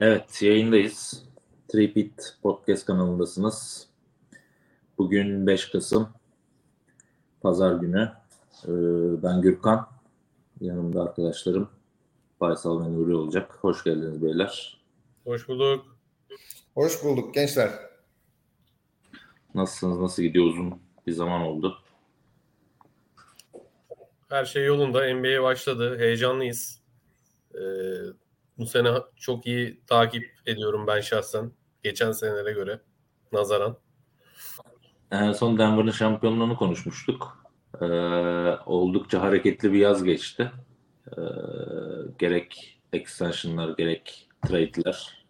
Evet, 0.00 0.42
yayındayız. 0.42 1.24
Tripit 1.68 2.36
Podcast 2.42 2.86
kanalındasınız. 2.86 3.88
Bugün 4.98 5.46
5 5.46 5.70
Kasım, 5.70 6.08
Pazar 7.40 7.74
günü. 7.74 8.12
Ee, 8.64 8.68
ben 9.22 9.42
Gürkan, 9.42 9.88
yanımda 10.60 11.02
arkadaşlarım 11.02 11.70
Faysal 12.38 12.84
ve 12.84 12.92
Nuri 12.92 13.14
olacak. 13.14 13.58
Hoş 13.60 13.84
geldiniz 13.84 14.22
beyler. 14.22 14.80
Hoş 15.24 15.48
bulduk. 15.48 15.96
Hoş 16.74 17.04
bulduk 17.04 17.34
gençler. 17.34 17.70
Nasılsınız, 19.54 19.98
nasıl 19.98 20.22
gidiyor 20.22 20.46
uzun 20.46 20.80
bir 21.06 21.12
zaman 21.12 21.40
oldu? 21.40 21.78
Her 24.28 24.44
şey 24.44 24.64
yolunda. 24.64 25.14
NBA 25.14 25.42
başladı. 25.42 25.98
Heyecanlıyız. 25.98 26.82
Ee, 27.54 27.58
bu 28.58 28.66
sene 28.66 28.88
çok 29.16 29.46
iyi 29.46 29.80
takip 29.86 30.24
ediyorum 30.46 30.86
ben 30.86 31.00
şahsen. 31.00 31.52
Geçen 31.82 32.12
senelere 32.12 32.52
göre 32.52 32.80
nazaran. 33.32 33.78
En 35.10 35.32
son 35.32 35.58
Denver'ın 35.58 35.90
şampiyonluğunu 35.90 36.56
konuşmuştuk. 36.56 37.44
Ee, 37.80 37.86
oldukça 38.66 39.22
hareketli 39.22 39.72
bir 39.72 39.78
yaz 39.78 40.04
geçti. 40.04 40.52
Ee, 41.06 41.20
gerek 42.18 42.80
extensionlar 42.92 43.76
gerek 43.76 44.28
trade'ler. 44.46 45.24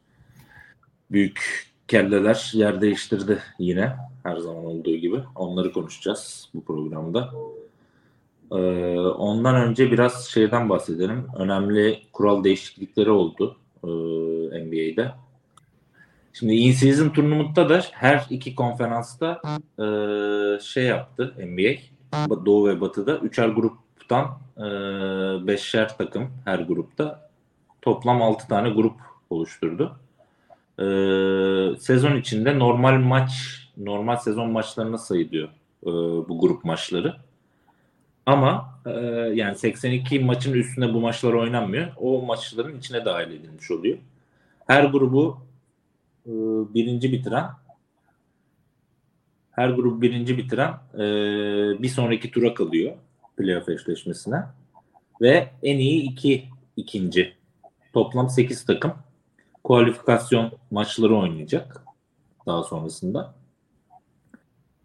Büyük 1.11 1.69
kelleler 1.89 2.51
yer 2.55 2.81
değiştirdi 2.81 3.43
yine 3.59 3.97
her 4.23 4.37
zaman 4.37 4.65
olduğu 4.65 4.97
gibi. 4.97 5.21
Onları 5.35 5.73
konuşacağız 5.73 6.51
bu 6.55 6.65
programda. 6.65 7.31
Ee, 8.53 8.99
ondan 8.99 9.55
önce 9.55 9.93
biraz 9.93 10.25
şeyden 10.25 10.69
bahsedelim. 10.69 11.27
Önemli 11.37 12.03
kural 12.13 12.45
değişiklikleri 12.45 13.11
oldu 13.11 13.57
e, 13.85 13.89
NBA'de. 14.65 15.13
Şimdi 16.33 16.55
in-season 16.55 17.09
turnuvada 17.09 17.69
da 17.69 17.83
her 17.93 18.27
iki 18.31 18.55
konferansta 18.55 19.41
e, 19.79 19.85
şey 20.63 20.85
yaptı 20.85 21.35
NBA. 21.39 21.73
Doğu 22.47 22.69
ve 22.69 22.81
Batı'da. 22.81 23.19
Üçer 23.19 23.49
gruptan 23.49 24.39
e, 24.57 24.63
beşer 25.47 25.99
takım 25.99 26.31
her 26.45 26.59
grupta. 26.59 27.31
Toplam 27.83 28.23
altı 28.23 28.49
tane 28.49 28.71
grup 28.71 28.97
oluşturdu. 29.31 29.97
E, 30.79 30.85
sezon 31.79 32.17
içinde 32.17 32.59
normal 32.59 32.99
maç, 32.99 33.31
normal 33.77 34.17
sezon 34.17 34.51
maçlarına 34.51 34.99
sayılıyor 34.99 35.49
e, 35.83 35.91
bu 36.29 36.41
grup 36.41 36.65
maçları. 36.65 37.17
Ama 38.29 38.81
e, 38.87 38.91
yani 39.35 39.57
82 39.57 40.21
maçın 40.21 40.53
üstünde 40.53 40.95
bu 40.95 41.01
maçlar 41.01 41.33
oynanmıyor. 41.33 41.89
O 41.97 42.23
maçların 42.23 42.79
içine 42.79 43.05
dahil 43.05 43.31
edilmiş 43.31 43.71
oluyor. 43.71 43.99
Her 44.67 44.85
grubu 44.85 45.39
e, 46.27 46.33
birinci 46.75 47.13
bitiren 47.13 47.47
her 49.51 49.69
grubu 49.69 50.03
birinci 50.03 50.39
bitiren 50.39 50.71
e, 50.95 50.99
bir 51.83 51.89
sonraki 51.89 52.31
tura 52.31 52.55
kalıyor 52.55 52.97
playoff 53.37 53.69
eşleşmesine. 53.69 54.43
Ve 55.21 55.49
en 55.63 55.79
iyi 55.79 56.03
iki 56.03 56.49
ikinci 56.77 57.35
toplam 57.93 58.31
8 58.31 58.65
takım 58.65 58.93
kualifikasyon 59.65 60.53
maçları 60.71 61.17
oynayacak 61.17 61.83
daha 62.47 62.63
sonrasında. 62.63 63.38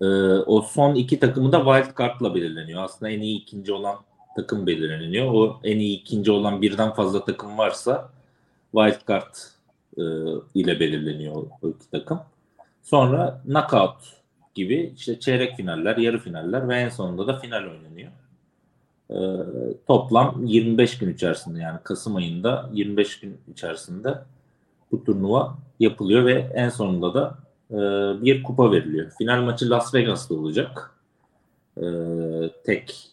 Ee, 0.03 0.05
o 0.45 0.61
son 0.61 0.95
iki 0.95 1.19
takımı 1.19 1.51
da 1.51 1.57
wild 1.63 1.97
card'la 1.97 2.35
belirleniyor. 2.35 2.83
Aslında 2.83 3.11
en 3.11 3.21
iyi 3.21 3.41
ikinci 3.41 3.73
olan 3.73 3.95
takım 4.35 4.67
belirleniyor. 4.67 5.33
O 5.33 5.59
en 5.63 5.79
iyi 5.79 5.99
ikinci 5.99 6.31
olan 6.31 6.61
birden 6.61 6.93
fazla 6.93 7.25
takım 7.25 7.57
varsa 7.57 8.09
wild 8.71 9.07
card 9.07 9.35
e, 9.97 10.03
ile 10.53 10.79
belirleniyor 10.79 11.35
o 11.35 11.69
iki 11.69 11.91
takım. 11.91 12.19
Sonra 12.83 13.41
knockout 13.45 14.23
gibi 14.55 14.93
işte 14.97 15.19
çeyrek 15.19 15.55
finaller, 15.57 15.97
yarı 15.97 16.19
finaller 16.19 16.69
ve 16.69 16.75
en 16.75 16.89
sonunda 16.89 17.27
da 17.27 17.39
final 17.39 17.63
oynanıyor. 17.63 18.11
Ee, 19.09 19.15
toplam 19.87 20.45
25 20.45 20.97
gün 20.97 21.13
içerisinde 21.13 21.59
yani 21.59 21.79
Kasım 21.83 22.15
ayında 22.15 22.69
25 22.73 23.19
gün 23.19 23.37
içerisinde 23.51 24.15
bu 24.91 25.03
turnuva 25.03 25.57
yapılıyor 25.79 26.25
ve 26.25 26.51
en 26.53 26.69
sonunda 26.69 27.13
da 27.13 27.37
e, 27.73 27.77
bir 28.25 28.43
kupa 28.43 28.71
veriliyor. 28.71 29.11
Final 29.17 29.41
maçı 29.41 29.69
Las 29.69 29.93
Vegas'ta 29.93 30.35
olacak. 30.35 30.91
E, 31.77 31.85
tek 32.65 33.09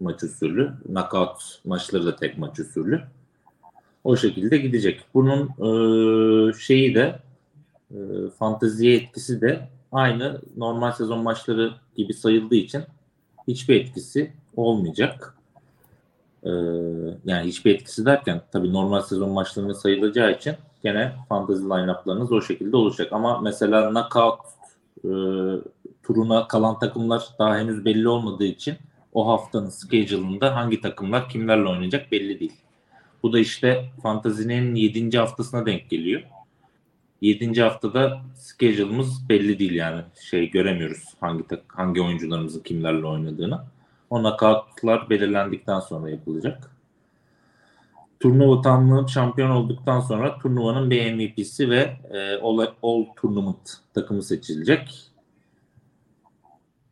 maç 0.00 0.22
usulü. 0.22 0.72
Knockout 0.86 1.60
maçları 1.64 2.06
da 2.06 2.16
tek 2.16 2.38
maç 2.38 2.60
usulü. 2.60 3.02
O 4.04 4.16
şekilde 4.16 4.58
gidecek. 4.58 5.04
Bunun 5.14 5.48
e, 5.48 6.52
şeyi 6.52 6.94
de 6.94 7.18
e, 7.90 7.96
fanteziye 8.38 8.96
etkisi 8.96 9.40
de 9.40 9.68
aynı 9.92 10.40
normal 10.56 10.92
sezon 10.92 11.22
maçları 11.22 11.72
gibi 11.96 12.14
sayıldığı 12.14 12.54
için 12.54 12.82
hiçbir 13.48 13.80
etkisi 13.80 14.32
olmayacak. 14.56 15.34
Ee, 16.44 16.50
yani 17.24 17.46
hiçbir 17.46 17.74
etkisi 17.74 18.06
derken 18.06 18.42
tabii 18.52 18.72
normal 18.72 19.00
sezon 19.00 19.30
maçlarına 19.30 19.74
sayılacağı 19.74 20.32
için 20.32 20.54
gene 20.82 21.12
fantasy 21.28 21.62
line-up'larınız 21.62 22.32
o 22.32 22.42
şekilde 22.42 22.76
olacak. 22.76 23.12
Ama 23.12 23.40
mesela 23.40 23.90
knockout 23.90 24.40
e, 25.04 25.10
turuna 26.02 26.48
kalan 26.48 26.78
takımlar 26.78 27.22
daha 27.38 27.58
henüz 27.58 27.84
belli 27.84 28.08
olmadığı 28.08 28.44
için 28.44 28.74
o 29.12 29.28
haftanın 29.28 29.68
schedule'ında 29.68 30.56
hangi 30.56 30.80
takımlar 30.80 31.28
kimlerle 31.28 31.68
oynayacak 31.68 32.12
belli 32.12 32.40
değil. 32.40 32.56
Bu 33.22 33.32
da 33.32 33.38
işte 33.38 33.90
fantazinin 34.02 34.74
7. 34.74 35.18
haftasına 35.18 35.66
denk 35.66 35.90
geliyor. 35.90 36.22
7. 37.20 37.62
haftada 37.62 38.20
schedule'ımız 38.34 39.28
belli 39.28 39.58
değil 39.58 39.74
yani. 39.74 40.02
Şey 40.20 40.50
göremiyoruz 40.50 41.04
hangi 41.20 41.44
hangi 41.68 42.02
oyuncularımızın 42.02 42.62
kimlerle 42.62 43.06
oynadığını. 43.06 43.60
O 44.10 44.22
knockoutlar 44.22 45.10
belirlendikten 45.10 45.80
sonra 45.80 46.10
yapılacak 46.10 46.70
turnuva 48.20 48.62
tamamlanıp 48.62 49.08
şampiyon 49.08 49.50
olduktan 49.50 50.00
sonra 50.00 50.38
turnuvanın 50.38 50.90
bir 50.90 51.14
MVP'si 51.14 51.70
ve 51.70 51.96
e, 52.10 52.36
all, 52.42 52.66
all 52.82 53.04
Tournament 53.16 53.76
takımı 53.94 54.22
seçilecek. 54.22 55.10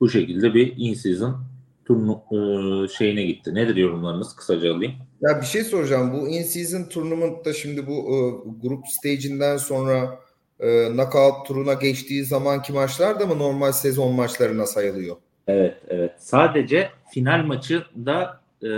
Bu 0.00 0.10
şekilde 0.10 0.54
bir 0.54 0.74
in-season 0.76 1.36
turnu 1.84 2.22
e, 2.30 2.88
şeyine 2.88 3.22
gitti. 3.22 3.54
Nedir 3.54 3.76
yorumlarınız? 3.76 4.36
Kısaca 4.36 4.74
alayım. 4.74 4.92
Ya 5.20 5.40
bir 5.40 5.46
şey 5.46 5.64
soracağım. 5.64 6.12
Bu 6.12 6.28
in-season 6.28 6.88
tournament'ta 6.88 7.52
şimdi 7.52 7.86
bu 7.86 7.92
e, 7.92 8.18
grup 8.62 8.88
stage'inden 8.88 9.56
sonra 9.56 10.18
e, 10.60 10.88
knockout 10.88 11.46
turuna 11.46 11.74
geçtiği 11.74 12.24
zamanki 12.24 12.72
maçlar 12.72 13.20
da 13.20 13.26
mı 13.26 13.38
normal 13.38 13.72
sezon 13.72 14.14
maçlarına 14.14 14.66
sayılıyor? 14.66 15.16
Evet, 15.48 15.82
evet. 15.88 16.12
Sadece 16.18 16.90
final 17.10 17.44
maçı 17.44 17.84
da 18.06 18.40
e, 18.62 18.70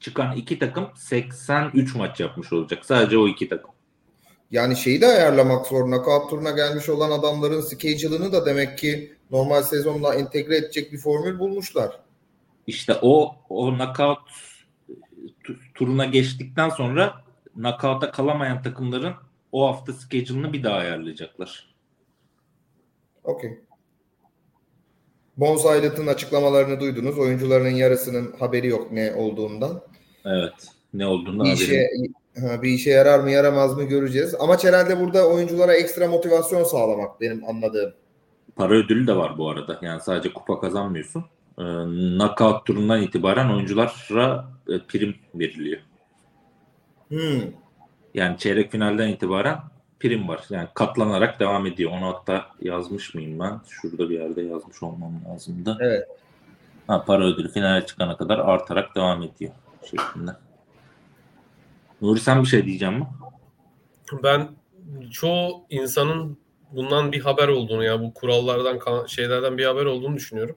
çıkan 0.00 0.36
iki 0.36 0.58
takım 0.58 0.88
83 0.96 1.94
maç 1.94 2.20
yapmış 2.20 2.52
olacak. 2.52 2.86
Sadece 2.86 3.18
o 3.18 3.28
iki 3.28 3.48
takım. 3.48 3.70
Yani 4.50 4.76
şeyi 4.76 5.00
de 5.00 5.06
ayarlamak 5.06 5.66
zor. 5.66 5.84
Knockout 5.84 6.30
turuna 6.30 6.50
gelmiş 6.50 6.88
olan 6.88 7.10
adamların 7.10 7.60
schedule'ını 7.60 8.32
da 8.32 8.46
demek 8.46 8.78
ki 8.78 9.12
normal 9.30 9.62
sezonla 9.62 10.14
entegre 10.14 10.56
edecek 10.56 10.92
bir 10.92 10.98
formül 10.98 11.38
bulmuşlar. 11.38 12.00
İşte 12.66 12.94
o 13.02 13.36
o 13.48 13.76
knockout 13.76 14.18
turuna 15.74 16.04
geçtikten 16.04 16.68
sonra 16.68 17.14
knockout'a 17.54 18.10
kalamayan 18.10 18.62
takımların 18.62 19.14
o 19.52 19.66
hafta 19.68 19.92
schedule'ını 19.92 20.52
bir 20.52 20.62
daha 20.62 20.76
ayarlayacaklar. 20.76 21.74
Okey. 23.24 23.65
Bones 25.36 25.66
Aylet'in 25.66 26.06
açıklamalarını 26.06 26.80
duydunuz. 26.80 27.18
Oyuncuların 27.18 27.70
yarısının 27.70 28.34
haberi 28.38 28.66
yok 28.66 28.92
ne 28.92 29.14
olduğundan. 29.14 29.80
Evet. 30.24 30.52
Ne 30.94 31.06
olduğunu 31.06 31.44
bir 31.44 31.52
işe, 31.52 31.88
bir 32.62 32.68
işe 32.68 32.90
yarar 32.90 33.20
mı 33.20 33.30
yaramaz 33.30 33.76
mı 33.76 33.84
göreceğiz. 33.84 34.34
Amaç 34.34 34.64
herhalde 34.64 35.00
burada 35.00 35.28
oyunculara 35.28 35.74
ekstra 35.74 36.08
motivasyon 36.08 36.64
sağlamak 36.64 37.20
benim 37.20 37.44
anladığım. 37.44 37.92
Para 38.56 38.74
ödülü 38.74 39.06
de 39.06 39.16
var 39.16 39.38
bu 39.38 39.50
arada. 39.50 39.78
Yani 39.82 40.00
sadece 40.00 40.32
kupa 40.32 40.60
kazanmıyorsun. 40.60 41.24
Ee, 41.58 41.62
knockout 42.16 42.66
turundan 42.66 43.02
itibaren 43.02 43.50
oyunculara 43.50 44.44
e, 44.68 44.78
prim 44.88 45.14
veriliyor. 45.34 45.80
Hmm. 47.08 47.42
Yani 48.14 48.38
çeyrek 48.38 48.72
finalden 48.72 49.08
itibaren 49.08 49.58
prim 50.00 50.28
var. 50.28 50.44
Yani 50.50 50.68
katlanarak 50.74 51.40
devam 51.40 51.66
ediyor. 51.66 51.92
Onu 51.92 52.06
hatta 52.06 52.46
yazmış 52.60 53.14
mıyım 53.14 53.40
ben? 53.40 53.60
Şurada 53.68 54.10
bir 54.10 54.20
yerde 54.20 54.42
yazmış 54.42 54.82
olmam 54.82 55.12
lazımdı. 55.28 55.78
Evet. 55.80 56.08
Ha, 56.86 57.04
para 57.04 57.24
ödülü 57.24 57.52
finale 57.52 57.86
çıkana 57.86 58.16
kadar 58.16 58.38
artarak 58.38 58.94
devam 58.94 59.22
ediyor 59.22 59.52
şeklinde. 59.82 60.30
Nuri 62.02 62.20
sen 62.20 62.42
bir 62.42 62.48
şey 62.48 62.64
diyeceğim 62.64 62.94
mi? 62.94 63.06
Ben 64.22 64.48
çoğu 65.10 65.66
insanın 65.70 66.38
bundan 66.70 67.12
bir 67.12 67.20
haber 67.20 67.48
olduğunu 67.48 67.84
ya 67.84 68.00
bu 68.00 68.14
kurallardan 68.14 69.06
şeylerden 69.06 69.58
bir 69.58 69.64
haber 69.64 69.84
olduğunu 69.84 70.16
düşünüyorum. 70.16 70.56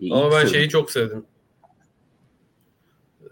İyi, 0.00 0.14
Ama 0.14 0.24
ben 0.24 0.38
sevdim. 0.38 0.48
şeyi 0.48 0.68
çok 0.68 0.90
sevdim. 0.90 1.26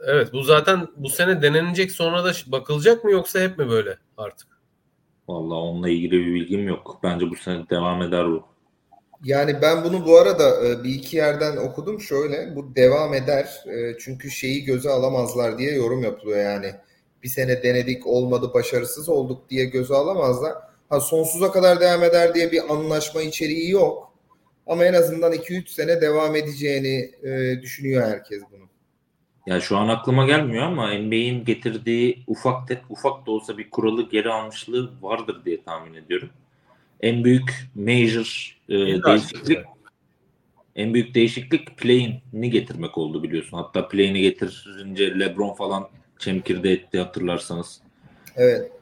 Evet 0.06 0.32
bu 0.32 0.42
zaten 0.42 0.88
bu 0.96 1.08
sene 1.08 1.42
denenecek 1.42 1.92
sonra 1.92 2.24
da 2.24 2.32
bakılacak 2.46 3.04
mı 3.04 3.10
yoksa 3.10 3.40
hep 3.40 3.58
mi 3.58 3.68
böyle 3.68 3.98
artık. 4.16 4.59
Vallahi 5.31 5.59
onunla 5.59 5.88
ilgili 5.88 6.12
bir 6.12 6.35
bilgim 6.35 6.69
yok. 6.69 7.00
Bence 7.03 7.31
bu 7.31 7.37
sene 7.37 7.71
devam 7.71 8.03
eder 8.03 8.27
bu. 8.27 8.43
Yani 9.25 9.62
ben 9.62 9.85
bunu 9.85 10.06
bu 10.06 10.19
arada 10.19 10.67
e, 10.67 10.85
bir 10.85 10.91
iki 10.91 11.17
yerden 11.17 11.56
okudum 11.56 12.00
şöyle 12.00 12.56
bu 12.56 12.77
devam 12.77 13.15
eder 13.15 13.65
E, 13.67 13.99
çünkü 13.99 14.31
şeyi 14.31 14.65
göze 14.65 14.91
alamazlar 14.91 15.59
diye 15.59 15.75
yorum 15.75 16.03
yapılıyor 16.03 16.38
yani 16.44 16.71
bir 17.23 17.29
sene 17.29 17.62
denedik 17.62 18.06
olmadı 18.06 18.50
başarısız 18.55 19.09
olduk 19.09 19.50
diye 19.50 19.65
göze 19.65 19.94
alamazlar. 19.94 20.55
Ha 20.88 21.00
sonsuza 21.00 21.53
kadar 21.53 21.81
devam 21.81 22.05
eder 22.05 22.35
diye 22.35 22.53
bir 22.53 22.73
anlaşma 22.73 23.23
içeriği 23.23 23.71
yok 23.71 24.12
ama 24.67 24.85
en 24.85 24.94
azından 24.94 25.32
2-3 25.32 25.69
sene 25.69 26.00
devam 26.00 26.37
edeceğini 26.37 27.11
e, 27.23 27.62
düşünüyor 27.62 28.09
herkes 28.09 28.43
bunu. 28.53 28.69
Ya 29.46 29.60
şu 29.60 29.76
an 29.76 29.88
aklıma 29.88 30.26
gelmiyor 30.26 30.64
ama 30.64 30.94
NBA'in 30.94 31.44
getirdiği 31.44 32.25
ufak 32.26 32.69
tek 32.69 32.78
ufak 32.88 33.26
da 33.26 33.31
olsa 33.31 33.58
bir 33.58 33.70
kuralı 33.70 34.08
geri 34.10 34.32
almışlığı 34.32 34.90
vardır 35.02 35.44
diye 35.44 35.62
tahmin 35.62 35.94
ediyorum. 35.94 36.31
En 37.00 37.25
büyük 37.25 37.70
major 37.75 38.58
e, 38.69 38.75
değişiklik 39.02 39.58
en 40.76 40.94
büyük 40.94 41.14
değişiklik 41.14 41.78
play'ini 41.78 42.50
getirmek 42.50 42.98
oldu 42.98 43.22
biliyorsun. 43.22 43.56
Hatta 43.56 43.88
play'ini 43.88 44.20
getirince 44.20 45.19
LeBron 45.19 45.54
falan 45.54 45.88
çemkirde 46.19 46.72
etti 46.72 46.98
hatırlarsanız. 46.98 47.81
Evet. 48.36 48.72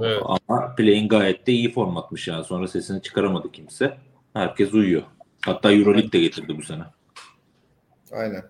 Evet. 0.00 0.22
Ama 0.24 0.74
play'in 0.74 1.08
gayet 1.08 1.46
de 1.46 1.52
iyi 1.52 1.72
formatmış 1.72 2.28
yani. 2.28 2.44
Sonra 2.44 2.68
sesini 2.68 3.02
çıkaramadı 3.02 3.52
kimse. 3.52 3.96
Herkes 4.34 4.74
uyuyor. 4.74 5.02
Hatta 5.44 5.72
Euroleague 5.72 6.12
de 6.12 6.20
getirdi 6.20 6.58
bu 6.58 6.62
sene. 6.62 6.82
Aynen. 8.12 8.44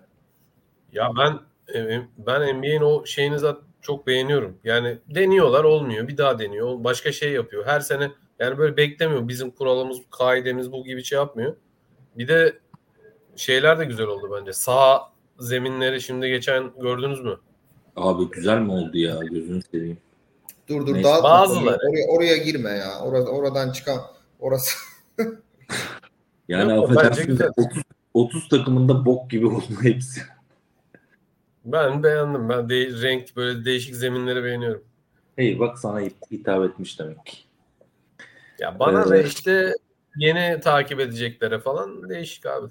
Ya 0.93 1.11
ben 1.17 1.39
e, 1.75 2.01
ben 2.17 2.57
NBA'in 2.57 2.81
o 2.81 3.05
şeyini 3.05 3.39
zaten 3.39 3.63
çok 3.81 4.07
beğeniyorum. 4.07 4.57
Yani 4.63 4.97
deniyorlar 5.15 5.63
olmuyor. 5.63 6.07
Bir 6.07 6.17
daha 6.17 6.39
deniyor. 6.39 6.83
Başka 6.83 7.11
şey 7.11 7.31
yapıyor. 7.31 7.65
Her 7.65 7.79
sene 7.79 8.11
yani 8.39 8.57
böyle 8.57 8.77
beklemiyor. 8.77 9.27
Bizim 9.27 9.51
kuralımız, 9.51 9.97
kaidemiz 10.11 10.71
bu 10.71 10.83
gibi 10.83 11.03
şey 11.03 11.17
yapmıyor. 11.17 11.55
Bir 12.17 12.27
de 12.27 12.59
şeyler 13.35 13.79
de 13.79 13.85
güzel 13.85 14.07
oldu 14.07 14.37
bence. 14.39 14.53
Sağ 14.53 15.01
zeminleri 15.39 16.01
şimdi 16.01 16.27
geçen 16.27 16.71
gördünüz 16.81 17.21
mü? 17.21 17.37
Abi 17.95 18.31
güzel 18.31 18.59
mi 18.59 18.71
oldu 18.71 18.97
ya 18.97 19.19
gözünü 19.31 19.61
seveyim. 19.71 19.97
Dur 20.67 20.87
dur 20.87 20.93
Neyse, 20.93 21.09
dağıtma 21.09 21.29
bazıları. 21.29 21.77
Oraya, 21.89 22.07
oraya 22.07 22.37
girme 22.37 22.69
ya. 22.69 22.99
Orada, 22.99 23.29
oradan 23.29 23.71
çıkan 23.71 23.99
orası. 24.39 24.77
Yani 26.47 26.75
Yok, 26.75 26.89
bence 26.89 26.99
affedersin 26.99 27.21
de 27.21 27.31
güzel. 27.31 27.49
30, 27.57 27.83
30 28.13 28.49
takımında 28.49 29.05
bok 29.05 29.29
gibi 29.31 29.47
oldu 29.47 29.73
hepsi. 29.81 30.21
Ben 31.65 32.03
beğendim. 32.03 32.49
Ben 32.49 32.69
de, 32.69 32.75
renk 33.01 33.35
böyle 33.35 33.65
değişik 33.65 33.95
zeminleri 33.95 34.43
beğeniyorum. 34.43 34.83
Hey 35.35 35.59
bak 35.59 35.79
sana 35.79 36.01
hit- 36.01 36.31
hitap 36.31 36.65
etmiş 36.65 36.99
demek 36.99 37.25
ki. 37.25 37.37
Ya 38.59 38.79
bana 38.79 38.99
Evet. 38.99 39.09
da 39.09 39.17
işte 39.17 39.73
yeni 40.15 40.59
takip 40.59 40.99
edeceklere 40.99 41.59
falan 41.59 42.09
değişik 42.09 42.45
abi. 42.45 42.67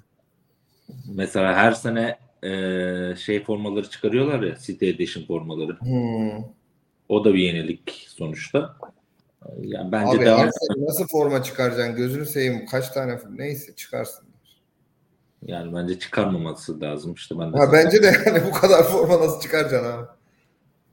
Mesela 1.15 1.53
her 1.55 1.71
sene 1.71 2.19
e, 2.43 3.15
şey 3.15 3.43
formaları 3.43 3.89
çıkarıyorlar 3.89 4.41
ya 4.41 4.55
City 4.61 4.89
Edition 4.89 5.25
formaları. 5.25 5.79
Hmm. 5.79 6.43
O 7.09 7.25
da 7.25 7.33
bir 7.33 7.39
yenilik 7.39 8.05
sonuçta. 8.09 8.75
Yani 9.61 9.91
bence 9.91 10.17
Abi 10.17 10.25
devam 10.25 10.49
nasıl 10.77 11.07
forma 11.07 11.43
çıkaracaksın? 11.43 11.95
Gözünü 11.95 12.25
seveyim. 12.25 12.65
Kaç 12.65 12.89
tane 12.89 13.19
neyse 13.37 13.75
çıkarsın. 13.75 14.27
Yani 15.45 15.75
bence 15.75 15.99
çıkarmaması 15.99 16.81
lazım 16.81 17.13
işte 17.13 17.39
ben 17.39 17.53
de. 17.53 17.57
Ha 17.57 17.71
bence 17.73 18.03
de 18.03 18.13
yani 18.25 18.41
bu 18.47 18.51
kadar 18.51 18.83
forma 18.83 19.19
nasıl 19.19 19.41
çıkaracaksın 19.41 19.91
abi? 19.91 20.07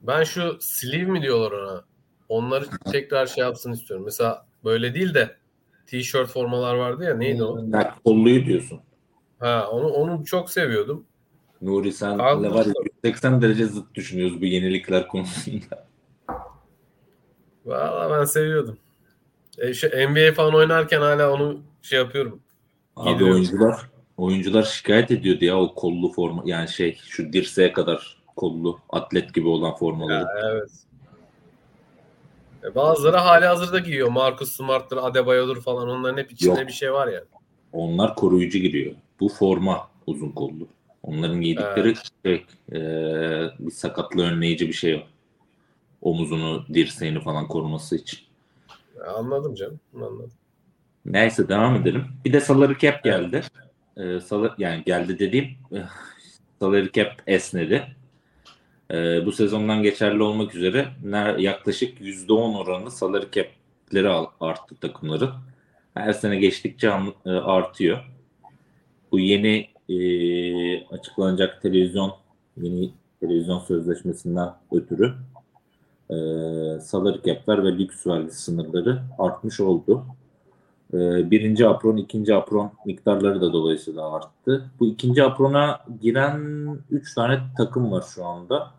Ben 0.03 0.25
şu 0.25 0.59
sleeve 0.61 1.11
mi 1.11 1.23
diyorlar 1.23 1.53
ona? 1.53 1.85
Onları 2.29 2.65
tekrar 2.93 3.27
şey 3.27 3.45
yapsın 3.45 3.73
istiyorum. 3.73 4.05
Mesela 4.05 4.47
böyle 4.65 4.95
değil 4.95 5.15
de 5.15 5.37
t-shirt 5.87 6.29
formalar 6.29 6.75
vardı 6.75 7.05
ya 7.05 7.17
neydi 7.17 7.45
o? 7.45 7.65
Ya, 7.73 7.95
kolluyu 8.05 8.47
diyorsun. 8.47 8.81
Ha 9.39 9.69
onu 9.73 9.87
onu 9.89 10.25
çok 10.25 10.51
seviyordum. 10.51 11.05
Nuri 11.63 11.93
senle 11.93 12.17
Kaldı. 12.17 12.55
var 12.55 12.67
ya 12.67 12.73
180 13.05 13.43
derece 13.43 13.67
zıt 13.67 13.95
düşünüyoruz 13.95 14.41
bu 14.41 14.45
yenilikler 14.45 15.09
konusunda. 15.09 15.87
Valla 17.67 18.19
ben 18.19 18.25
seviyordum. 18.25 18.79
E, 19.59 19.75
şu 19.75 19.89
NBA 19.89 20.33
falan 20.35 20.55
oynarken 20.55 21.01
hala 21.01 21.33
onu 21.33 21.61
şey 21.83 21.99
yapıyorum. 21.99 22.41
Abi 22.97 23.25
oyuncular 23.25 23.89
oyuncular 24.19 24.63
şikayet 24.63 25.11
ediyordu 25.11 25.45
ya 25.45 25.61
o 25.61 25.75
kollu 25.75 26.13
forma 26.13 26.43
yani 26.47 26.69
şey 26.69 26.99
şu 27.09 27.33
dirseğe 27.33 27.73
kadar 27.73 28.19
kollu 28.37 28.79
atlet 28.91 29.35
gibi 29.35 29.49
olan 29.49 29.77
formaları. 29.77 30.23
Ya, 30.23 30.51
evet. 30.53 30.71
E, 32.65 32.75
bazıları 32.75 33.17
hala 33.17 33.51
hazırda 33.51 33.79
giyiyor. 33.79 34.09
Marcus 34.09 34.57
Smart'tır, 34.57 34.97
Adebayo'dur 34.97 35.61
falan. 35.61 35.89
Onların 35.89 36.19
hep 36.19 36.33
içinde 36.33 36.61
Yok. 36.61 36.69
bir 36.69 36.73
şey 36.73 36.93
var 36.93 37.09
ya. 37.09 37.25
Onlar 37.73 38.15
koruyucu 38.15 38.59
giriyor. 38.59 38.95
Bu 39.21 39.29
forma 39.29 39.89
uzun 40.07 40.31
kollu. 40.31 40.69
Onların 41.03 41.41
giydikleri 41.41 41.95
şey, 42.25 42.45
e, 42.73 42.79
bir 43.59 43.71
sakatlığı 43.71 44.23
önleyici 44.23 44.69
bir 44.69 44.73
şey. 44.73 45.07
Omuzunu, 46.03 46.67
dirseğini 46.75 47.21
falan 47.21 47.49
koruması 47.49 47.97
için. 47.97 48.21
Anladım 49.17 49.55
canım. 49.55 49.81
Anladım. 49.97 50.31
Neyse 51.05 51.49
devam 51.49 51.77
edelim. 51.77 52.05
Bir 52.25 52.33
de 52.33 52.41
salary 52.41 52.79
cap 52.79 53.05
geldi. 53.05 53.43
Ee, 53.99 54.21
salı, 54.21 54.55
yani 54.59 54.83
geldi 54.85 55.19
dediğim 55.19 55.49
salary 56.61 56.93
cap 56.93 57.23
esnedi. 57.27 57.87
Ee, 58.91 59.27
bu 59.27 59.33
sezondan 59.33 59.83
geçerli 59.83 60.23
olmak 60.23 60.55
üzere 60.55 60.89
ner- 61.05 61.41
yaklaşık 61.41 62.01
%10 62.01 62.55
oranı 62.59 62.91
salary 62.91 63.27
cap'leri 63.33 64.09
arttı 64.41 64.75
takımların. 64.81 65.31
Her 65.95 66.13
sene 66.13 66.37
geçtikçe 66.37 66.91
an- 66.91 67.15
e, 67.27 67.31
artıyor. 67.31 67.99
Bu 69.13 69.19
yeni 69.19 69.69
e, 69.89 70.87
açıklanacak 70.87 71.63
televizyon 71.63 72.15
yeni 72.57 72.91
televizyon 73.21 73.59
sözleşmesinden 73.59 74.49
ötürü 74.73 75.15
e, 76.11 76.15
salary 76.81 77.19
cap'ler 77.27 77.65
ve 77.65 77.79
lüks 77.79 78.07
vergisi 78.07 78.43
sınırları 78.43 79.03
artmış 79.19 79.61
oldu. 79.61 80.07
Ee, 80.95 81.31
birinci 81.31 81.67
apron, 81.67 81.97
ikinci 81.97 82.35
apron 82.35 82.73
miktarları 82.87 83.41
da 83.41 83.53
dolayısıyla 83.53 84.13
arttı. 84.13 84.71
Bu 84.81 84.87
ikinci 84.87 85.25
aprona 85.25 85.81
giren 86.01 86.69
3 86.91 87.15
tane 87.15 87.39
takım 87.57 87.93
var 87.93 88.05
şu 88.15 88.25
anda 88.25 88.71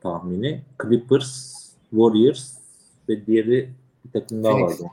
tahmini. 0.00 0.62
Clippers, 0.82 1.54
Warriors 1.90 2.58
ve 3.08 3.26
diğeri 3.26 3.70
bir 4.04 4.20
takım 4.20 4.44
daha 4.44 4.52
Phoenix. 4.52 4.80
vardı. 4.80 4.92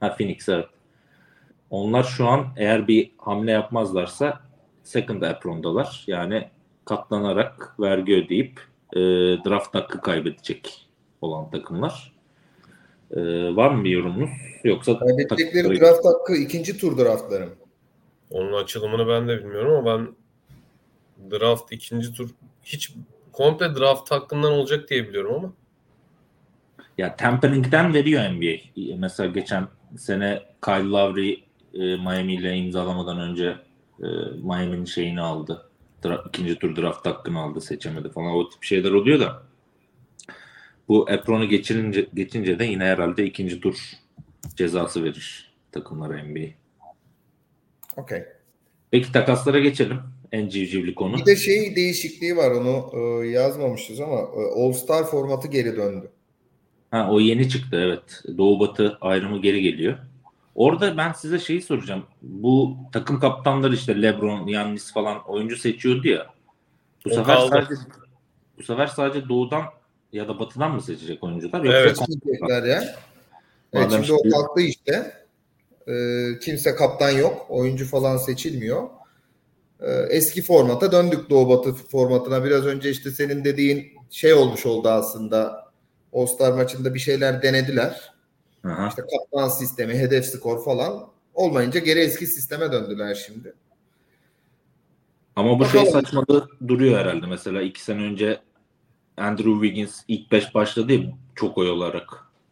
Ha 0.00 0.14
Phoenix 0.16 0.48
evet. 0.48 0.68
Onlar 1.70 2.02
şu 2.02 2.26
an 2.28 2.46
eğer 2.56 2.88
bir 2.88 3.10
hamle 3.18 3.50
yapmazlarsa 3.50 4.40
second 4.82 5.22
aprondalar. 5.22 6.04
Yani 6.06 6.48
katlanarak 6.84 7.74
vergi 7.80 8.16
ödeyip 8.16 8.60
e, 8.92 9.00
draft 9.44 9.74
hakkı 9.74 10.00
kaybedecek 10.00 10.88
olan 11.20 11.50
takımlar. 11.50 12.11
E, 13.16 13.20
var 13.56 13.70
mı 13.70 13.84
bir 13.84 13.90
yorumunuz? 13.90 14.30
Yoksa 14.64 14.98
Kaybedecekleri 14.98 15.62
takımları- 15.62 15.80
draft 15.80 16.04
hakkı 16.04 16.36
ikinci 16.36 16.78
tur 16.78 16.98
draftları 16.98 17.46
mı? 17.46 17.52
Onun 18.30 18.52
açılımını 18.62 19.08
ben 19.08 19.28
de 19.28 19.38
bilmiyorum 19.38 19.72
ama 19.86 19.98
ben 19.98 20.08
draft 21.30 21.72
ikinci 21.72 22.14
tur 22.14 22.30
hiç 22.64 22.92
komple 23.32 23.74
draft 23.74 24.10
hakkından 24.10 24.52
olacak 24.52 24.90
diye 24.90 25.08
biliyorum 25.08 25.34
ama 25.34 25.52
Ya 26.98 27.16
tempering'den 27.16 27.94
veriyor 27.94 28.22
NBA. 28.22 28.96
Mesela 28.98 29.28
geçen 29.30 29.68
sene 29.98 30.42
Kyle 30.64 30.88
Lowry 30.88 31.32
e, 31.74 31.78
Miami 31.96 32.34
ile 32.34 32.56
imzalamadan 32.56 33.18
önce 33.20 33.56
e, 34.02 34.06
Miami'nin 34.42 34.84
şeyini 34.84 35.20
aldı. 35.20 35.68
Dra- 36.04 36.28
ikinci 36.28 36.58
tur 36.58 36.76
draft 36.76 37.06
hakkını 37.06 37.40
aldı 37.40 37.60
seçemedi 37.60 38.10
falan. 38.10 38.32
O 38.32 38.48
tip 38.48 38.62
şeyler 38.62 38.90
oluyor 38.90 39.20
da. 39.20 39.42
Bu 40.88 41.10
Apron'u 41.10 41.48
geçirince, 41.48 42.08
geçince 42.14 42.58
de 42.58 42.64
yine 42.64 42.84
herhalde 42.84 43.26
ikinci 43.26 43.60
tur 43.60 43.76
cezası 44.56 45.04
verir 45.04 45.52
takımlara 45.72 46.24
NBA. 46.24 46.40
Okey. 47.96 48.22
Peki 48.90 49.12
takaslara 49.12 49.58
geçelim. 49.58 49.98
En 50.32 50.48
civcivli 50.48 50.94
konu. 50.94 51.16
Bir 51.18 51.26
de 51.26 51.36
şey 51.36 51.76
değişikliği 51.76 52.36
var 52.36 52.50
onu 52.50 52.90
e, 52.94 53.28
yazmamışız 53.28 54.00
ama 54.00 54.18
e, 54.18 54.62
All 54.62 54.72
Star 54.72 55.04
formatı 55.04 55.48
geri 55.48 55.76
döndü. 55.76 56.10
Ha, 56.90 57.08
o 57.10 57.20
yeni 57.20 57.48
çıktı 57.48 57.76
evet. 57.80 58.22
Doğu 58.38 58.60
Batı 58.60 58.98
ayrımı 59.00 59.42
geri 59.42 59.62
geliyor. 59.62 59.98
Orada 60.54 60.96
ben 60.96 61.12
size 61.12 61.38
şeyi 61.38 61.62
soracağım. 61.62 62.04
Bu 62.22 62.76
takım 62.92 63.20
kaptanları 63.20 63.74
işte 63.74 64.02
LeBron, 64.02 64.46
Yannis 64.46 64.92
falan 64.92 65.22
oyuncu 65.30 65.56
seçiyordu 65.56 66.08
ya. 66.08 66.26
Bu 67.04 67.10
O 67.10 67.14
sefer 67.14 67.36
kaldı. 67.36 67.48
sadece 67.50 67.80
bu 68.58 68.62
sefer 68.62 68.86
sadece 68.86 69.28
doğudan 69.28 69.64
ya 70.12 70.28
da 70.28 70.38
batıdan 70.38 70.74
mı 70.74 70.82
seçecek 70.82 71.24
oyuncular? 71.24 71.64
Yoksa 71.64 71.78
Evet. 71.78 71.98
Seçmeyecekler 71.98 72.62
ya. 72.62 72.96
Evet, 73.72 73.90
şimdi 73.90 74.12
o 74.12 74.18
şimdi- 74.22 74.30
kalktı 74.30 74.60
işte. 74.60 75.12
E, 75.88 75.94
kimse 76.38 76.74
kaptan 76.74 77.10
yok. 77.10 77.46
Oyuncu 77.48 77.86
falan 77.86 78.16
seçilmiyor. 78.16 78.88
E, 79.80 79.90
eski 79.92 80.42
formata 80.42 80.92
döndük 80.92 81.30
Doğu 81.30 81.48
Batı 81.48 81.72
formatına. 81.72 82.44
Biraz 82.44 82.66
önce 82.66 82.90
işte 82.90 83.10
senin 83.10 83.44
dediğin 83.44 83.92
şey 84.10 84.34
olmuş 84.34 84.66
oldu 84.66 84.88
aslında. 84.88 85.62
All-Star 86.12 86.52
maçında 86.52 86.94
bir 86.94 86.98
şeyler 86.98 87.42
denediler. 87.42 88.12
Aha. 88.64 88.88
İşte 88.88 89.02
kaptan 89.02 89.48
sistemi, 89.48 89.94
hedef 89.94 90.26
skor 90.26 90.64
falan 90.64 91.08
olmayınca 91.34 91.80
geri 91.80 91.98
eski 92.00 92.26
sisteme 92.26 92.72
döndüler 92.72 93.14
şimdi. 93.14 93.54
Ama 95.36 95.58
bu 95.58 95.64
şey 95.64 95.80
Bakalım. 95.80 95.92
saçmalığı 95.92 96.48
duruyor 96.68 96.98
herhalde. 96.98 97.26
Mesela 97.26 97.62
iki 97.62 97.82
sene 97.82 98.02
önce 98.02 98.40
Andrew 99.22 99.52
Wiggins 99.52 100.02
ilk 100.08 100.32
beş 100.32 100.54
başladı 100.54 100.92
ya 100.92 101.00
çok 101.34 101.58
oy 101.58 101.70
olarak. 101.70 102.04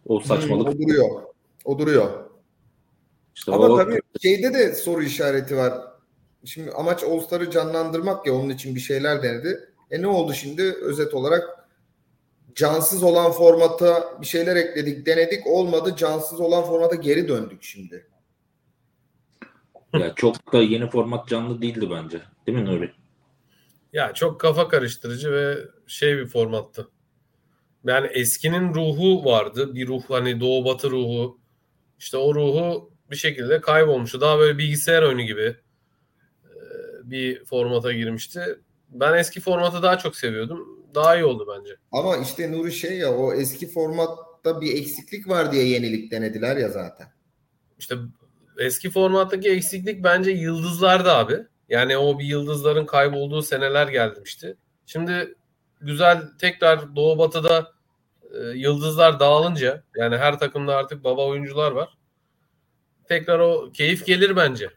O 0.07 0.21
saçmalık. 0.21 0.67
Hmm, 0.67 0.75
o 0.75 0.79
duruyor. 0.79 1.23
O 1.65 1.79
duruyor. 1.79 2.31
İşte 3.35 3.53
Ama 3.53 3.65
o 3.65 3.77
tabii 3.77 4.01
şeyde 4.23 4.55
de 4.55 4.75
soru 4.75 5.03
işareti 5.03 5.57
var. 5.57 5.73
Şimdi 6.45 6.71
amaç 6.71 7.05
All-Star'ı 7.05 7.51
canlandırmak 7.51 8.27
ya 8.27 8.35
onun 8.35 8.49
için 8.49 8.75
bir 8.75 8.81
şeyler 8.81 9.23
denedi. 9.23 9.71
E 9.91 10.03
ne 10.03 10.07
oldu 10.07 10.33
şimdi? 10.33 10.63
Özet 10.63 11.15
olarak 11.15 11.69
cansız 12.55 13.03
olan 13.03 13.33
formata 13.33 14.21
bir 14.21 14.27
şeyler 14.27 14.57
ekledik, 14.57 15.07
denedik. 15.07 15.47
Olmadı. 15.47 15.95
Cansız 15.97 16.41
olan 16.41 16.63
formata 16.65 16.95
geri 16.95 17.29
döndük 17.29 17.63
şimdi. 17.63 18.07
ya 19.93 20.15
çok 20.15 20.53
da 20.53 20.63
yeni 20.63 20.91
format 20.91 21.29
canlı 21.29 21.63
değildi 21.63 21.89
bence. 21.91 22.23
Değil 22.47 22.59
mi 22.59 22.65
Nuri? 22.65 23.00
Ya 23.93 24.15
çok 24.15 24.41
kafa 24.41 24.69
karıştırıcı 24.69 25.33
ve 25.33 25.59
şey 25.87 26.19
bir 26.19 26.27
formattı. 26.27 26.89
Yani 27.85 28.07
eskinin 28.07 28.75
ruhu 28.75 29.25
vardı. 29.25 29.75
Bir 29.75 29.87
ruh 29.87 30.03
hani 30.09 30.41
Doğu 30.41 30.65
Batı 30.65 30.91
ruhu. 30.91 31.41
İşte 31.99 32.17
o 32.17 32.35
ruhu 32.35 32.93
bir 33.11 33.17
şekilde 33.17 33.61
kaybolmuştu. 33.61 34.21
Daha 34.21 34.39
böyle 34.39 34.59
bilgisayar 34.59 35.03
oyunu 35.03 35.23
gibi 35.23 35.57
bir 37.05 37.45
formata 37.45 37.93
girmişti. 37.93 38.41
Ben 38.89 39.19
eski 39.19 39.41
formatı 39.41 39.83
daha 39.83 39.99
çok 39.99 40.17
seviyordum. 40.17 40.69
Daha 40.95 41.17
iyi 41.17 41.25
oldu 41.25 41.55
bence. 41.59 41.77
Ama 41.93 42.17
işte 42.17 42.53
Nuri 42.53 42.73
şey 42.73 42.99
ya 42.99 43.15
o 43.15 43.35
eski 43.35 43.69
formatta 43.69 44.61
bir 44.61 44.77
eksiklik 44.77 45.29
var 45.29 45.53
diye 45.53 45.69
yenilik 45.69 46.11
denediler 46.11 46.57
ya 46.57 46.69
zaten. 46.69 47.07
İşte 47.79 47.95
eski 48.59 48.91
formattaki 48.91 49.51
eksiklik 49.51 50.05
bence 50.05 50.31
yıldızlardı 50.31 51.11
abi. 51.11 51.47
Yani 51.71 51.97
o 51.97 52.19
bir 52.19 52.25
yıldızların 52.25 52.87
kaybolduğu 52.87 53.43
seneler 53.43 53.89
gelmişti. 53.89 54.57
Şimdi 54.87 55.35
güzel 55.81 56.23
tekrar 56.39 56.97
Doğu 56.97 57.19
Batı'da 57.19 57.73
e, 58.35 58.39
yıldızlar 58.39 59.21
dağılınca 59.21 59.83
yani 59.97 60.17
her 60.17 60.39
takımda 60.39 60.77
artık 60.77 61.05
baba 61.05 61.27
oyuncular 61.27 61.73
var. 61.73 61.99
Tekrar 63.09 63.39
o 63.39 63.71
keyif 63.73 64.07
gelir 64.07 64.37
bence. 64.37 64.71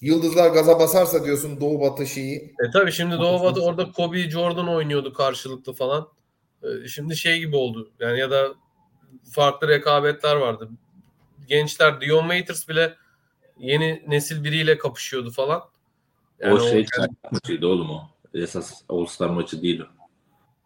Yıldızlar 0.00 0.50
gaza 0.50 0.78
basarsa 0.78 1.24
diyorsun 1.24 1.60
Doğu 1.60 1.80
Batı 1.80 2.06
şeyi. 2.06 2.36
E 2.36 2.70
tabii 2.72 2.92
şimdi 2.92 3.18
Doğu 3.18 3.42
Batı 3.42 3.62
orada 3.62 3.92
Kobe 3.92 4.30
Jordan 4.30 4.68
oynuyordu 4.68 5.12
karşılıklı 5.12 5.72
falan. 5.72 6.08
E, 6.62 6.88
şimdi 6.88 7.16
şey 7.16 7.38
gibi 7.38 7.56
oldu. 7.56 7.90
Yani 8.00 8.18
ya 8.18 8.30
da 8.30 8.48
farklı 9.32 9.68
rekabetler 9.68 10.36
vardı. 10.36 10.68
Gençler 11.48 12.00
Dion 12.00 12.22
Waiters 12.22 12.68
bile 12.68 12.94
yeni 13.58 14.02
nesil 14.06 14.44
biriyle 14.44 14.78
kapışıyordu 14.78 15.30
falan. 15.30 15.62
Yani 16.40 16.54
o 16.54 16.56
o- 16.56 16.60
şey 16.60 16.86
çaylak 16.86 17.32
maçıydı 17.32 17.66
oğlum 17.66 17.90
o. 17.90 18.02
Esas 18.34 18.82
All-Star 18.88 19.28
maçı 19.28 19.62
değil 19.62 19.80
o. 19.80 19.84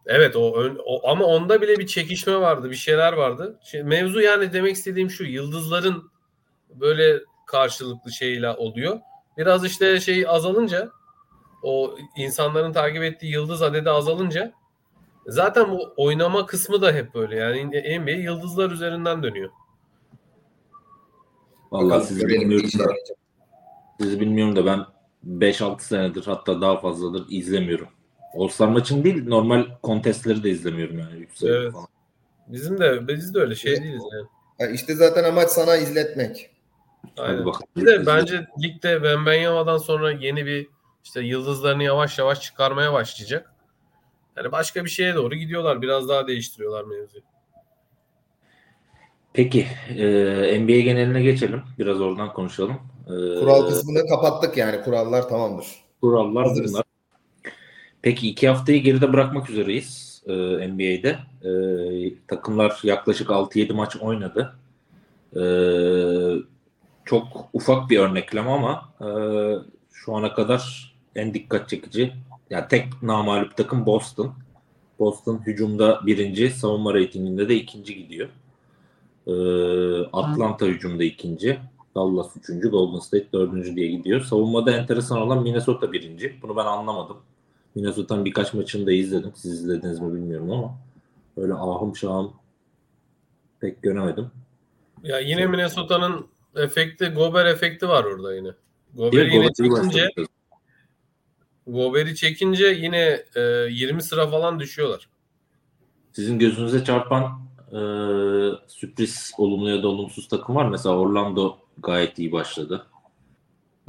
Evet 0.06 0.36
o, 0.36 0.56
ön- 0.56 0.80
o 0.86 1.08
ama 1.08 1.24
onda 1.24 1.62
bile 1.62 1.78
bir 1.78 1.86
çekişme 1.86 2.40
vardı, 2.40 2.70
bir 2.70 2.74
şeyler 2.76 3.12
vardı. 3.12 3.58
Şimdi 3.64 3.84
mevzu 3.84 4.20
yani 4.20 4.52
demek 4.52 4.76
istediğim 4.76 5.10
şu 5.10 5.24
yıldızların 5.24 6.10
böyle 6.74 7.20
karşılıklı 7.46 8.12
şeyle 8.12 8.50
oluyor. 8.50 9.00
Biraz 9.38 9.64
işte 9.64 10.00
şey 10.00 10.28
azalınca 10.28 10.90
o 11.62 11.96
insanların 12.16 12.72
takip 12.72 13.02
ettiği 13.02 13.32
yıldız 13.32 13.62
adedi 13.62 13.90
azalınca 13.90 14.52
zaten 15.26 15.70
bu 15.70 15.94
oynama 15.96 16.46
kısmı 16.46 16.82
da 16.82 16.92
hep 16.92 17.14
böyle. 17.14 17.36
Yani 17.36 17.64
NBA 18.00 18.10
yıldızlar 18.10 18.70
üzerinden 18.70 19.22
dönüyor. 19.22 19.50
Vallahi 21.70 22.04
sizi 22.06 22.28
bilmiyorum 22.28 22.70
da, 22.78 22.84
sizi 24.00 24.20
bilmiyorum 24.20 24.56
da 24.56 24.66
ben 24.66 24.80
5-6 25.28 25.80
senedir 25.80 26.24
hatta 26.26 26.60
daha 26.60 26.80
fazladır 26.80 27.26
izlemiyorum. 27.28 27.88
All-Star 28.34 28.68
maçını 28.68 29.04
değil 29.04 29.28
normal 29.28 29.64
kontestleri 29.82 30.42
de 30.42 30.50
izlemiyorum 30.50 30.98
yani. 30.98 31.26
Sene 31.34 31.50
Evet. 31.50 31.72
falan. 31.72 31.86
Bizim 32.46 32.78
de 32.80 33.08
biz 33.08 33.34
de 33.34 33.38
öyle 33.38 33.54
şey 33.54 33.82
değiliz 33.82 34.02
yani. 34.12 34.26
Ya 34.58 34.68
işte 34.68 34.94
zaten 34.94 35.24
amaç 35.24 35.50
sana 35.50 35.76
izletmek. 35.76 36.50
Hadi 37.16 37.28
Aynen. 37.30 37.46
bakalım. 37.46 37.66
Bir 37.76 37.86
de 37.86 38.06
bence 38.06 38.46
ligde 38.62 38.92
Wembanyama'dan 38.94 39.78
sonra 39.78 40.10
yeni 40.12 40.46
bir 40.46 40.68
işte 41.04 41.20
yıldızlarını 41.20 41.82
yavaş 41.82 42.18
yavaş 42.18 42.40
çıkarmaya 42.40 42.92
başlayacak. 42.92 43.52
Yani 44.36 44.52
başka 44.52 44.84
bir 44.84 44.90
şeye 44.90 45.14
doğru 45.14 45.34
gidiyorlar. 45.34 45.82
Biraz 45.82 46.08
daha 46.08 46.26
değiştiriyorlar 46.26 46.84
mevzuyu. 46.84 47.22
Peki 49.32 49.66
e, 49.88 50.04
NBA 50.60 50.80
geneline 50.80 51.22
geçelim. 51.22 51.62
Biraz 51.78 52.00
oradan 52.00 52.32
konuşalım. 52.32 52.76
Kural 53.06 53.68
kısmını 53.68 54.06
kapattık 54.08 54.56
yani 54.56 54.82
kurallar 54.82 55.28
tamamdır. 55.28 55.66
Kurallar 56.00 56.48
Hazırız. 56.48 56.72
bunlar. 56.72 56.84
Peki 58.02 58.28
iki 58.28 58.48
haftayı 58.48 58.82
geride 58.82 59.12
bırakmak 59.12 59.50
üzereyiz 59.50 60.22
e, 60.26 60.32
NBA'de. 60.68 61.18
E, 61.44 61.50
takımlar 62.28 62.80
yaklaşık 62.82 63.28
6-7 63.28 63.72
maç 63.72 63.96
oynadı. 63.96 64.56
E, 65.36 65.42
çok 67.04 67.48
ufak 67.52 67.90
bir 67.90 67.98
örneklem 67.98 68.48
ama 68.48 68.88
e, 69.00 69.08
şu 69.92 70.14
ana 70.14 70.34
kadar 70.34 70.94
en 71.16 71.34
dikkat 71.34 71.68
çekici. 71.68 72.12
Yani 72.50 72.68
tek 72.68 73.02
namalip 73.02 73.56
takım 73.56 73.86
Boston. 73.86 74.34
Boston 74.98 75.40
hücumda 75.46 76.00
birinci, 76.06 76.50
savunma 76.50 76.94
reytinginde 76.94 77.48
de 77.48 77.54
ikinci 77.54 77.94
gidiyor. 77.96 78.28
E, 79.26 79.32
Atlanta 80.12 80.66
hücumda 80.66 81.04
ikinci. 81.04 81.58
Dallas 81.94 82.36
üçüncü, 82.36 82.70
Golden 82.70 82.98
State 82.98 83.32
dördüncü 83.32 83.76
diye 83.76 83.88
gidiyor. 83.88 84.20
Savunmada 84.20 84.76
enteresan 84.76 85.20
olan 85.20 85.42
Minnesota 85.42 85.92
birinci. 85.92 86.38
Bunu 86.42 86.56
ben 86.56 86.64
anlamadım. 86.64 87.16
Minnesota'nın 87.74 88.24
birkaç 88.24 88.54
maçını 88.54 88.86
da 88.86 88.92
izledim. 88.92 89.32
Siz 89.34 89.52
izlediniz 89.52 90.00
mi 90.00 90.14
bilmiyorum 90.14 90.50
ama 90.50 90.78
öyle 91.36 91.54
ahım 91.54 91.96
şahım 91.96 92.32
pek 93.60 93.82
göremedim. 93.82 94.30
Ya 95.02 95.18
yine 95.18 95.46
Minnesota'nın 95.46 96.26
efekti, 96.56 97.08
Gober 97.08 97.46
efekti 97.46 97.88
var 97.88 98.04
orada 98.04 98.34
yine. 98.34 98.50
Gober'i 98.94 99.34
yine 99.34 99.52
çekince. 99.52 100.10
Gober'i 101.66 102.14
çekince 102.14 102.66
yine 102.66 103.24
e, 103.36 103.40
20 103.70 104.02
sıra 104.02 104.26
falan 104.26 104.60
düşüyorlar. 104.60 105.08
Sizin 106.12 106.38
gözünüze 106.38 106.84
çarpan 106.84 107.22
e, 107.68 107.78
sürpriz 108.66 109.32
olumlu 109.38 109.70
ya 109.70 109.82
da 109.82 109.88
olumsuz 109.88 110.28
takım 110.28 110.56
var. 110.56 110.68
Mesela 110.68 110.96
Orlando 110.98 111.58
gayet 111.82 112.18
iyi 112.18 112.32
başladı. 112.32 112.86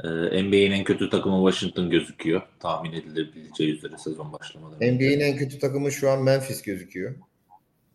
E, 0.04 0.08
NBA'nin 0.42 0.70
en 0.70 0.84
kötü 0.84 1.10
takımı 1.10 1.50
Washington 1.50 1.90
gözüküyor. 1.90 2.42
Tahmin 2.60 2.92
edilebileceği 2.92 3.76
üzere 3.76 3.98
sezon 3.98 4.32
başlamadan. 4.32 4.82
önce. 4.82 4.92
NBA'nin 4.92 5.20
en 5.20 5.36
kötü 5.36 5.58
takımı 5.58 5.92
şu 5.92 6.10
an 6.10 6.22
Memphis 6.22 6.62
gözüküyor. 6.62 7.14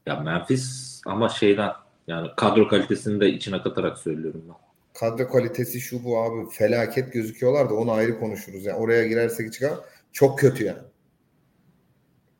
Ya 0.05 0.19
Memphis 0.19 1.01
ama 1.05 1.29
şeyden 1.29 1.71
yani 2.07 2.27
kadro 2.37 2.67
kalitesini 2.67 3.21
de 3.21 3.29
içine 3.29 3.61
katarak 3.61 3.97
söylüyorum 3.97 4.43
ben. 4.47 4.55
Kadro 4.99 5.29
kalitesi 5.29 5.81
şu 5.81 6.03
bu 6.03 6.19
abi 6.19 6.49
felaket 6.49 7.13
gözüküyorlar 7.13 7.69
da 7.69 7.73
onu 7.73 7.91
ayrı 7.91 8.19
konuşuruz. 8.19 8.65
Yani 8.65 8.77
oraya 8.77 9.07
girersek 9.07 9.53
çıkar 9.53 9.73
çok 10.11 10.39
kötü 10.39 10.63
yani. 10.63 10.81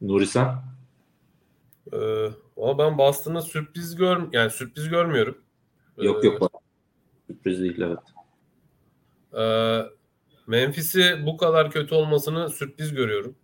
Nuri 0.02 0.28
sen? 0.28 0.48
E, 1.94 1.98
ama 2.58 2.78
ben 2.78 2.98
Boston'da 2.98 3.42
sürpriz 3.42 3.96
gör 3.96 4.22
yani 4.34 4.52
sürpriz 4.52 4.90
görmüyorum. 4.90 5.38
Yok 5.98 6.24
yok. 6.24 6.61
Sürpriz 7.34 7.62
değil 7.62 7.82
evet. 7.82 8.00
e, 9.38 9.44
Memphis'i 10.48 11.26
bu 11.26 11.38
kadar 11.38 11.72
kötü 11.72 11.96
olmasını 11.96 12.50
sürpriz 12.50 12.94
görüyorum. 12.94 13.36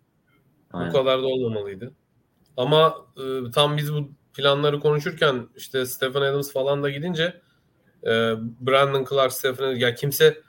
Aynen. 0.72 0.88
Bu 0.88 0.96
kadar 0.96 1.22
da 1.22 1.26
olmamalıydı. 1.26 1.92
Ama 2.56 3.06
e, 3.16 3.50
tam 3.50 3.76
biz 3.76 3.94
bu 3.94 4.10
planları 4.34 4.80
konuşurken 4.80 5.48
işte 5.56 5.86
Stephen 5.86 6.22
Adams 6.22 6.52
falan 6.52 6.82
da 6.82 6.90
gidince 6.90 7.40
e, 8.04 8.10
Brandon 8.60 9.06
Clark, 9.10 9.32
Stephen 9.32 9.64
Adams 9.64 9.80
ya 9.80 9.94
kimse 9.94 10.40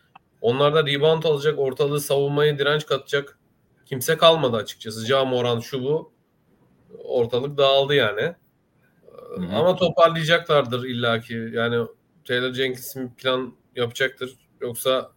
onlarda 0.42 0.86
rebound 0.86 1.24
alacak, 1.24 1.60
ortalığı 1.60 2.02
savunmaya 2.02 2.60
direnç 2.60 2.86
katacak 2.86 3.40
kimse 3.86 4.18
kalmadı 4.18 4.58
açıkçası. 4.58 5.06
Ja 5.06 5.26
Moran 5.26 5.60
şu 5.60 5.84
bu 5.84 6.14
ortalık 7.04 7.58
dağıldı 7.58 7.96
yani. 7.96 8.22
E, 8.22 8.36
Hı 9.36 9.42
hı. 9.42 9.56
Ama 9.56 9.76
toparlayacaklardır 9.76 10.84
illaki. 10.84 11.50
Yani 11.54 11.88
Taylor 12.30 12.54
Jenkins'in 12.54 13.10
plan 13.10 13.54
yapacaktır. 13.76 14.38
Yoksa 14.62 15.12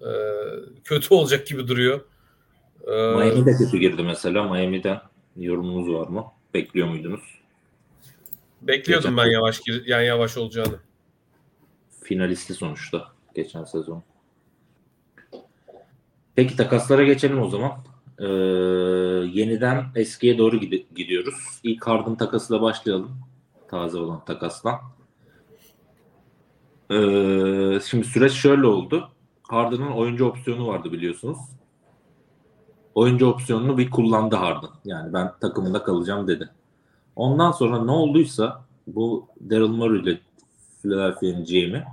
e, 0.00 0.08
kötü 0.84 1.14
olacak 1.14 1.46
gibi 1.46 1.68
duruyor. 1.68 2.00
E, 2.86 2.90
Miami 2.90 3.46
de 3.46 3.52
kötü 3.58 3.78
girdi 3.78 4.02
mesela. 4.02 4.42
Miami'den 4.42 5.00
yorumunuz 5.36 5.92
var 5.94 6.06
mı? 6.06 6.24
Bekliyor 6.54 6.88
muydunuz? 6.88 7.20
Bekliyordum 8.62 9.10
Geçen- 9.10 9.24
ben 9.26 9.30
yavaş 9.32 9.60
gir 9.60 9.86
yani 9.86 10.06
yavaş 10.06 10.36
olacağını. 10.36 10.80
Finalisti 12.02 12.54
sonuçta 12.54 13.08
geçen 13.34 13.64
sezon. 13.64 14.02
Peki 16.34 16.56
takaslara 16.56 17.04
geçelim 17.04 17.42
o 17.42 17.48
zaman. 17.48 17.72
Ee, 18.18 18.24
yeniden 19.40 19.84
eskiye 19.94 20.38
doğru 20.38 20.56
gidi- 20.56 20.86
gidiyoruz. 20.94 21.34
İlk 21.62 21.86
Harden 21.86 22.16
takasıyla 22.16 22.62
başlayalım. 22.62 23.18
taze 23.68 23.98
olan 23.98 24.24
takastan. 24.24 24.80
Ee, 26.90 27.80
şimdi 27.80 28.04
süreç 28.04 28.32
şöyle 28.32 28.66
oldu. 28.66 29.08
Harden'ın 29.42 29.90
oyuncu 29.90 30.26
opsiyonu 30.26 30.66
vardı 30.66 30.92
biliyorsunuz. 30.92 31.38
Oyuncu 32.94 33.26
opsiyonunu 33.26 33.78
bir 33.78 33.90
kullandı 33.90 34.36
Harden. 34.36 34.70
Yani 34.84 35.12
ben 35.12 35.32
takımında 35.40 35.82
kalacağım 35.82 36.28
dedi. 36.28 36.50
Ondan 37.16 37.52
sonra 37.52 37.84
ne 37.84 37.90
olduysa 37.90 38.64
bu 38.86 39.26
Daryl 39.50 39.68
Morey 39.68 40.00
ile 40.00 40.20
Philadelphia'nın 40.82 41.44
GM'i 41.44 41.84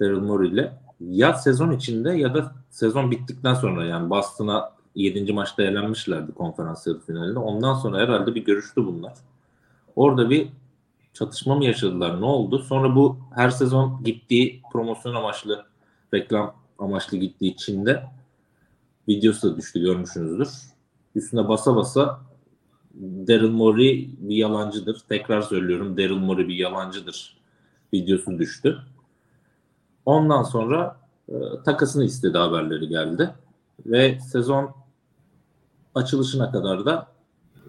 Daryl 0.00 0.20
Morey 0.20 0.48
ile 0.48 0.72
ya 1.00 1.34
sezon 1.34 1.70
içinde 1.70 2.10
ya 2.10 2.34
da 2.34 2.52
sezon 2.70 3.10
bittikten 3.10 3.54
sonra 3.54 3.84
yani 3.84 4.10
Boston'a 4.10 4.72
7. 4.94 5.32
maçta 5.32 5.62
elenmişlerdi 5.62 6.32
konferans 6.32 6.86
yarı 6.86 7.00
finalinde. 7.00 7.38
Ondan 7.38 7.74
sonra 7.74 7.98
herhalde 7.98 8.34
bir 8.34 8.44
görüştü 8.44 8.86
bunlar. 8.86 9.12
Orada 9.96 10.30
bir 10.30 10.48
çatışma 11.12 11.54
mı 11.54 11.64
yaşadılar? 11.64 12.20
Ne 12.20 12.24
oldu? 12.24 12.58
Sonra 12.58 12.96
bu 12.96 13.18
her 13.34 13.50
sezon 13.50 14.04
gittiği 14.04 14.62
promosyon 14.72 15.14
amaçlı, 15.14 15.66
reklam 16.14 16.54
amaçlı 16.78 17.16
gittiği 17.16 17.56
Çin'de 17.56 18.04
videosu 19.08 19.52
da 19.52 19.56
düştü 19.56 19.80
görmüşsünüzdür. 19.80 20.48
Üstüne 21.14 21.48
basa 21.48 21.76
basa 21.76 22.20
Daryl 23.00 23.50
Morey 23.50 24.10
bir 24.18 24.36
yalancıdır. 24.36 25.02
Tekrar 25.08 25.42
söylüyorum 25.42 25.96
Daryl 25.96 26.16
Morey 26.16 26.48
bir 26.48 26.54
yalancıdır 26.54 27.38
videosu 27.94 28.38
düştü. 28.38 28.78
Ondan 30.06 30.42
sonra 30.42 31.00
e, 31.28 31.34
takasını 31.64 32.04
istedi 32.04 32.38
haberleri 32.38 32.88
geldi. 32.88 33.30
Ve 33.86 34.20
sezon 34.20 34.74
açılışına 35.94 36.50
kadar 36.50 36.86
da 36.86 37.08
e, 37.56 37.60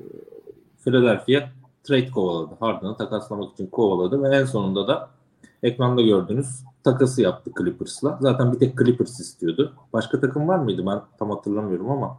Philadelphia 0.83 1.49
trade 1.83 2.11
kovaladı. 2.11 2.55
Harden'ı 2.59 2.97
takaslamak 2.97 3.53
için 3.53 3.67
kovaladı 3.67 4.23
ve 4.23 4.35
en 4.35 4.45
sonunda 4.45 4.87
da 4.87 5.09
ekranda 5.63 6.01
gördüğünüz 6.01 6.47
takası 6.83 7.21
yaptı 7.21 7.51
Clippers'la. 7.59 8.17
Zaten 8.21 8.53
bir 8.53 8.59
tek 8.59 8.77
Clippers 8.77 9.19
istiyordu. 9.19 9.73
Başka 9.93 10.19
takım 10.19 10.47
var 10.47 10.59
mıydı? 10.59 10.85
Ben 10.85 11.01
tam 11.19 11.29
hatırlamıyorum 11.29 11.91
ama. 11.91 12.17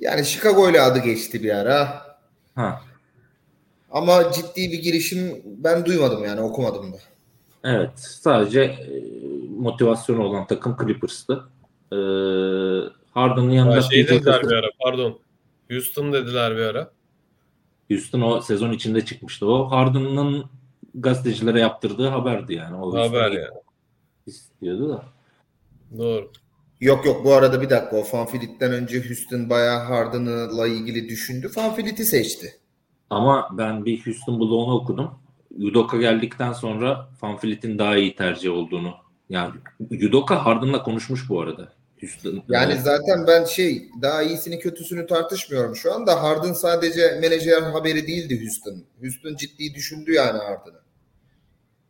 Yani 0.00 0.24
Chicago 0.24 0.70
ile 0.70 0.80
adı 0.80 0.98
geçti 0.98 1.42
bir 1.42 1.50
ara. 1.50 2.02
Ha. 2.54 2.80
Ama 3.90 4.32
ciddi 4.32 4.72
bir 4.72 4.82
girişim 4.82 5.42
ben 5.44 5.84
duymadım 5.84 6.24
yani 6.24 6.40
okumadım 6.40 6.92
da. 6.92 6.96
Evet. 7.64 7.98
Sadece 7.98 8.60
e, 8.60 9.02
motivasyonu 9.58 10.22
olan 10.22 10.46
takım 10.46 10.76
Clippers'tı. 10.82 11.44
Ee, 11.92 11.96
Harden'ın 13.14 13.50
yanında 13.50 13.82
şey 13.82 14.08
dediler 14.08 14.42
bir 14.42 14.52
ara 14.52 14.66
pardon. 14.80 15.18
Houston 15.70 16.12
dediler 16.12 16.56
bir 16.56 16.62
ara. 16.62 16.90
Houston 17.90 18.20
o 18.20 18.40
sezon 18.40 18.72
içinde 18.72 19.04
çıkmıştı. 19.04 19.46
O 19.46 19.70
Harden'ın 19.70 20.44
gazetecilere 20.94 21.60
yaptırdığı 21.60 22.08
haberdi 22.08 22.54
yani. 22.54 22.76
O 22.76 22.98
Haber 22.98 23.30
yani. 23.30 23.58
istiyordu 24.26 24.88
da. 24.88 25.04
Doğru. 25.98 26.30
Yok 26.80 27.06
yok 27.06 27.24
bu 27.24 27.32
arada 27.34 27.62
bir 27.62 27.70
dakika 27.70 27.96
o 27.96 28.02
Fanfilit'ten 28.02 28.72
önce 28.72 29.08
Houston 29.08 29.50
bayağı 29.50 29.84
Harden'la 29.84 30.66
ilgili 30.66 31.08
düşündü. 31.08 31.48
Fanfilit'i 31.48 32.04
seçti. 32.04 32.58
Ama 33.10 33.48
ben 33.52 33.84
bir 33.84 34.06
Houston 34.06 34.40
bloğunu 34.40 34.74
okudum. 34.74 35.10
Udoka 35.58 35.96
geldikten 35.96 36.52
sonra 36.52 37.08
Fanfilit'in 37.20 37.78
daha 37.78 37.96
iyi 37.96 38.16
tercih 38.16 38.52
olduğunu. 38.52 38.94
Yani 39.28 39.54
Udoka 40.08 40.44
Harden'la 40.46 40.82
konuşmuş 40.82 41.28
bu 41.28 41.40
arada. 41.40 41.72
Houston, 42.00 42.42
Yani 42.48 42.80
zaten 42.80 43.26
ben 43.26 43.44
şey 43.44 43.88
daha 44.02 44.22
iyisini 44.22 44.58
kötüsünü 44.58 45.06
tartışmıyorum 45.06 45.76
şu 45.76 45.94
anda. 45.94 46.22
Harden 46.22 46.52
sadece 46.52 47.18
menajer 47.20 47.62
haberi 47.62 48.06
değildi 48.06 48.40
Houston. 48.40 48.84
Houston 49.00 49.36
ciddi 49.36 49.74
düşündü 49.74 50.12
yani 50.12 50.38
Harden'ı. 50.38 50.80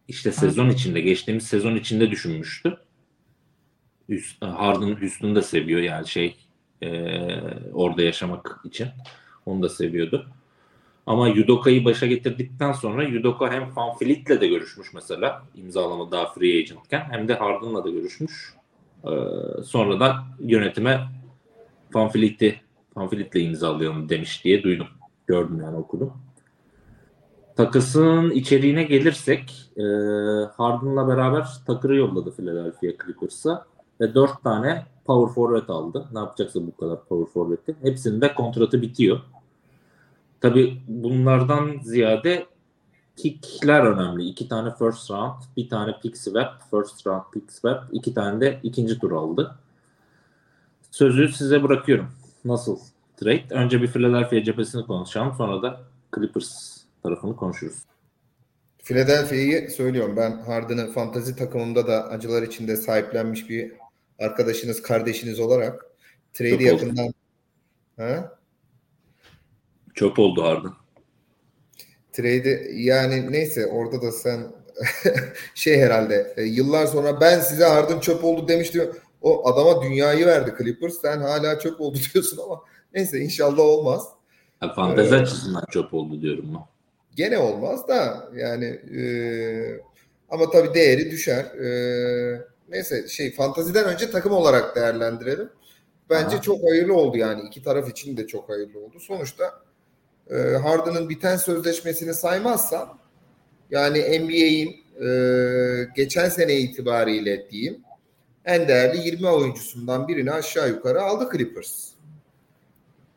işte 0.08 0.32
sezon 0.32 0.70
içinde 0.70 1.00
geçtiğimiz 1.00 1.46
sezon 1.46 1.76
içinde 1.76 2.10
düşünmüştü. 2.10 2.78
Harden 4.40 5.00
Houston'u 5.00 5.34
da 5.34 5.42
seviyor 5.42 5.80
yani 5.80 6.08
şey 6.08 6.36
e, 6.82 6.88
orada 7.72 8.02
yaşamak 8.02 8.60
için. 8.64 8.88
Onu 9.46 9.62
da 9.62 9.68
seviyordu. 9.68 10.26
Ama 11.06 11.28
Udoka'yı 11.28 11.84
başa 11.84 12.06
getirdikten 12.06 12.72
sonra 12.72 13.08
Udoka 13.08 13.52
hem 13.52 13.70
Fanfilit'le 13.70 14.40
de 14.40 14.46
görüşmüş 14.46 14.94
mesela 14.94 15.42
imzalama 15.54 16.10
daha 16.10 16.32
free 16.32 16.58
agentken 16.58 17.06
hem 17.10 17.28
de 17.28 17.34
Harden'la 17.34 17.84
da 17.84 17.90
görüşmüş. 17.90 18.57
Ee, 19.04 19.10
sonra 19.64 20.00
da 20.00 20.16
yönetime 20.40 21.00
Fanfilit'i 21.90 22.60
Fanfilit'le 22.94 23.36
imzalayalım 23.36 24.08
demiş 24.08 24.44
diye 24.44 24.62
duydum. 24.62 24.86
Gördüm 25.26 25.60
yani 25.62 25.76
okudum. 25.76 26.12
Takasın 27.56 28.30
içeriğine 28.30 28.82
gelirsek 28.82 29.70
e, 29.76 29.82
Harden'la 30.56 31.08
beraber 31.08 31.46
Tucker'ı 31.66 31.96
yolladı 31.96 32.34
Philadelphia 32.36 33.04
Clippers'a 33.04 33.66
ve 34.00 34.14
dört 34.14 34.42
tane 34.42 34.86
power 35.04 35.34
forward 35.34 35.68
aldı. 35.68 36.08
Ne 36.12 36.18
yapacaksa 36.18 36.66
bu 36.66 36.76
kadar 36.76 37.04
power 37.04 37.32
forward'i. 37.32 37.76
Hepsinin 37.82 38.20
de 38.20 38.34
kontratı 38.34 38.82
bitiyor. 38.82 39.20
Tabi 40.40 40.82
bunlardan 40.88 41.78
ziyade 41.82 42.46
kickler 43.18 43.80
önemli. 43.80 44.24
İki 44.24 44.48
tane 44.48 44.70
first 44.78 45.10
round, 45.10 45.34
bir 45.56 45.68
tane 45.68 45.94
pick 46.02 46.16
swap, 46.16 46.70
first 46.70 47.06
round 47.06 47.22
pick 47.32 47.52
swap, 47.52 47.84
iki 47.92 48.14
tane 48.14 48.40
de 48.40 48.60
ikinci 48.62 48.98
tur 48.98 49.12
aldı. 49.12 49.58
Sözü 50.90 51.28
size 51.28 51.62
bırakıyorum. 51.62 52.10
Nasıl 52.44 52.78
trade? 53.16 53.44
Önce 53.50 53.82
bir 53.82 53.86
Philadelphia 53.86 54.44
cephesini 54.44 54.86
konuşalım. 54.86 55.34
Sonra 55.38 55.62
da 55.62 55.80
Clippers 56.14 56.80
tarafını 57.02 57.36
konuşuruz. 57.36 57.78
Philadelphia'yı 58.78 59.70
söylüyorum. 59.70 60.16
Ben 60.16 60.42
Harden'ı 60.42 60.92
fantazi 60.92 61.36
takımımda 61.36 61.86
da 61.86 62.08
acılar 62.08 62.42
içinde 62.42 62.76
sahiplenmiş 62.76 63.50
bir 63.50 63.72
arkadaşınız, 64.18 64.82
kardeşiniz 64.82 65.40
olarak 65.40 65.86
trade'i 66.32 66.54
oldu. 66.54 66.62
yakından 66.62 67.14
ha? 67.96 68.32
Çöp 69.94 70.18
oldu 70.18 70.42
Harden. 70.42 70.72
Trade'i 72.18 72.82
yani 72.82 73.32
neyse 73.32 73.66
orada 73.66 74.02
da 74.02 74.12
sen 74.12 74.40
şey 75.54 75.78
herhalde 75.80 76.34
e, 76.36 76.42
yıllar 76.42 76.86
sonra 76.86 77.20
ben 77.20 77.40
size 77.40 77.64
Harden 77.64 78.00
çöp 78.00 78.24
oldu 78.24 78.48
demiştim. 78.48 78.90
O 79.22 79.48
adama 79.48 79.82
dünyayı 79.82 80.26
verdi 80.26 80.54
Clippers. 80.58 81.00
Sen 81.00 81.20
hala 81.20 81.58
çöp 81.58 81.80
oldu 81.80 81.98
diyorsun 82.14 82.38
ama 82.44 82.60
neyse 82.94 83.18
inşallah 83.18 83.58
olmaz. 83.58 84.02
Ya, 84.62 84.74
fantezi 84.74 85.14
Evet. 85.14 85.22
açısından 85.22 85.64
çöp 85.70 85.94
oldu 85.94 86.22
diyorum 86.22 86.44
ben. 86.54 86.62
Gene 87.16 87.38
olmaz 87.38 87.88
da 87.88 88.28
yani 88.36 88.64
e, 88.98 89.02
ama 90.30 90.50
tabii 90.50 90.74
değeri 90.74 91.10
düşer. 91.10 91.44
E, 91.44 91.68
neyse 92.68 93.08
şey 93.08 93.34
fantaziden 93.34 93.84
önce 93.84 94.10
takım 94.10 94.32
olarak 94.32 94.76
değerlendirelim. 94.76 95.48
Bence 96.10 96.36
Aha. 96.36 96.42
çok 96.42 96.62
hayırlı 96.70 96.94
oldu 96.94 97.16
yani 97.16 97.42
iki 97.48 97.62
taraf 97.62 97.90
için 97.90 98.16
de 98.16 98.26
çok 98.26 98.48
hayırlı 98.48 98.78
oldu. 98.78 99.00
Sonuçta 99.00 99.44
e, 100.30 100.36
Harden'ın 100.56 101.08
biten 101.08 101.36
sözleşmesini 101.36 102.14
saymazsam 102.14 102.98
yani 103.70 103.98
NBA'in 103.98 104.68
e, 105.06 105.08
geçen 105.96 106.28
sene 106.28 106.56
itibariyle 106.56 107.50
diyeyim 107.50 107.84
en 108.44 108.68
değerli 108.68 109.06
20 109.06 109.28
oyuncusundan 109.28 110.08
birini 110.08 110.32
aşağı 110.32 110.68
yukarı 110.68 111.02
aldı 111.02 111.28
Clippers. 111.32 111.88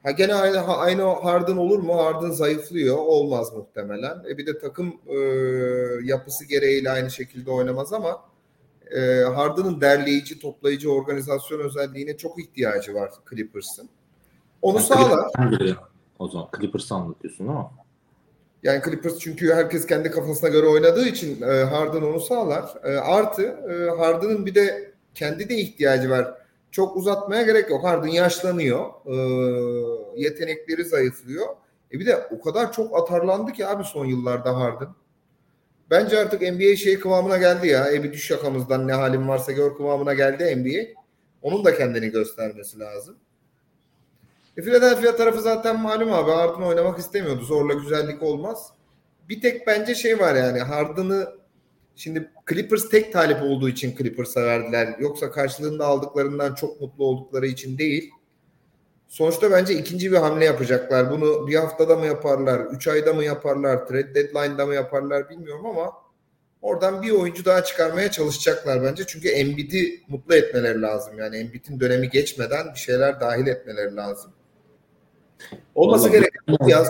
Ha 0.03 0.11
gene 0.11 0.33
aynı 0.33 0.77
aynı 0.77 1.03
Harden 1.03 1.57
olur 1.57 1.79
mu? 1.79 1.97
Harden 1.97 2.29
zayıflıyor. 2.31 2.97
Olmaz 2.97 3.53
muhtemelen. 3.53 4.23
E 4.29 4.37
bir 4.37 4.45
de 4.45 4.59
takım 4.59 4.87
e, 5.07 5.17
yapısı 6.03 6.45
gereğiyle 6.45 6.91
aynı 6.91 7.11
şekilde 7.11 7.51
oynamaz 7.51 7.93
ama 7.93 8.21
e, 8.95 8.99
Harden'ın 9.21 9.81
derleyici, 9.81 10.39
toplayıcı 10.39 10.91
organizasyon 10.91 11.59
özelliğine 11.59 12.17
çok 12.17 12.39
ihtiyacı 12.39 12.93
var 12.93 13.11
Clippers'ın. 13.29 13.89
Onu 14.61 14.77
Yani 14.77 14.85
sağlar. 14.85 15.29
Clippers'tan 15.37 15.90
O 16.21 16.27
zaman 16.27 16.47
Clippers'ı 16.57 16.95
anlatıyorsun 16.95 17.47
ama. 17.47 17.71
Yani 18.63 18.81
Clippers 18.85 19.19
çünkü 19.19 19.53
herkes 19.53 19.85
kendi 19.85 20.11
kafasına 20.11 20.49
göre 20.49 20.67
oynadığı 20.67 21.07
için 21.07 21.41
e, 21.41 21.63
Harden 21.63 22.01
onu 22.01 22.19
sağlar. 22.19 22.73
E, 22.83 22.97
artı 22.97 23.41
e, 23.43 23.97
Harden'ın 23.97 24.45
bir 24.45 24.55
de 24.55 24.93
kendi 25.15 25.49
de 25.49 25.55
ihtiyacı 25.55 26.09
var. 26.09 26.33
Çok 26.71 26.97
uzatmaya 26.97 27.41
gerek 27.41 27.69
yok. 27.69 27.83
Harden 27.83 28.07
yaşlanıyor. 28.07 28.85
E, 29.05 29.15
yetenekleri 30.21 30.85
zayıflıyor. 30.85 31.47
E 31.93 31.99
bir 31.99 32.05
de 32.05 32.27
o 32.31 32.41
kadar 32.41 32.71
çok 32.73 32.99
atarlandı 32.99 33.51
ki 33.51 33.67
abi 33.67 33.83
son 33.83 34.05
yıllarda 34.05 34.57
Harden. 34.57 34.89
Bence 35.89 36.19
artık 36.19 36.41
NBA 36.41 36.75
şey 36.75 36.99
kıvamına 36.99 37.37
geldi 37.37 37.67
ya. 37.67 37.91
E 37.91 38.03
bir 38.03 38.13
düş 38.13 38.31
yakamızdan 38.31 38.87
ne 38.87 38.93
halin 38.93 39.27
varsa 39.27 39.51
gör 39.51 39.77
kıvamına 39.77 40.13
geldi 40.13 40.55
NBA. 40.55 41.01
Onun 41.41 41.65
da 41.65 41.77
kendini 41.77 42.09
göstermesi 42.09 42.79
lazım. 42.79 43.17
E 44.57 44.61
Philadelphia 44.61 45.15
tarafı 45.15 45.41
zaten 45.41 45.79
malum 45.79 46.13
abi 46.13 46.31
Harden 46.31 46.61
oynamak 46.61 46.99
istemiyordu. 46.99 47.43
Zorla 47.43 47.73
güzellik 47.73 48.23
olmaz. 48.23 48.73
Bir 49.29 49.41
tek 49.41 49.67
bence 49.67 49.95
şey 49.95 50.19
var 50.19 50.35
yani 50.35 50.59
Harden'ı 50.59 51.27
şimdi 51.95 52.31
Clippers 52.49 52.89
tek 52.89 53.13
talip 53.13 53.43
olduğu 53.43 53.69
için 53.69 53.95
Clippers'a 53.97 54.41
verdiler. 54.41 54.95
Yoksa 54.99 55.31
karşılığında 55.31 55.85
aldıklarından 55.85 56.55
çok 56.55 56.81
mutlu 56.81 57.05
oldukları 57.05 57.47
için 57.47 57.77
değil. 57.77 58.11
Sonuçta 59.07 59.51
bence 59.51 59.73
ikinci 59.73 60.11
bir 60.11 60.17
hamle 60.17 60.45
yapacaklar. 60.45 61.11
Bunu 61.11 61.47
bir 61.47 61.55
haftada 61.55 61.95
mı 61.95 62.05
yaparlar, 62.05 62.59
üç 62.59 62.87
ayda 62.87 63.13
mı 63.13 63.23
yaparlar, 63.23 63.87
trade 63.87 64.15
deadline'da 64.15 64.65
mı 64.65 64.73
yaparlar 64.73 65.29
bilmiyorum 65.29 65.65
ama 65.65 65.93
oradan 66.61 67.01
bir 67.01 67.11
oyuncu 67.11 67.45
daha 67.45 67.63
çıkarmaya 67.63 68.11
çalışacaklar 68.11 68.83
bence. 68.83 69.03
Çünkü 69.07 69.29
Embiid'i 69.29 70.03
mutlu 70.07 70.35
etmeleri 70.35 70.81
lazım. 70.81 71.19
Yani 71.19 71.37
Embiid'in 71.37 71.79
dönemi 71.79 72.09
geçmeden 72.09 72.73
bir 72.73 72.79
şeyler 72.79 73.19
dahil 73.19 73.47
etmeleri 73.47 73.95
lazım. 73.95 74.33
Olması 75.75 76.03
Vallahi 76.03 76.19
gereken 76.19 76.67
yaz 76.67 76.89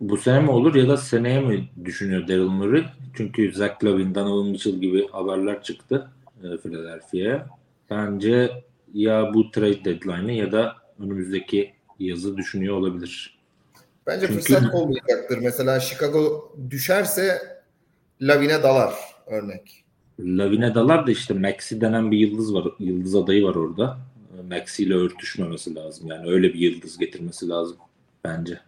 Bu 0.00 0.16
sene 0.16 0.40
mi 0.40 0.50
olur 0.50 0.74
ya 0.74 0.88
da 0.88 0.96
seneye 0.96 1.40
mi 1.40 1.68
düşünüyor 1.84 2.28
Daryl 2.28 2.48
Morey? 2.48 2.84
Çünkü 3.14 3.52
Zach 3.52 3.84
Lavin, 3.84 4.14
Donovan 4.14 4.46
Mitchell 4.46 4.74
gibi 4.74 5.08
haberler 5.08 5.62
çıktı 5.62 6.10
e, 6.42 6.56
Philadelphia'ya. 6.56 7.46
Bence 7.90 8.50
ya 8.94 9.34
bu 9.34 9.50
trade 9.50 9.84
deadline'ı 9.84 10.32
ya 10.32 10.52
da 10.52 10.76
önümüzdeki 10.98 11.72
yazı 11.98 12.36
düşünüyor 12.36 12.76
olabilir. 12.76 13.38
Bence 14.06 14.26
Çünkü- 14.26 14.40
fırsat 14.42 14.74
olmayacaktır. 14.74 15.38
Mesela 15.38 15.80
Chicago 15.80 16.52
düşerse 16.70 17.38
Lavin'e 18.20 18.62
dalar 18.62 18.94
örnek. 19.26 19.84
Lavine 20.20 20.74
dalar 20.74 21.06
da 21.06 21.10
işte 21.10 21.34
Maxi 21.34 21.80
denen 21.80 22.10
bir 22.10 22.18
yıldız 22.18 22.54
var. 22.54 22.64
Yıldız 22.78 23.14
adayı 23.14 23.44
var 23.44 23.54
orada. 23.54 23.98
Maxi 24.42 24.82
ile 24.82 24.94
örtüşmemesi 24.94 25.74
lazım. 25.74 26.08
Yani 26.08 26.30
öyle 26.30 26.54
bir 26.54 26.58
yıldız 26.58 26.98
getirmesi 26.98 27.48
lazım 27.48 27.76
bence. 28.24 28.60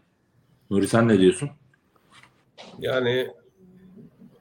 Nuri 0.70 0.88
sen 0.88 1.08
ne 1.08 1.18
diyorsun? 1.18 1.50
Yani 2.78 3.28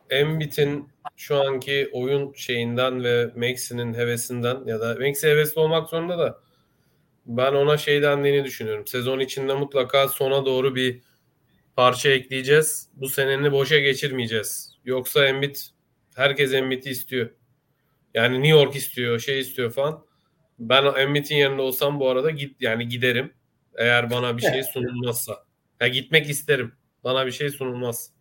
Embiid'in 0.10 0.89
şu 1.17 1.41
anki 1.41 1.89
oyun 1.94 2.34
şeyinden 2.34 3.04
ve 3.04 3.32
Maxi'nin 3.36 3.94
hevesinden 3.94 4.58
ya 4.65 4.80
da 4.80 4.98
Maxi 5.00 5.28
hevesli 5.28 5.62
olmak 5.62 5.89
zorunda 5.89 6.17
da 6.20 6.39
ben 7.26 7.54
ona 7.54 7.78
şey 7.78 8.02
dendiğini 8.02 8.46
düşünüyorum. 8.46 8.88
Sezon 8.88 9.20
içinde 9.20 9.54
mutlaka 9.54 10.08
sona 10.08 10.46
doğru 10.46 10.76
bir 10.76 11.02
parça 11.76 12.10
ekleyeceğiz. 12.10 12.89
Bu 12.94 13.10
seneni 13.10 13.52
boşa 13.52 13.80
geçirmeyeceğiz. 13.80 14.72
Yoksa 14.86 15.26
Embiid 15.26 15.56
herkes 16.15 16.54
Embiid'i 16.54 16.89
istiyor. 16.89 17.30
Yani 18.13 18.34
New 18.34 18.50
York 18.50 18.76
istiyor, 18.76 19.20
şey 19.20 19.39
istiyor 19.39 19.72
falan. 19.72 20.06
Ben 20.62 20.93
Embiid'in 21.02 21.36
yerinde 21.36 21.62
olsam 21.62 22.00
bu 22.00 22.10
arada 22.10 22.30
git 22.30 22.62
yani 22.62 22.88
giderim. 22.88 23.34
Eğer 23.76 24.10
bana 24.10 24.38
bir 24.38 24.41
şey 24.41 24.63
sunulmazsa. 24.63 25.34
Ya 25.80 25.88
gitmek 25.88 26.30
isterim. 26.30 26.71
Bana 27.04 27.26
bir 27.26 27.32
şey 27.32 27.50
sunulmaz. 27.50 28.13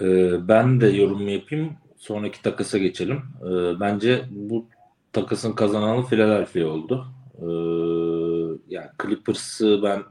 Ee, 0.00 0.48
ben 0.48 0.80
de 0.80 0.86
yorumumu 0.86 1.30
yapayım. 1.30 1.72
Sonraki 1.98 2.42
takasa 2.42 2.78
geçelim. 2.78 3.22
Ee, 3.42 3.80
bence 3.80 4.24
bu 4.30 4.68
takasın 5.12 5.52
kazananı 5.52 6.06
Philadelphia 6.06 6.66
oldu. 6.66 7.06
Ee, 7.38 7.44
yani 8.68 8.88
Clippers'ı 9.02 9.80
ben 9.82 10.02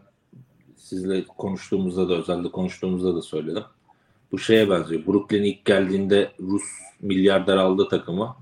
sizle 0.78 1.26
konuştuğumuzda 1.26 2.10
da 2.10 2.14
özellikle 2.14 2.52
konuştuğumuzda 2.52 3.16
da 3.16 3.22
söyledim. 3.22 3.64
Bu 4.32 4.40
şeye 4.40 4.70
benziyor. 4.70 5.06
Brooklyn 5.08 5.44
ilk 5.44 5.66
geldiğinde 5.66 6.32
Rus 6.40 6.64
milyarder 7.02 7.58
aldı 7.58 7.88
takımı. 7.90 8.36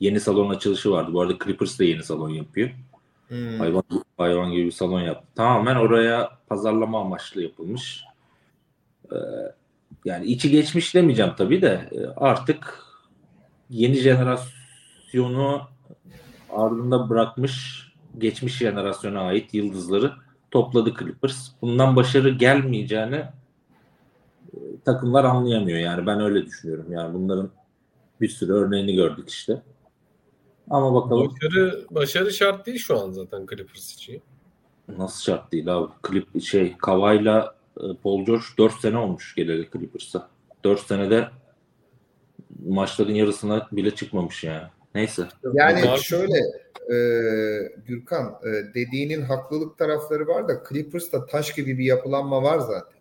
Yeni 0.00 0.20
salon 0.20 0.50
açılışı 0.50 0.90
vardı. 0.90 1.12
Bu 1.12 1.20
arada 1.20 1.34
Clippers 1.44 1.78
de 1.78 1.84
yeni 1.84 2.02
salon 2.02 2.28
yapıyor. 2.30 2.70
Hmm. 3.28 3.58
Hayvan, 3.58 3.82
hayvan 4.16 4.52
gibi 4.52 4.66
bir 4.66 4.70
salon 4.70 5.00
yaptı. 5.00 5.28
Tamamen 5.34 5.76
oraya 5.76 6.30
pazarlama 6.48 7.00
amaçlı 7.00 7.42
yapılmış. 7.42 8.04
Ee, 9.12 9.16
yani 10.04 10.26
içi 10.26 10.50
geçmiş 10.50 10.94
demeyeceğim 10.94 11.32
tabii 11.38 11.62
de 11.62 11.88
e, 11.92 12.06
artık 12.16 12.84
yeni 13.70 13.94
jenerasyonu 13.94 15.62
ardında 16.50 17.08
bırakmış 17.08 17.88
geçmiş 18.18 18.58
jenerasyona 18.58 19.20
ait 19.20 19.54
yıldızları 19.54 20.12
topladı 20.50 20.94
Clippers. 20.98 21.48
Bundan 21.62 21.96
başarı 21.96 22.30
gelmeyeceğini 22.30 23.24
e, 24.52 24.58
takımlar 24.84 25.24
anlayamıyor. 25.24 25.78
Yani 25.78 26.06
ben 26.06 26.20
öyle 26.20 26.46
düşünüyorum. 26.46 26.92
Yani 26.92 27.14
bunların 27.14 27.50
bir 28.20 28.28
sürü 28.28 28.52
örneğini 28.52 28.94
gördük 28.94 29.28
işte. 29.28 29.62
Ama 30.70 30.94
bakalım 30.94 31.30
Başarı, 31.30 31.86
başarı 31.90 32.32
şart 32.32 32.66
değil 32.66 32.78
şu 32.78 32.98
an 32.98 33.10
zaten 33.10 33.46
Clippers 33.50 33.94
için. 33.94 34.22
Nasıl 34.98 35.22
şart 35.22 35.52
değil 35.52 35.76
abi? 35.76 35.92
Klip 36.02 36.42
şey 36.42 36.76
Kavay'la 36.78 37.54
e, 37.80 37.82
Paul 38.02 38.24
George 38.24 38.44
4 38.58 38.72
sene 38.72 38.98
olmuş 38.98 39.34
geleli 39.34 39.68
Clippers'a. 39.72 40.28
4 40.64 40.80
senede 40.80 41.28
maçların 42.66 43.14
yarısına 43.14 43.68
bile 43.72 43.94
çıkmamış 43.94 44.44
yani. 44.44 44.66
Neyse. 44.94 45.28
Yani 45.54 45.82
Bunlar- 45.82 45.96
şöyle 45.98 46.38
e, 46.92 46.96
Gürkan 47.86 48.38
e, 48.42 48.74
dediğinin 48.74 49.22
haklılık 49.22 49.78
tarafları 49.78 50.26
var 50.26 50.48
da 50.48 50.62
Clippers'ta 50.68 51.26
taş 51.26 51.54
gibi 51.54 51.78
bir 51.78 51.84
yapılanma 51.84 52.42
var 52.42 52.58
zaten. 52.58 52.98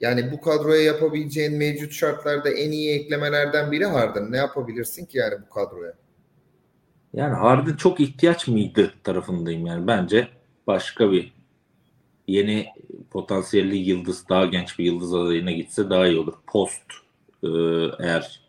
Yani 0.00 0.32
bu 0.32 0.40
kadroya 0.40 0.82
yapabileceğin 0.82 1.58
mevcut 1.58 1.92
şartlarda 1.92 2.50
en 2.50 2.70
iyi 2.70 3.00
eklemelerden 3.00 3.72
biri 3.72 3.84
Harden. 3.86 4.32
Ne 4.32 4.36
yapabilirsin 4.36 5.06
ki 5.06 5.18
yani 5.18 5.34
bu 5.46 5.54
kadroya? 5.54 5.94
Yani 7.14 7.34
Harden 7.34 7.76
çok 7.76 8.00
ihtiyaç 8.00 8.48
mıydı 8.48 8.94
tarafındayım 9.04 9.66
yani. 9.66 9.86
Bence 9.86 10.28
başka 10.66 11.12
bir 11.12 11.32
yeni 12.26 12.66
potansiyelli 13.10 13.76
yıldız, 13.76 14.28
daha 14.28 14.46
genç 14.46 14.78
bir 14.78 14.84
yıldız 14.84 15.14
adayına 15.14 15.50
gitse 15.50 15.90
daha 15.90 16.06
iyi 16.06 16.18
olur. 16.18 16.34
Post 16.46 16.82
e, 17.42 17.48
eğer 18.00 18.40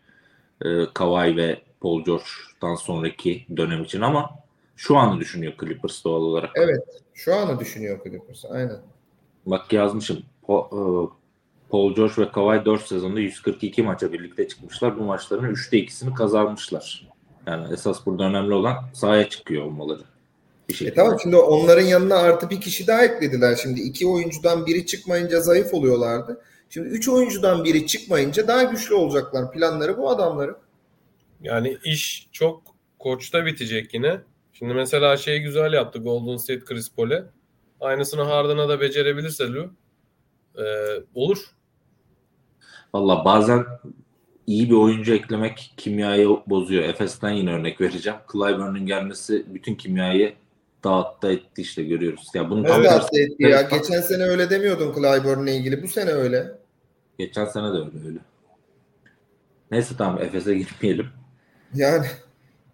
e, 0.64 0.86
Kawhi 0.94 1.36
ve 1.36 1.62
Paul 1.80 2.04
George'dan 2.04 2.74
sonraki 2.74 3.46
dönem 3.56 3.82
için 3.82 4.00
ama 4.00 4.30
şu 4.76 4.96
anı 4.96 5.20
düşünüyor 5.20 5.52
Clippers 5.60 6.04
doğal 6.04 6.20
olarak. 6.20 6.50
Evet. 6.54 7.02
Şu 7.14 7.34
anı 7.34 7.60
düşünüyor 7.60 8.00
Clippers. 8.04 8.44
Aynen. 8.44 8.78
Bak 9.46 9.72
yazmışım. 9.72 10.22
Po- 10.48 11.06
e, 11.06 11.10
Paul 11.70 11.94
George 11.94 12.22
ve 12.22 12.32
Kawhi 12.32 12.64
4 12.64 12.82
sezonda 12.82 13.20
142 13.20 13.82
maça 13.82 14.12
birlikte 14.12 14.48
çıkmışlar. 14.48 14.98
Bu 14.98 15.02
maçların 15.04 15.54
3'te 15.54 15.78
2'sini 15.78 16.14
kazanmışlar. 16.14 17.11
Yani 17.46 17.72
esas 17.72 18.06
burada 18.06 18.24
önemli 18.24 18.54
olan 18.54 18.76
sahaya 18.92 19.28
çıkıyor 19.28 19.62
olmaları. 19.64 20.02
Bir 20.68 20.74
E 20.74 20.76
şekilde. 20.76 20.94
tamam 20.94 21.18
şimdi 21.22 21.36
onların 21.36 21.82
yanına 21.86 22.16
artı 22.16 22.50
bir 22.50 22.60
kişi 22.60 22.86
daha 22.86 23.04
eklediler. 23.04 23.56
Şimdi 23.62 23.80
iki 23.80 24.06
oyuncudan 24.06 24.66
biri 24.66 24.86
çıkmayınca 24.86 25.40
zayıf 25.40 25.74
oluyorlardı. 25.74 26.40
Şimdi 26.70 26.88
üç 26.88 27.08
oyuncudan 27.08 27.64
biri 27.64 27.86
çıkmayınca 27.86 28.48
daha 28.48 28.62
güçlü 28.62 28.94
olacaklar. 28.94 29.52
Planları 29.52 29.98
bu 29.98 30.10
adamların. 30.10 30.56
Yani 31.42 31.78
iş 31.84 32.28
çok 32.32 32.62
koçta 32.98 33.46
bitecek 33.46 33.94
yine. 33.94 34.20
Şimdi 34.52 34.74
mesela 34.74 35.16
şey 35.16 35.40
güzel 35.40 35.72
yaptı 35.72 35.98
Golden 35.98 36.36
State 36.36 36.64
Chris 36.64 36.92
Paul'e. 36.94 37.24
Aynısını 37.80 38.22
Harden'a 38.22 38.68
da 38.68 38.80
becerebilirse 38.80 39.44
Lou 39.52 39.70
e, 40.58 40.64
olur. 41.14 41.38
Valla 42.94 43.24
bazen 43.24 43.64
iyi 44.52 44.70
bir 44.70 44.74
oyuncu 44.74 45.14
eklemek 45.14 45.74
kimyayı 45.76 46.28
bozuyor. 46.46 46.82
Efes'ten 46.84 47.30
yine 47.30 47.52
örnek 47.52 47.80
vereceğim. 47.80 48.18
Clyburn'un 48.32 48.86
gelmesi 48.86 49.46
bütün 49.54 49.74
kimyayı 49.74 50.34
dağıttı 50.84 51.32
etti 51.32 51.62
işte 51.62 51.82
görüyoruz. 51.82 52.28
Ya 52.34 52.50
bunu 52.50 52.62
tam 52.66 52.82
Nasıl 52.82 52.90
hasta 52.94 53.20
etti 53.20 53.42
ya? 53.42 53.62
Geçen 53.62 54.00
sene 54.00 54.22
öyle 54.22 54.50
demiyordun 54.50 54.94
Clyburn'la 54.94 55.50
ilgili. 55.50 55.82
Bu 55.82 55.88
sene 55.88 56.10
öyle. 56.10 56.52
Geçen 57.18 57.44
sene 57.44 57.64
de 57.64 57.68
öyle 57.68 58.06
öyle. 58.06 58.18
Neyse 59.70 59.94
tamam 59.98 60.22
Efes'e 60.22 60.54
gitmeyelim. 60.58 61.06
Yani 61.74 62.06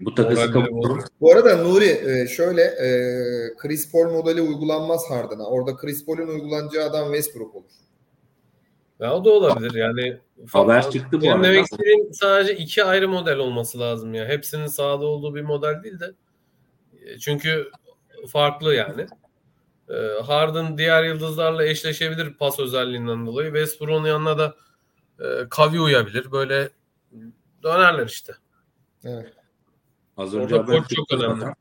Bu 0.01 0.15
takası 0.15 0.55
bozuldu. 0.55 1.05
bu 1.21 1.33
arada 1.33 1.57
Nuri 1.57 2.01
e, 2.11 2.27
şöyle 2.29 2.63
e, 2.63 2.89
Chris 3.57 3.93
Paul 3.93 4.11
modeli 4.11 4.43
uygulanmaz 4.43 5.11
Harden'a. 5.11 5.45
Orada 5.45 5.77
Chris 5.77 6.07
Paul'un 6.07 6.29
uygulanacağı 6.29 6.91
adam 6.91 7.13
Westbrook 7.13 7.55
olur. 7.55 7.71
Ya 9.01 9.15
o 9.15 9.25
da 9.25 9.31
olabilir 9.31 9.75
yani. 9.75 10.19
Haber 10.53 10.91
çıktı 10.91 11.17
bu 11.19 11.23
Benim 11.23 11.33
arada. 11.33 11.45
demek 11.49 11.65
istediğim 11.65 12.15
sadece 12.15 12.57
iki 12.57 12.85
ayrı 12.85 13.09
model 13.09 13.39
olması 13.39 13.81
lazım 13.81 14.15
ya. 14.15 14.27
Hepsinin 14.29 14.67
sahada 14.67 15.07
olduğu 15.07 15.35
bir 15.35 15.43
model 15.43 15.83
değil 15.83 16.01
de. 16.01 16.13
E, 17.05 17.19
Çünkü 17.19 17.71
farklı 18.29 18.75
yani. 18.75 19.07
E, 19.89 20.23
Harden 20.27 20.79
diğer 20.79 21.05
yıldızlarla 21.05 21.65
eşleşebilir 21.65 22.35
pas 22.35 22.61
özelliğinden 22.61 23.27
dolayı. 23.27 23.49
Westbrook'un 23.49 24.05
yanına 24.07 24.39
da 24.39 24.55
e, 25.21 25.49
Kavi 25.51 25.81
uyabilir. 25.81 26.33
Böyle 26.33 26.69
dönerler 27.63 28.07
işte. 28.07 28.33
Evet. 29.05 29.33
Az 30.17 30.35
önce 30.35 30.55
Orada 30.55 30.67
haber 30.69 30.79
koç 30.83 30.91
çok 30.97 31.09
çıktı 31.09 31.17
önemli. 31.27 31.41
zaten. 31.41 31.55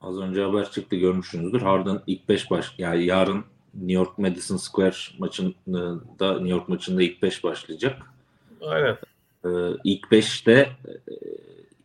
Az 0.00 0.18
önce 0.20 0.42
haber 0.42 0.70
çıktı 0.70 0.96
görmüşsünüzdür. 0.96 1.60
Harden 1.62 2.02
ilk 2.06 2.28
5 2.28 2.50
baş 2.50 2.74
yani 2.78 3.04
yarın 3.04 3.44
New 3.74 3.92
York 3.92 4.18
Madison 4.18 4.56
Square 4.56 4.96
maçında 5.18 6.34
New 6.34 6.48
York 6.48 6.68
maçında 6.68 7.02
ilk 7.02 7.22
5 7.22 7.44
başlayacak. 7.44 8.02
Aynen. 8.60 8.96
Ee, 9.44 9.48
ilk 9.84 10.04
5'te 10.04 10.52
e, 10.52 10.92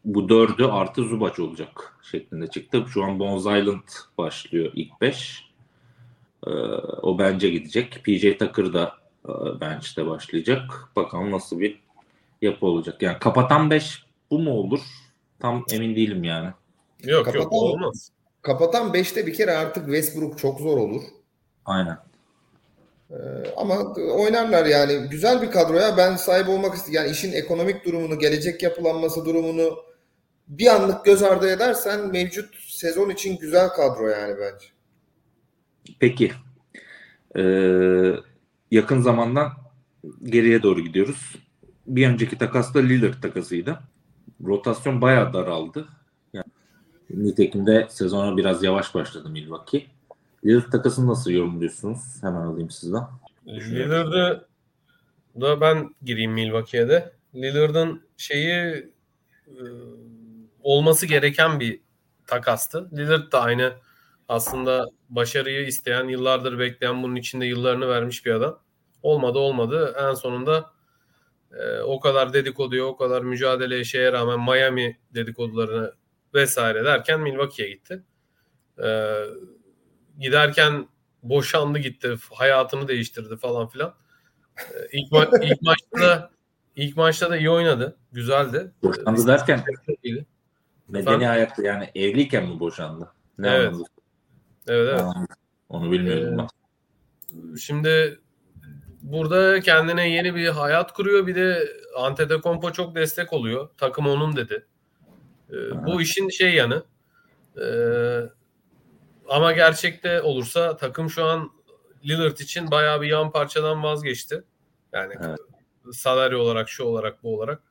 bu 0.05 0.29
dördü 0.29 0.63
artı 0.65 1.03
Zubac 1.03 1.43
olacak 1.43 1.97
şeklinde 2.11 2.47
çıktı. 2.47 2.85
Şu 2.93 3.03
an 3.03 3.19
Bones 3.19 3.41
Island 3.41 3.83
başlıyor 4.17 4.71
ilk 4.75 5.01
5. 5.01 5.43
Ee, 6.47 6.49
o 7.01 7.19
bence 7.19 7.49
gidecek. 7.49 8.01
PJ 8.03 8.37
Tucker 8.37 8.73
da 8.73 8.95
e, 9.25 9.31
bench'te 9.61 10.07
başlayacak. 10.07 10.89
Bakalım 10.95 11.31
nasıl 11.31 11.59
bir 11.59 11.79
yapı 12.41 12.65
olacak. 12.65 13.01
Yani 13.01 13.19
kapatan 13.19 13.69
5 13.69 14.03
bu 14.31 14.39
mu 14.39 14.51
olur? 14.51 14.81
Tam 15.39 15.65
emin 15.71 15.95
değilim 15.95 16.23
yani. 16.23 16.49
Yok 17.03 17.25
Kapatan- 17.25 17.43
yok 17.43 17.53
olmaz. 17.53 18.11
Kapatan 18.41 18.93
5'te 18.93 19.27
bir 19.27 19.33
kere 19.33 19.51
artık 19.51 19.85
Westbrook 19.85 20.39
çok 20.39 20.59
zor 20.59 20.77
olur. 20.77 21.01
Aynen. 21.65 21.97
Ee, 23.11 23.15
ama 23.57 23.93
oynarlar 23.93 24.65
yani. 24.65 25.09
Güzel 25.09 25.41
bir 25.41 25.51
kadroya 25.51 25.97
ben 25.97 26.15
sahip 26.15 26.49
olmak 26.49 26.75
istiyorum. 26.75 27.05
Yani 27.05 27.11
işin 27.11 27.33
ekonomik 27.33 27.85
durumunu, 27.85 28.19
gelecek 28.19 28.63
yapılanması 28.63 29.25
durumunu 29.25 29.77
bir 30.47 30.67
anlık 30.67 31.05
göz 31.05 31.23
ardı 31.23 31.49
edersen 31.49 32.11
mevcut 32.11 32.55
sezon 32.55 33.09
için 33.09 33.37
güzel 33.37 33.69
kadro 33.69 34.07
yani 34.07 34.35
bence. 34.39 34.65
Peki. 35.99 36.31
Ee, 37.37 38.11
yakın 38.71 39.01
zamandan 39.01 39.51
geriye 40.23 40.63
doğru 40.63 40.81
gidiyoruz. 40.81 41.35
Bir 41.87 42.07
önceki 42.07 42.37
takas 42.37 42.73
da 42.73 42.79
Lillard 42.79 43.21
takasıydı. 43.21 43.79
Rotasyon 44.45 45.01
bayağı 45.01 45.33
daraldı. 45.33 45.87
Yani, 46.33 46.45
nitekim 47.09 47.67
de 47.67 47.87
sezona 47.89 48.37
biraz 48.37 48.63
yavaş 48.63 48.95
başladı 48.95 49.29
Milwaukee. 49.29 49.85
Lillard 50.45 50.71
takasını 50.71 51.07
nasıl 51.07 51.31
yorumluyorsunuz? 51.31 51.99
Hemen 52.21 52.41
alayım 52.41 52.69
sizden. 52.69 53.03
Lillard'ı 53.47 54.47
da 55.41 55.61
ben 55.61 55.95
gireyim 56.03 56.31
Milwaukee'ye 56.31 56.89
de. 56.89 57.13
Lillard'ın 57.35 58.01
şeyi 58.17 58.53
e, 59.47 59.63
olması 60.61 61.05
gereken 61.05 61.59
bir 61.59 61.81
takastı. 62.27 62.89
Lillard 62.97 63.31
da 63.31 63.41
aynı 63.41 63.73
aslında 64.27 64.85
başarıyı 65.09 65.67
isteyen, 65.67 66.07
yıllardır 66.07 66.59
bekleyen, 66.59 67.03
bunun 67.03 67.15
içinde 67.15 67.45
yıllarını 67.45 67.87
vermiş 67.87 68.25
bir 68.25 68.31
adam. 68.31 68.59
Olmadı 69.03 69.39
olmadı. 69.39 69.95
En 70.09 70.13
sonunda 70.13 70.71
e, 71.53 71.79
o 71.79 71.99
kadar 71.99 72.33
dedikoduya, 72.33 72.85
o 72.85 72.97
kadar 72.97 73.21
mücadeleye 73.21 73.83
şeye 73.83 74.11
rağmen 74.11 74.39
Miami 74.39 74.97
dedikodularını 75.13 75.93
vesaire 76.33 76.85
derken 76.85 77.19
Milwaukee'ye 77.19 77.69
gitti. 77.69 78.03
E, 78.83 78.87
giderken 80.19 80.87
boşandı 81.23 81.79
gitti, 81.79 82.15
hayatını 82.33 82.87
değiştirdi 82.87 83.37
falan 83.37 83.67
filan. 83.67 83.93
E, 84.59 84.63
ilk, 84.91 85.11
ma- 85.11 85.45
ilk 85.51 85.61
maçta 85.61 85.99
da 86.01 86.29
ilk 86.75 86.97
maçta 86.97 87.29
da 87.29 87.37
iyi 87.37 87.49
oynadı. 87.49 87.97
Güzeldi. 88.11 88.71
Boşandı 88.83 89.27
derken 89.27 89.63
İyiydi. 90.03 90.25
medeni 90.87 91.25
hayatta 91.25 91.63
yani 91.63 91.91
evliyken 91.95 92.49
mi 92.49 92.59
boşandı? 92.59 93.11
Ne 93.37 93.47
Evet. 93.49 93.67
anlamda? 93.67 93.87
Evet, 94.67 94.89
evet. 95.01 95.27
Onu 95.69 95.91
bilmiyorum 95.91 96.33
Ee, 96.33 96.37
ben. 96.37 97.55
Şimdi 97.57 98.19
burada 99.01 99.59
kendine 99.59 100.09
yeni 100.09 100.35
bir 100.35 100.47
hayat 100.47 100.93
kuruyor. 100.93 101.27
Bir 101.27 101.35
de 101.35 101.67
Antetokounmpo 101.97 102.71
çok 102.71 102.95
destek 102.95 103.33
oluyor. 103.33 103.69
Takım 103.77 104.07
onun 104.07 104.35
dedi. 104.35 104.65
Ee, 105.49 105.85
bu 105.85 106.01
işin 106.01 106.29
şey 106.29 106.53
yanı. 106.53 106.83
Ee, 107.61 108.21
ama 109.29 109.51
gerçekte 109.51 110.21
olursa 110.21 110.77
takım 110.77 111.09
şu 111.09 111.25
an 111.25 111.51
Lillard 112.05 112.37
için 112.37 112.71
bayağı 112.71 113.01
bir 113.01 113.07
yan 113.07 113.31
parçadan 113.31 113.83
vazgeçti. 113.83 114.43
Yani 114.93 115.13
Evet. 115.23 115.39
salary 115.93 116.35
olarak, 116.35 116.69
şu 116.69 116.83
olarak, 116.83 117.23
bu 117.23 117.35
olarak. 117.35 117.63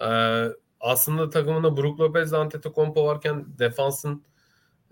Ee, 0.00 0.48
aslında 0.80 1.30
takımında 1.30 1.76
Brook 1.76 2.00
Lopez, 2.00 2.32
Antetokounmpo 2.32 3.06
varken 3.06 3.58
defansın 3.58 4.24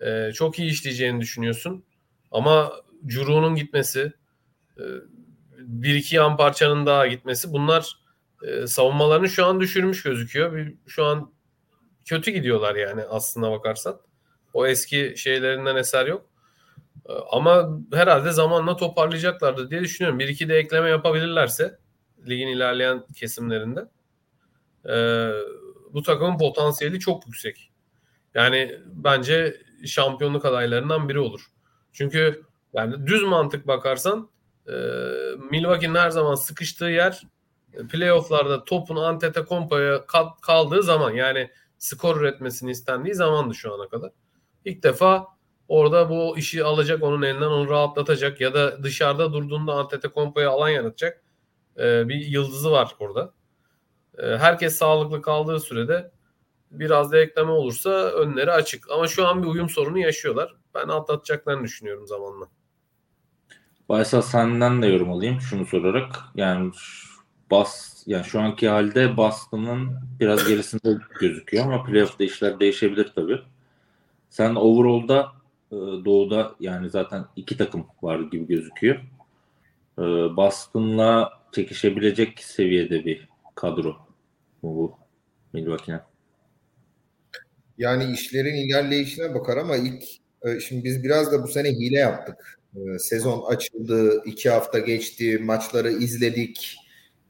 e, 0.00 0.32
çok 0.34 0.58
iyi 0.58 0.70
işleyeceğini 0.70 1.20
düşünüyorsun. 1.20 1.84
Ama 2.30 2.72
Curu'nun 3.06 3.54
gitmesi, 3.54 4.12
e, 4.78 4.84
bir 5.58 5.94
iki 5.94 6.16
yan 6.16 6.36
parçanın 6.36 6.86
daha 6.86 7.06
gitmesi 7.06 7.52
bunlar 7.52 7.98
e, 8.42 8.66
savunmalarını 8.66 9.28
şu 9.28 9.46
an 9.46 9.60
düşürmüş 9.60 10.02
gözüküyor. 10.02 10.56
Bir, 10.56 10.74
şu 10.86 11.04
an 11.04 11.32
kötü 12.04 12.30
gidiyorlar 12.30 12.74
yani 12.74 13.02
aslına 13.02 13.50
bakarsan. 13.50 14.00
O 14.54 14.66
eski 14.66 15.14
şeylerinden 15.16 15.76
eser 15.76 16.06
yok. 16.06 16.26
E, 17.08 17.12
Ama 17.32 17.78
herhalde 17.92 18.32
zamanla 18.32 18.76
toparlayacaklardır 18.76 19.70
diye 19.70 19.80
düşünüyorum. 19.80 20.18
Bir 20.18 20.28
iki 20.28 20.48
de 20.48 20.56
ekleme 20.56 20.88
yapabilirlerse 20.90 21.78
ligin 22.28 22.46
ilerleyen 22.46 23.04
kesimlerinde 23.16 23.88
e, 24.88 24.94
bu 25.92 26.02
takımın 26.02 26.38
potansiyeli 26.38 27.00
çok 27.00 27.26
yüksek. 27.26 27.72
Yani 28.34 28.80
bence 28.86 29.62
şampiyonluk 29.86 30.44
adaylarından 30.44 31.08
biri 31.08 31.18
olur. 31.18 31.40
Çünkü 31.92 32.42
yani 32.72 33.06
düz 33.06 33.22
mantık 33.22 33.66
bakarsan 33.66 34.30
e, 34.68 34.72
Milwaukee'nin 35.50 35.94
her 35.94 36.10
zaman 36.10 36.34
sıkıştığı 36.34 36.84
yer 36.84 37.22
e, 37.74 37.86
playofflarda 37.86 38.64
topun 38.64 38.96
Antetokounmpo'ya 38.96 40.06
kal- 40.06 40.34
kaldığı 40.42 40.82
zaman 40.82 41.10
yani 41.10 41.50
skor 41.78 42.20
üretmesini 42.20 42.70
istendiği 42.70 43.14
zamandı 43.14 43.54
şu 43.54 43.74
ana 43.74 43.88
kadar. 43.88 44.10
İlk 44.64 44.82
defa 44.82 45.26
orada 45.68 46.10
bu 46.10 46.38
işi 46.38 46.64
alacak 46.64 47.02
onun 47.02 47.22
elinden 47.22 47.46
onu 47.46 47.70
rahatlatacak 47.70 48.40
ya 48.40 48.54
da 48.54 48.82
dışarıda 48.82 49.32
durduğunda 49.32 49.72
Antetokounmpo'ya 49.72 50.50
alan 50.50 50.68
yaratacak 50.68 51.22
e, 51.78 52.08
bir 52.08 52.26
yıldızı 52.26 52.70
var 52.70 52.94
orada. 52.98 53.32
E, 54.18 54.26
herkes 54.26 54.76
sağlıklı 54.76 55.22
kaldığı 55.22 55.60
sürede 55.60 56.10
biraz 56.70 57.12
da 57.12 57.18
ekleme 57.18 57.50
olursa 57.50 57.90
önleri 57.90 58.52
açık. 58.52 58.90
Ama 58.90 59.08
şu 59.08 59.26
an 59.26 59.42
bir 59.42 59.48
uyum 59.48 59.68
sorunu 59.68 59.98
yaşıyorlar. 59.98 60.54
Ben 60.74 60.88
atlatacaklarını 60.88 61.64
düşünüyorum 61.64 62.06
zamanla. 62.06 62.46
Baysal 63.88 64.22
senden 64.22 64.82
de 64.82 64.86
yorum 64.86 65.10
alayım 65.10 65.40
şunu 65.40 65.66
sorarak. 65.66 66.16
Yani 66.34 66.72
Bas 67.50 68.02
yani 68.06 68.24
şu 68.24 68.40
anki 68.40 68.68
halde 68.68 69.16
Boston'ın 69.16 69.90
biraz 70.20 70.48
gerisinde 70.48 70.98
gözüküyor 71.20 71.64
ama 71.64 71.84
playoff'ta 71.84 72.24
işler 72.24 72.60
değişebilir 72.60 73.12
tabii. 73.14 73.42
Sen 74.30 74.54
overall'da 74.54 75.32
e, 75.72 75.76
doğuda 75.76 76.54
yani 76.60 76.90
zaten 76.90 77.24
iki 77.36 77.56
takım 77.56 77.86
var 78.02 78.20
gibi 78.20 78.46
gözüküyor. 78.46 78.96
E, 79.98 80.02
Boston'la 80.36 81.30
çekişebilecek 81.52 82.38
seviyede 82.44 83.04
bir 83.04 83.28
kadro 83.54 83.96
bu, 84.62 84.76
bu 84.76 84.94
Milwaukee'nin. 85.52 86.00
Yani 87.78 88.12
işlerin 88.12 88.54
ilerleyişine 88.54 89.34
bakar 89.34 89.56
ama 89.56 89.76
ilk 89.76 90.02
e, 90.42 90.60
şimdi 90.60 90.84
biz 90.84 91.04
biraz 91.04 91.32
da 91.32 91.42
bu 91.42 91.48
sene 91.48 91.68
hile 91.68 91.98
yaptık. 91.98 92.60
E, 92.76 92.98
Sezon 92.98 93.52
açıldı, 93.52 94.22
iki 94.24 94.50
hafta 94.50 94.78
geçti, 94.78 95.38
maçları 95.38 95.90
izledik, 95.90 96.76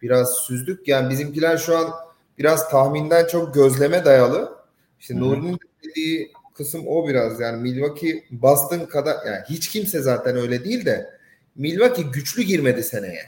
biraz 0.03 0.35
süzdük. 0.35 0.89
Yani 0.89 1.11
bizimkiler 1.11 1.57
şu 1.57 1.77
an 1.77 1.91
biraz 2.39 2.71
tahminden 2.71 3.27
çok 3.27 3.55
gözleme 3.55 4.05
dayalı. 4.05 4.53
İşte. 5.01 5.21
Nuri'nin 5.21 5.59
dediği 5.85 6.33
kısım 6.61 6.85
o 6.87 7.09
biraz. 7.09 7.41
Yani 7.41 7.63
Milwaukee 7.63 8.25
Boston 8.31 8.87
kadar 8.87 9.27
yani 9.27 9.41
hiç 9.49 9.69
kimse 9.69 10.01
zaten 10.01 10.37
öyle 10.37 10.65
değil 10.65 10.85
de 10.85 11.11
Milwaukee 11.57 12.03
güçlü 12.03 12.43
girmedi 12.43 12.83
seneye. 12.83 13.23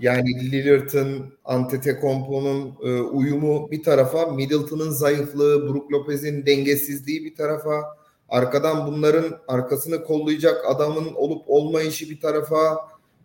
Yani 0.00 0.50
Lillard'ın, 0.52 1.34
Antetokounmpo'nun 1.44 2.74
e, 2.84 3.00
uyumu 3.00 3.70
bir 3.70 3.82
tarafa, 3.82 4.26
Middleton'ın 4.26 4.90
zayıflığı, 4.90 5.68
Brook 5.68 5.92
Lopez'in 5.92 6.46
dengesizliği 6.46 7.24
bir 7.24 7.34
tarafa, 7.34 7.82
arkadan 8.28 8.86
bunların 8.86 9.38
arkasını 9.48 10.04
kollayacak 10.04 10.64
adamın 10.66 11.14
olup 11.14 11.42
olmayışı 11.46 12.10
bir 12.10 12.20
tarafa, 12.20 12.78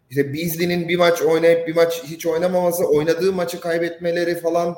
işte 0.10 0.34
Beasley'nin 0.34 0.88
bir 0.88 0.98
maç 0.98 1.22
oynayıp 1.22 1.68
bir 1.68 1.76
maç 1.76 2.04
hiç 2.04 2.26
oynamaması, 2.26 2.86
oynadığı 2.86 3.34
maçı 3.34 3.60
kaybetmeleri 3.60 4.40
falan 4.40 4.76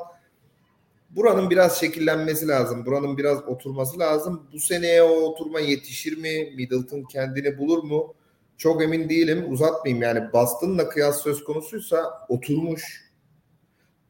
buranın 1.16 1.50
biraz 1.50 1.80
şekillenmesi 1.80 2.48
lazım. 2.48 2.86
Buranın 2.86 3.18
biraz 3.18 3.48
oturması 3.48 3.98
lazım. 3.98 4.48
Bu 4.52 4.60
seneye 4.60 5.02
o 5.02 5.14
oturma 5.14 5.60
yetişir 5.60 6.18
mi? 6.18 6.52
Middleton 6.56 7.02
kendini 7.02 7.58
bulur 7.58 7.82
mu? 7.82 8.14
Çok 8.58 8.82
emin 8.82 9.08
değilim. 9.08 9.44
Uzatmayayım 9.48 10.02
yani 10.02 10.32
Boston'la 10.32 10.88
kıyas 10.88 11.22
söz 11.22 11.44
konusuysa 11.44 12.26
oturmuş, 12.28 13.10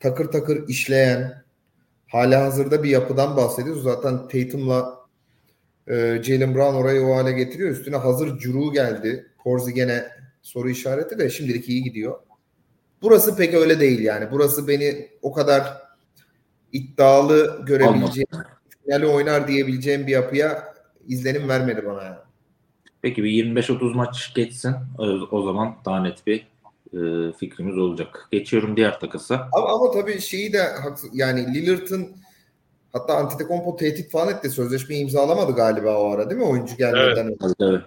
takır 0.00 0.32
takır 0.32 0.68
işleyen, 0.68 1.44
hala 2.08 2.44
hazırda 2.44 2.82
bir 2.82 2.90
yapıdan 2.90 3.36
bahsediyoruz. 3.36 3.82
Zaten 3.82 4.28
Tatum'la 4.28 5.04
e, 5.88 6.22
Jalen 6.22 6.54
Brown 6.54 6.76
orayı 6.76 7.02
o 7.02 7.16
hale 7.16 7.32
getiriyor. 7.32 7.70
Üstüne 7.70 7.96
hazır 7.96 8.38
Curu 8.38 8.72
geldi. 8.72 9.26
Porzi 9.44 9.74
gene 9.74 10.04
soru 10.42 10.70
işareti 10.70 11.18
de 11.18 11.30
şimdilik 11.30 11.68
iyi 11.68 11.82
gidiyor. 11.82 12.18
Burası 13.02 13.36
pek 13.36 13.54
öyle 13.54 13.80
değil 13.80 14.00
yani. 14.00 14.28
Burası 14.30 14.68
beni 14.68 15.08
o 15.22 15.32
kadar 15.32 15.83
iddialı 16.74 17.64
görebileceğim, 17.66 18.28
finali 18.84 19.06
oynar 19.06 19.48
diyebileceğim 19.48 20.06
bir 20.06 20.12
yapıya 20.12 20.74
izlenim 21.08 21.48
vermedi 21.48 21.87
bana 21.87 22.02
yani. 22.02 22.16
Peki 23.02 23.24
bir 23.24 23.30
25-30 23.30 23.94
maç 23.94 24.34
geçsin. 24.34 24.74
O, 25.30 25.42
zaman 25.42 25.76
daha 25.84 26.02
net 26.02 26.26
bir 26.26 26.46
e, 26.92 27.32
fikrimiz 27.32 27.78
olacak. 27.78 28.28
Geçiyorum 28.30 28.76
diğer 28.76 29.00
takasa. 29.00 29.48
Ama, 29.52 29.68
ama 29.68 29.90
tabii 29.90 30.20
şeyi 30.20 30.52
de 30.52 30.62
haksız 30.62 31.10
yani 31.12 31.54
Lillard'ın 31.54 32.16
hatta 32.92 33.16
Antetokounmpo 33.16 33.76
tehdit 33.76 34.10
falan 34.10 34.34
etti. 34.34 34.50
Sözleşmeyi 34.50 35.02
imzalamadı 35.02 35.52
galiba 35.52 35.98
o 35.98 36.10
ara 36.10 36.30
değil 36.30 36.40
mi? 36.40 36.46
Oyuncu 36.46 36.76
gelmeden 36.76 37.26
önce. 37.26 37.37
Evet, 37.42 37.56
evet. 37.60 37.82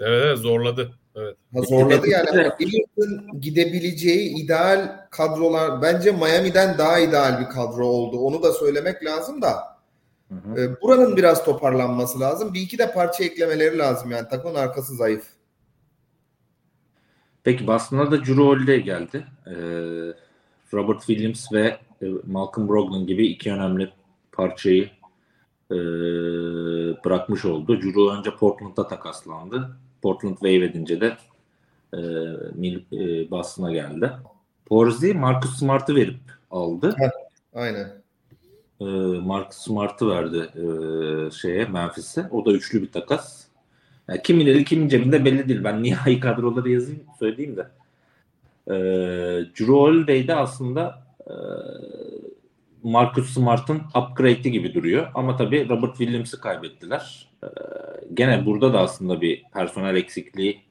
Evet, 0.00 0.22
evet 0.24 0.38
zorladı. 0.38 0.92
Evet. 1.16 1.36
Ha, 1.54 1.62
zorladı 1.62 2.08
yani. 2.08 2.26
Lillard'ın 2.60 3.40
gidebileceği 3.40 4.44
ideal 4.44 5.06
kadrolar 5.10 5.82
bence 5.82 6.12
Miami'den 6.12 6.78
daha 6.78 6.98
ideal 6.98 7.40
bir 7.40 7.46
kadro 7.46 7.86
oldu. 7.86 8.18
Onu 8.18 8.42
da 8.42 8.52
söylemek 8.52 9.04
lazım 9.04 9.42
da. 9.42 9.78
Hı 10.28 10.34
hı. 10.34 10.60
E, 10.60 10.80
buranın 10.80 11.16
biraz 11.16 11.44
toparlanması 11.44 12.20
lazım. 12.20 12.54
Bir 12.54 12.60
iki 12.60 12.78
de 12.78 12.92
parça 12.92 13.24
eklemeleri 13.24 13.78
lazım 13.78 14.10
yani 14.10 14.28
takımın 14.28 14.54
arkası 14.54 14.96
zayıf. 14.96 15.24
Peki 17.44 17.66
Boston'a 17.66 18.10
da 18.10 18.18
Drew 18.18 18.42
Holiday 18.42 18.82
geldi. 18.82 19.26
Ee, 19.46 19.52
Robert 20.74 20.98
Williams 20.98 21.52
ve 21.52 21.78
e, 22.02 22.06
Malcolm 22.26 22.68
Brogdon 22.68 23.06
gibi 23.06 23.26
iki 23.26 23.52
önemli 23.52 23.92
parçayı 24.32 24.90
e, 25.70 25.76
bırakmış 27.04 27.44
oldu. 27.44 27.82
Drew 27.82 28.00
önce 28.18 28.36
Portland'da 28.36 28.86
takaslandı. 28.88 29.76
Portland 30.02 30.34
wave 30.34 30.64
edince 30.64 31.00
de 31.00 31.16
e, 31.92 31.98
e, 32.92 33.30
Boston'a 33.30 33.72
geldi. 33.72 34.10
Porzi 34.66 35.14
Marcus 35.14 35.58
Smart'ı 35.58 35.94
verip 35.96 36.20
aldı. 36.50 36.96
Aynen. 37.54 37.92
E, 38.80 38.84
Marcus 39.20 39.56
Smart'ı 39.56 40.10
verdi 40.10 40.50
e, 40.54 40.64
şeye 41.30 41.64
Memphis'e. 41.64 42.28
O 42.30 42.46
da 42.46 42.52
üçlü 42.52 42.82
bir 42.82 42.92
takas. 42.92 43.42
Yani 44.08 44.22
kimin 44.22 44.46
eli 44.46 44.64
kimin 44.64 44.88
cebinde 44.88 45.24
belli 45.24 45.48
değil. 45.48 45.64
Ben 45.64 45.82
nihai 45.82 46.20
kadroları 46.20 46.70
yazayım 46.70 47.04
söyleyeyim 47.18 47.56
de. 47.56 47.68
E, 48.66 48.74
Drew 49.44 49.72
Holiday'de 49.72 50.34
aslında 50.34 51.02
e, 51.26 51.34
Marcus 52.82 53.34
Smart'ın 53.34 53.82
upgrade'i 53.94 54.50
gibi 54.52 54.74
duruyor. 54.74 55.10
Ama 55.14 55.36
tabii 55.36 55.68
Robert 55.68 55.96
Williams'ı 55.96 56.40
kaybettiler. 56.40 57.31
E, 57.44 57.48
gene 58.14 58.46
burada 58.46 58.72
da 58.72 58.80
aslında 58.80 59.20
bir 59.20 59.42
personel 59.54 59.96
eksikliği 59.96 60.62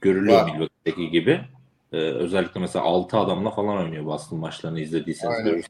görülüyor 0.00 0.44
Milwaukee'deki 0.44 1.10
gibi. 1.10 1.40
Ee, 1.92 1.96
özellikle 1.96 2.60
mesela 2.60 2.84
6 2.84 3.18
adamla 3.18 3.50
falan 3.50 3.76
oynuyor 3.76 4.04
Boston 4.04 4.38
maçlarını 4.38 4.80
izlediyseniz 4.80 5.36
Aynen. 5.36 5.62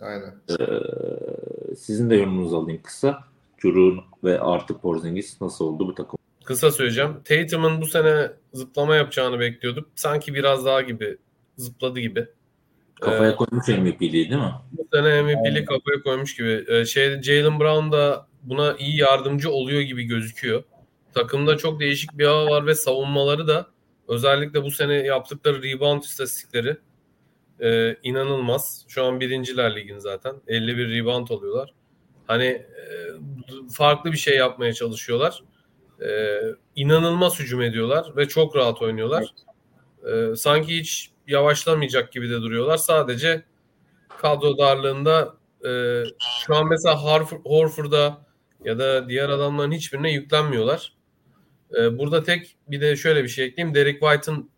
Aynen. 0.00 0.34
Ee, 0.50 1.74
sizin 1.76 2.10
de 2.10 2.16
yorumunuzu 2.16 2.56
alayım 2.56 2.80
kısa. 2.82 3.24
Curun 3.58 4.00
ve 4.24 4.40
artı 4.40 4.78
Porzingis 4.78 5.40
nasıl 5.40 5.64
oldu 5.64 5.88
bu 5.88 5.94
takım? 5.94 6.18
Kısa 6.44 6.70
söyleyeceğim. 6.70 7.16
Tatum'un 7.24 7.80
bu 7.80 7.86
sene 7.86 8.30
zıplama 8.52 8.96
yapacağını 8.96 9.40
bekliyorduk. 9.40 9.88
Sanki 9.94 10.34
biraz 10.34 10.64
daha 10.64 10.82
gibi 10.82 11.16
zıpladı 11.56 12.00
gibi. 12.00 12.26
Kafaya 13.00 13.30
ee, 13.30 13.36
koymuş 13.36 13.68
MVP'liği 13.68 14.30
değil 14.30 14.42
mi? 14.42 14.54
Bu 14.72 14.86
sene 14.92 15.22
MVP'liği 15.22 15.64
kafaya 15.64 16.02
koymuş 16.04 16.36
gibi. 16.36 16.64
Ee, 16.68 16.84
şey 16.84 17.22
Jalen 17.22 17.60
Brown 17.60 17.92
da 17.92 18.26
buna 18.48 18.76
iyi 18.78 18.96
yardımcı 18.96 19.50
oluyor 19.50 19.80
gibi 19.80 20.04
gözüküyor. 20.04 20.62
Takımda 21.14 21.56
çok 21.56 21.80
değişik 21.80 22.18
bir 22.18 22.26
hava 22.26 22.50
var 22.50 22.66
ve 22.66 22.74
savunmaları 22.74 23.46
da 23.48 23.66
özellikle 24.08 24.62
bu 24.62 24.70
sene 24.70 24.94
yaptıkları 24.94 25.62
rebound 25.62 26.02
istatistikleri 26.02 26.76
e, 27.60 27.96
inanılmaz. 28.02 28.84
Şu 28.88 29.04
an 29.04 29.20
birinciler 29.20 29.76
ligin 29.76 29.98
zaten. 29.98 30.34
51 30.46 30.88
rebound 30.88 31.28
oluyorlar. 31.28 31.74
Hani 32.26 32.44
e, 32.44 32.66
farklı 33.72 34.12
bir 34.12 34.16
şey 34.16 34.36
yapmaya 34.36 34.72
çalışıyorlar. 34.72 35.42
E, 36.02 36.40
inanılmaz 36.76 37.38
hücum 37.38 37.62
ediyorlar 37.62 38.06
ve 38.16 38.28
çok 38.28 38.56
rahat 38.56 38.82
oynuyorlar. 38.82 39.26
E, 40.12 40.36
sanki 40.36 40.78
hiç 40.78 41.10
yavaşlamayacak 41.26 42.12
gibi 42.12 42.30
de 42.30 42.42
duruyorlar. 42.42 42.76
Sadece 42.76 43.42
kadro 44.08 44.58
darlığında 44.58 45.36
e, 45.66 46.02
şu 46.46 46.54
an 46.54 46.68
mesela 46.68 47.04
Horford'a 47.44 48.25
ya 48.66 48.78
da 48.78 49.08
diğer 49.08 49.28
adamların 49.28 49.72
hiçbirine 49.72 50.12
yüklenmiyorlar. 50.12 50.92
Ee, 51.78 51.98
burada 51.98 52.22
tek 52.22 52.56
bir 52.68 52.80
de 52.80 52.96
şöyle 52.96 53.24
bir 53.24 53.28
şey 53.28 53.44
ekleyeyim. 53.44 53.74
Derek 53.74 54.00
White'ın 54.00 54.50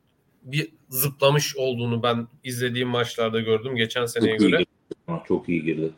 bir 0.42 0.72
zıplamış 0.88 1.56
olduğunu 1.56 2.02
ben 2.02 2.28
izlediğim 2.44 2.88
maçlarda 2.88 3.40
gördüm 3.40 3.76
geçen 3.76 4.06
seneye 4.06 4.38
çok 4.38 4.48
göre. 4.48 4.56
Iyi 4.58 5.18
çok 5.28 5.48
iyi 5.48 5.62
girdi. 5.62 5.90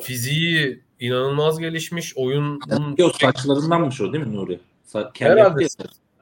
Fiziği 0.00 0.82
inanılmaz 1.00 1.58
gelişmiş. 1.58 2.16
Oyun 2.16 2.60
Yok 2.98 3.16
saçlarındanmış 3.16 4.00
o 4.00 4.12
değil 4.12 4.26
mi 4.26 4.36
Nuri? 4.36 4.60
Sa- 4.92 5.10
Herhalde 5.18 5.66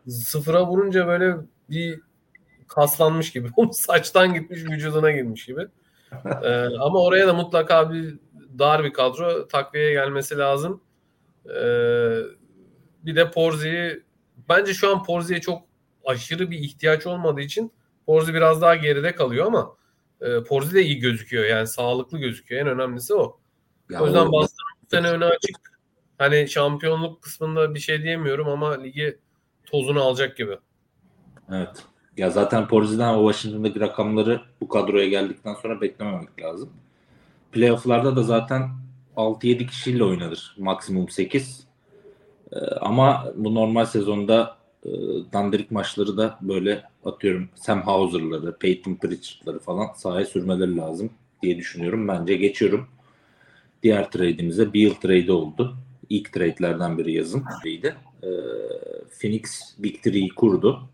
sıfıra 0.08 0.66
vurunca 0.66 1.06
böyle 1.06 1.36
bir 1.70 2.00
kaslanmış 2.68 3.32
gibi. 3.32 3.48
Saçtan 3.72 4.34
gitmiş 4.34 4.64
vücuduna 4.64 5.10
girmiş 5.10 5.46
gibi. 5.46 5.66
ee, 6.42 6.48
ama 6.80 7.02
oraya 7.02 7.26
da 7.26 7.34
mutlaka 7.34 7.92
bir 7.92 8.18
dar 8.58 8.84
bir 8.84 8.92
kadro 8.92 9.48
takviye 9.48 9.92
gelmesi 9.92 10.38
lazım. 10.38 10.80
Ee, 11.48 12.20
bir 13.02 13.16
de 13.16 13.30
Porzi'yi 13.30 14.02
bence 14.48 14.74
şu 14.74 14.90
an 14.96 15.02
Porzi'ye 15.04 15.40
çok 15.40 15.62
aşırı 16.04 16.50
bir 16.50 16.58
ihtiyaç 16.58 17.06
olmadığı 17.06 17.40
için 17.40 17.72
Porzi 18.06 18.34
biraz 18.34 18.62
daha 18.62 18.74
geride 18.74 19.14
kalıyor 19.14 19.46
ama 19.46 19.76
e, 20.20 20.42
Porzi 20.42 20.74
de 20.74 20.82
iyi 20.82 20.98
gözüküyor. 20.98 21.44
Yani 21.44 21.66
sağlıklı 21.66 22.18
gözüküyor. 22.18 22.66
En 22.66 22.68
önemlisi 22.68 23.14
o. 23.14 23.40
Ya 23.90 24.02
o 24.02 24.06
yüzden 24.06 24.32
Boston 24.32 24.66
bu 24.82 24.96
sene 24.96 25.08
öne 25.08 25.24
açık. 25.24 25.56
Hani 26.18 26.48
şampiyonluk 26.48 27.22
kısmında 27.22 27.74
bir 27.74 27.80
şey 27.80 28.02
diyemiyorum 28.02 28.48
ama 28.48 28.80
ligi 28.80 29.18
tozunu 29.66 30.02
alacak 30.02 30.36
gibi. 30.36 30.58
Evet. 31.52 31.82
Ya 32.16 32.30
zaten 32.30 32.68
Porzi'den 32.68 33.14
o 33.14 33.32
Washington'daki 33.32 33.80
rakamları 33.80 34.40
bu 34.60 34.68
kadroya 34.68 35.08
geldikten 35.08 35.54
sonra 35.54 35.80
beklememek 35.80 36.40
lazım. 36.42 36.72
Playoff'larda 37.52 38.16
da 38.16 38.22
zaten 38.22 38.70
6-7 39.16 39.66
kişiyle 39.66 40.04
oynanır. 40.04 40.56
Maksimum 40.58 41.08
8. 41.08 41.66
Ee, 42.52 42.58
ama 42.80 43.32
bu 43.36 43.54
normal 43.54 43.84
sezonda 43.84 44.56
e, 44.86 44.90
dandirik 45.32 45.70
maçları 45.70 46.16
da 46.16 46.38
böyle 46.40 46.82
atıyorum 47.04 47.48
Sam 47.54 47.82
Hauser'ları, 47.82 48.58
Peyton 48.58 48.94
Pritchard'ları 48.94 49.58
falan 49.58 49.92
sahaya 49.96 50.26
sürmeleri 50.26 50.76
lazım 50.76 51.10
diye 51.42 51.56
düşünüyorum. 51.58 52.08
Bence 52.08 52.36
geçiyorum. 52.36 52.88
Diğer 53.82 54.10
trade'imize 54.10 54.74
Beal 54.74 54.90
trade 54.90 55.32
oldu. 55.32 55.76
İlk 56.08 56.32
trade'lerden 56.32 56.98
biri 56.98 57.12
yazın. 57.12 57.44
Ee, 58.22 58.28
Phoenix 59.20 59.74
Victory'yi 59.78 60.28
kurdu. 60.28 60.88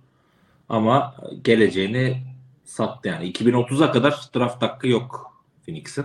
Ama 0.69 1.15
geleceğini 1.45 2.23
sattı 2.65 3.09
yani. 3.09 3.33
2030'a 3.33 3.93
kadar 3.93 4.31
draft 4.37 4.63
hakkı 4.63 4.89
yok 4.89 5.41
Phoenix'in. 5.67 6.05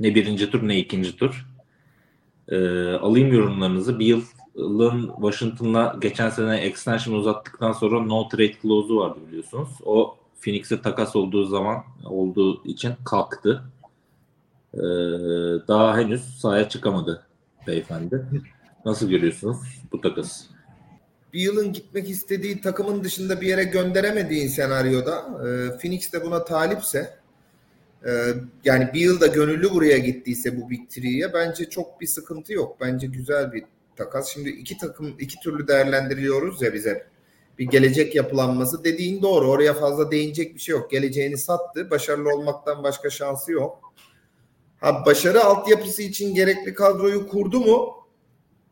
Ne 0.00 0.14
birinci 0.14 0.50
tur 0.50 0.68
ne 0.68 0.78
ikinci 0.78 1.16
tur. 1.16 1.46
Ee, 2.50 2.92
alayım 2.92 3.32
yorumlarınızı. 3.32 4.00
Beal 4.00 4.20
Yılın 4.54 5.12
Washington'la 5.20 5.96
geçen 6.00 6.30
sene 6.30 6.56
extension 6.56 7.14
uzattıktan 7.14 7.72
sonra 7.72 8.00
no 8.00 8.28
trade 8.28 8.54
clause'u 8.62 8.96
vardı 8.96 9.18
biliyorsunuz. 9.28 9.68
O 9.84 10.16
Phoenix'e 10.40 10.82
takas 10.82 11.16
olduğu 11.16 11.44
zaman 11.44 11.84
olduğu 12.04 12.64
için 12.64 12.92
kalktı. 13.04 13.62
Ee, 14.74 14.78
daha 15.68 15.98
henüz 15.98 16.38
sahaya 16.38 16.68
çıkamadı 16.68 17.26
beyefendi. 17.66 18.26
Nasıl 18.84 19.08
görüyorsunuz 19.08 19.56
bu 19.92 20.00
takas? 20.00 20.46
Bir 21.32 21.40
yılın 21.40 21.72
gitmek 21.72 22.10
istediği 22.10 22.60
takımın 22.60 23.04
dışında 23.04 23.40
bir 23.40 23.46
yere 23.46 23.64
gönderemediğin 23.64 24.48
senaryoda 24.48 25.16
e, 25.18 25.78
Phoenix 25.78 26.12
de 26.12 26.24
buna 26.24 26.44
talipse 26.44 27.19
e, 28.06 28.10
yani 28.64 28.90
bir 28.94 29.00
yılda 29.00 29.26
gönüllü 29.26 29.70
buraya 29.70 29.98
gittiyse 29.98 30.60
bu 30.60 30.70
Big 30.70 30.90
Three'ye 30.90 31.32
bence 31.34 31.70
çok 31.70 32.00
bir 32.00 32.06
sıkıntı 32.06 32.52
yok. 32.52 32.76
Bence 32.80 33.06
güzel 33.06 33.52
bir 33.52 33.64
takas. 33.96 34.28
Şimdi 34.28 34.48
iki 34.48 34.78
takım 34.78 35.16
iki 35.18 35.40
türlü 35.40 35.68
değerlendiriliyoruz 35.68 36.62
ya 36.62 36.74
bize. 36.74 37.06
Bir 37.58 37.64
gelecek 37.64 38.14
yapılanması 38.14 38.84
dediğin 38.84 39.22
doğru. 39.22 39.50
Oraya 39.50 39.74
fazla 39.74 40.10
değinecek 40.10 40.54
bir 40.54 40.60
şey 40.60 40.72
yok. 40.72 40.90
Geleceğini 40.90 41.38
sattı. 41.38 41.90
Başarılı 41.90 42.28
olmaktan 42.28 42.82
başka 42.82 43.10
şansı 43.10 43.52
yok. 43.52 43.92
Ha 44.80 45.06
başarı 45.06 45.44
altyapısı 45.44 46.02
için 46.02 46.34
gerekli 46.34 46.74
kadroyu 46.74 47.28
kurdu 47.28 47.60
mu? 47.60 47.94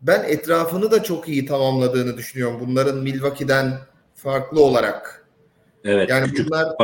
Ben 0.02 0.24
etrafını 0.24 0.90
da 0.90 1.02
çok 1.02 1.28
iyi 1.28 1.46
tamamladığını 1.46 2.16
düşünüyorum. 2.16 2.60
Bunların 2.60 2.98
Milwaukee'den 2.98 3.78
farklı 4.14 4.60
olarak. 4.60 5.26
Evet. 5.84 6.10
Yani 6.10 6.26
küçük 6.26 6.46
bunlar 6.46 6.76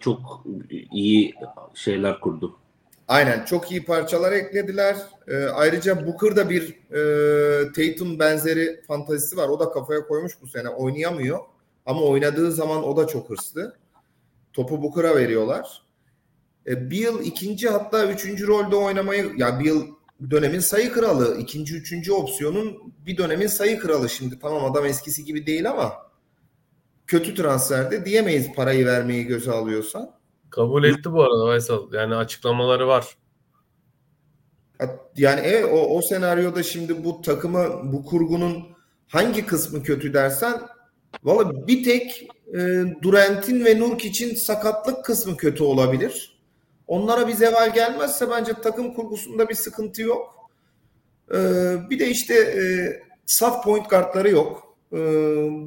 çok 0.00 0.44
iyi 0.92 1.34
şeyler 1.74 2.20
kurdu. 2.20 2.56
Aynen 3.08 3.44
çok 3.44 3.70
iyi 3.70 3.84
parçalar 3.84 4.32
eklediler. 4.32 4.96
E, 5.28 5.44
ayrıca 5.44 6.06
Booker'da 6.06 6.50
bir 6.50 6.62
e, 6.92 7.72
Tatum 7.72 8.18
benzeri 8.18 8.82
fantazisi 8.86 9.36
var. 9.36 9.48
O 9.48 9.60
da 9.60 9.70
kafaya 9.70 10.06
koymuş 10.06 10.32
bu 10.42 10.46
sene. 10.46 10.68
Oynayamıyor. 10.68 11.38
Ama 11.86 12.02
oynadığı 12.02 12.52
zaman 12.52 12.84
o 12.88 12.96
da 12.96 13.06
çok 13.06 13.30
hırslı. 13.30 13.76
Topu 14.52 14.82
Booker'a 14.82 15.16
veriyorlar. 15.16 15.82
E, 16.66 16.90
Bill 16.90 17.24
ikinci 17.24 17.68
hatta 17.68 18.06
üçüncü 18.06 18.46
rolde 18.46 18.76
oynamayı 18.76 19.24
ya 19.24 19.32
yani 19.36 19.64
Bill 19.64 19.82
dönemin 20.30 20.58
sayı 20.58 20.92
kralı. 20.92 21.38
ikinci 21.38 21.76
üçüncü 21.76 22.12
opsiyonun 22.12 22.94
bir 23.06 23.16
dönemin 23.16 23.46
sayı 23.46 23.78
kralı. 23.78 24.08
Şimdi 24.08 24.38
tamam 24.38 24.64
adam 24.64 24.86
eskisi 24.86 25.24
gibi 25.24 25.46
değil 25.46 25.70
ama 25.70 26.09
kötü 27.10 27.34
transferde 27.34 28.04
diyemeyiz 28.04 28.52
parayı 28.54 28.86
vermeyi 28.86 29.24
göze 29.24 29.52
alıyorsan. 29.52 30.10
Kabul 30.50 30.84
etti 30.84 31.12
bu 31.12 31.22
arada 31.22 31.46
Faysal. 31.46 31.92
Yani 31.92 32.14
açıklamaları 32.14 32.88
var. 32.88 33.16
Yani 35.16 35.40
evet, 35.44 35.64
o, 35.72 35.96
o 35.96 36.02
senaryoda 36.02 36.62
şimdi 36.62 37.04
bu 37.04 37.22
takımı 37.22 37.92
bu 37.92 38.04
kurgunun 38.04 38.64
hangi 39.08 39.46
kısmı 39.46 39.82
kötü 39.82 40.14
dersen 40.14 40.60
valla 41.24 41.66
bir 41.66 41.84
tek 41.84 42.28
e, 42.54 42.58
Durant'in 43.02 43.64
ve 43.64 43.78
Nurk 43.80 44.04
için 44.04 44.34
sakatlık 44.34 45.04
kısmı 45.04 45.36
kötü 45.36 45.62
olabilir. 45.62 46.38
Onlara 46.86 47.28
bir 47.28 47.32
zeval 47.32 47.74
gelmezse 47.74 48.30
bence 48.30 48.52
takım 48.52 48.94
kurgusunda 48.94 49.48
bir 49.48 49.54
sıkıntı 49.54 50.02
yok. 50.02 50.50
Ee, 51.34 51.76
bir 51.90 51.98
de 51.98 52.08
işte 52.08 52.34
e, 52.34 52.62
saf 53.26 53.64
point 53.64 53.88
kartları 53.88 54.30
yok. 54.30 54.69
Ee, 54.92 54.96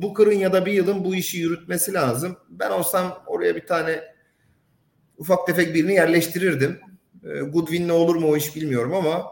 Booker'ın 0.02 0.32
ya 0.32 0.54
da 0.54 0.66
bir 0.66 0.74
yılın 0.74 1.06
bu 1.06 1.16
işi 1.16 1.38
yürütmesi 1.38 1.94
lazım. 1.94 2.38
Ben 2.50 2.72
olsam 2.72 3.24
oraya 3.28 3.56
bir 3.56 3.68
tane 3.68 4.04
ufak 5.18 5.48
tefek 5.48 5.76
birini 5.76 5.94
yerleştirirdim. 5.94 6.80
Ee, 7.24 7.40
Goodwin 7.40 7.88
ne 7.88 7.92
olur 7.92 8.16
mu 8.16 8.28
o 8.28 8.38
iş 8.38 8.56
bilmiyorum 8.56 8.94
ama 8.94 9.24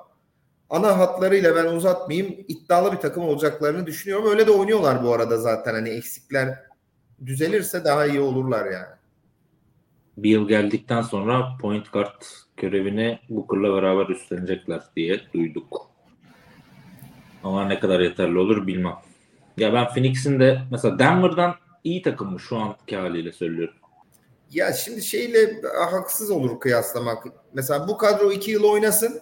ana 0.69 0.97
hatlarıyla 0.97 1.55
ben 1.55 1.65
uzatmayayım 1.65 2.35
iddialı 2.47 2.91
bir 2.91 2.97
takım 2.97 3.23
olacaklarını 3.23 3.85
düşünüyorum. 3.85 4.29
Öyle 4.29 4.47
de 4.47 4.51
oynuyorlar 4.51 5.03
bu 5.03 5.13
arada 5.13 5.37
zaten 5.37 5.73
hani 5.73 5.89
eksikler 5.89 6.59
düzelirse 7.25 7.85
daha 7.85 8.05
iyi 8.05 8.19
olurlar 8.19 8.65
yani. 8.65 8.95
Bir 10.17 10.29
yıl 10.29 10.47
geldikten 10.47 11.01
sonra 11.01 11.57
point 11.61 11.91
guard 11.91 12.21
görevini 12.57 13.19
Booker'la 13.29 13.75
beraber 13.75 14.09
üstlenecekler 14.09 14.81
diye 14.95 15.21
duyduk. 15.33 15.87
Ama 17.43 17.67
ne 17.67 17.79
kadar 17.79 17.99
yeterli 17.99 18.37
olur 18.37 18.67
bilmem. 18.67 18.95
Ya 19.57 19.73
ben 19.73 19.87
Phoenix'in 19.87 20.39
de 20.39 20.61
mesela 20.71 20.99
Denver'dan 20.99 21.55
iyi 21.83 22.01
takım 22.01 22.31
mı 22.31 22.39
şu 22.39 22.57
anki 22.57 22.97
haliyle 22.97 23.31
söylüyorum. 23.31 23.73
Ya 24.51 24.73
şimdi 24.73 25.01
şeyle 25.01 25.61
haksız 25.91 26.31
olur 26.31 26.59
kıyaslamak. 26.59 27.27
Mesela 27.53 27.87
bu 27.87 27.97
kadro 27.97 28.31
iki 28.31 28.51
yıl 28.51 28.63
oynasın. 28.63 29.21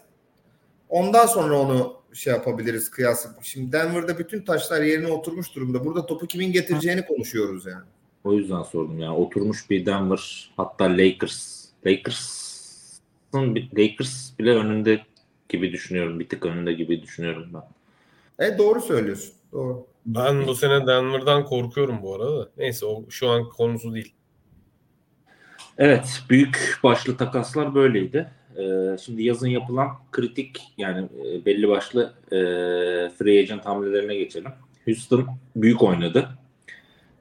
Ondan 0.90 1.26
sonra 1.26 1.60
onu 1.60 2.00
şey 2.14 2.34
yapabiliriz 2.34 2.92
kıyas. 2.92 3.28
Şimdi 3.42 3.72
Denver'da 3.72 4.18
bütün 4.20 4.42
taşlar 4.42 4.82
yerine 4.82 5.08
oturmuş 5.08 5.56
durumda. 5.56 5.86
Burada 5.86 6.06
topu 6.06 6.28
kimin 6.28 6.52
getireceğini 6.52 7.06
konuşuyoruz 7.06 7.66
yani. 7.66 7.86
O 8.24 8.34
yüzden 8.34 8.64
sordum 8.64 9.00
yani. 9.00 9.16
Oturmuş 9.16 9.70
bir 9.70 9.86
Denver 9.86 10.52
hatta 10.58 10.86
Lakers. 10.86 11.66
Lakers'ın 11.86 13.56
Lakers 13.78 14.40
bile 14.40 14.52
önünde 14.52 15.02
gibi 15.50 15.72
düşünüyorum. 15.72 16.20
Bir 16.20 16.30
tık 16.30 16.46
önünde 16.46 16.74
gibi 16.74 17.02
düşünüyorum 17.02 17.50
ben. 17.54 18.46
E 18.46 18.58
doğru 18.58 18.82
söylüyorsun. 18.82 19.34
Doğru. 19.52 19.89
Ben 20.06 20.48
bu 20.48 20.56
sene 20.56 20.88
Denver'dan 20.88 21.46
korkuyorum 21.46 22.02
bu 22.02 22.16
arada. 22.16 22.50
Neyse 22.58 22.86
o 22.86 23.06
şu 23.10 23.30
an 23.30 23.50
konusu 23.50 23.94
değil. 23.94 24.14
Evet, 25.78 26.24
büyük 26.30 26.80
başlı 26.84 27.18
takaslar 27.18 27.76
böyleydi. 27.76 28.32
Ee, 28.58 28.98
şimdi 29.06 29.24
yazın 29.24 29.48
yapılan 29.48 29.90
kritik 30.12 30.62
yani 30.78 31.08
e, 31.26 31.46
belli 31.46 31.70
başlı 31.70 32.14
e, 32.32 32.38
free 33.10 33.40
agent 33.40 33.66
hamlelerine 33.66 34.16
geçelim. 34.16 34.52
Houston 34.86 35.28
büyük 35.56 35.84
oynadı. 35.84 36.30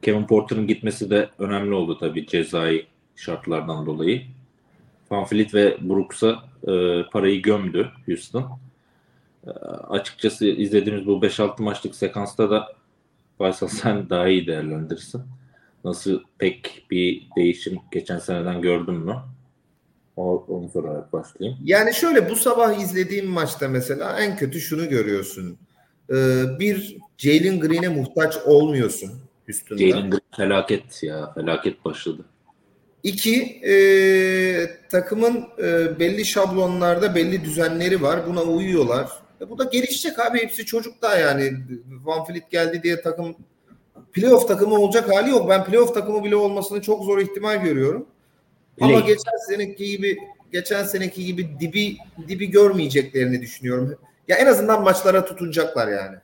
Kevin 0.03 0.27
Porter'ın 0.27 0.67
gitmesi 0.67 1.11
de 1.11 1.29
önemli 1.39 1.75
oldu 1.75 1.99
tabii 1.99 2.27
cezai 2.27 2.87
şartlardan 3.17 3.87
dolayı. 3.87 4.23
Van 5.11 5.25
Fleet 5.25 5.55
ve 5.55 5.77
Brooks'a 5.81 6.45
e, 6.69 7.03
parayı 7.13 7.43
gömdü 7.43 7.91
Houston. 8.07 8.59
E, 9.49 9.51
açıkçası 9.69 10.47
izlediğimiz 10.47 11.07
bu 11.07 11.13
5-6 11.13 11.63
maçlık 11.63 11.95
sekansta 11.95 12.51
da 12.51 12.69
Faysal 13.39 13.69
sen 13.69 14.11
daha 14.11 14.29
iyi 14.29 14.47
değerlendirirsin. 14.47 15.23
Nasıl 15.85 16.21
pek 16.39 16.87
bir 16.91 17.29
değişim 17.37 17.79
geçen 17.93 18.19
seneden 18.19 18.63
gördün 18.63 18.95
mü? 18.95 19.17
O, 20.17 20.45
onu 20.49 20.69
sorarak 20.69 21.13
başlayayım. 21.13 21.59
Yani 21.65 21.95
şöyle 21.95 22.31
bu 22.31 22.37
sabah 22.37 22.79
izlediğim 22.79 23.27
maçta 23.27 23.69
mesela 23.69 24.21
en 24.21 24.37
kötü 24.37 24.61
şunu 24.61 24.89
görüyorsun. 24.89 25.59
Ee, 26.11 26.45
bir 26.59 26.97
Jalen 27.19 27.61
Green'e 27.61 27.89
muhtaç 27.89 28.37
olmuyorsun 28.37 29.11
üstünde. 29.49 29.91
Jalen 29.91 30.11
Green 30.11 30.21
felaket 30.37 31.03
ya. 31.03 31.33
Felaket 31.35 31.85
başladı. 31.85 32.25
İki, 33.03 33.43
e, 33.45 33.75
takımın 34.89 35.45
e, 35.59 35.99
belli 35.99 36.25
şablonlarda 36.25 37.15
belli 37.15 37.45
düzenleri 37.45 38.03
var. 38.03 38.27
Buna 38.27 38.43
uyuyorlar. 38.43 39.09
E, 39.41 39.51
bu 39.51 39.59
da 39.59 39.65
gelişecek 39.65 40.19
abi. 40.19 40.39
Hepsi 40.39 40.67
çocuk 40.67 41.03
daha 41.03 41.17
yani. 41.17 41.53
Van 42.05 42.25
Fleet 42.25 42.51
geldi 42.51 42.83
diye 42.83 43.03
takım 43.03 43.37
playoff 44.13 44.49
takımı 44.49 44.75
olacak 44.75 45.15
hali 45.15 45.31
yok. 45.31 45.49
Ben 45.49 45.65
playoff 45.65 45.95
takımı 45.95 46.25
bile 46.25 46.37
olmasını 46.37 46.83
çok 46.83 47.05
zor 47.05 47.19
ihtimal 47.19 47.63
görüyorum. 47.63 48.07
Ama 48.81 48.93
Play. 48.93 49.07
geçen 49.07 49.37
seneki 49.49 49.91
gibi 49.91 50.19
geçen 50.53 50.85
seneki 50.85 51.25
gibi 51.25 51.61
dibi 51.61 51.97
dibi 52.29 52.47
görmeyeceklerini 52.51 53.41
düşünüyorum. 53.43 53.99
Ya 54.29 54.37
en 54.37 54.47
azından 54.47 54.83
maçlara 54.83 55.25
tutunacaklar 55.25 55.89
yani. 55.89 56.17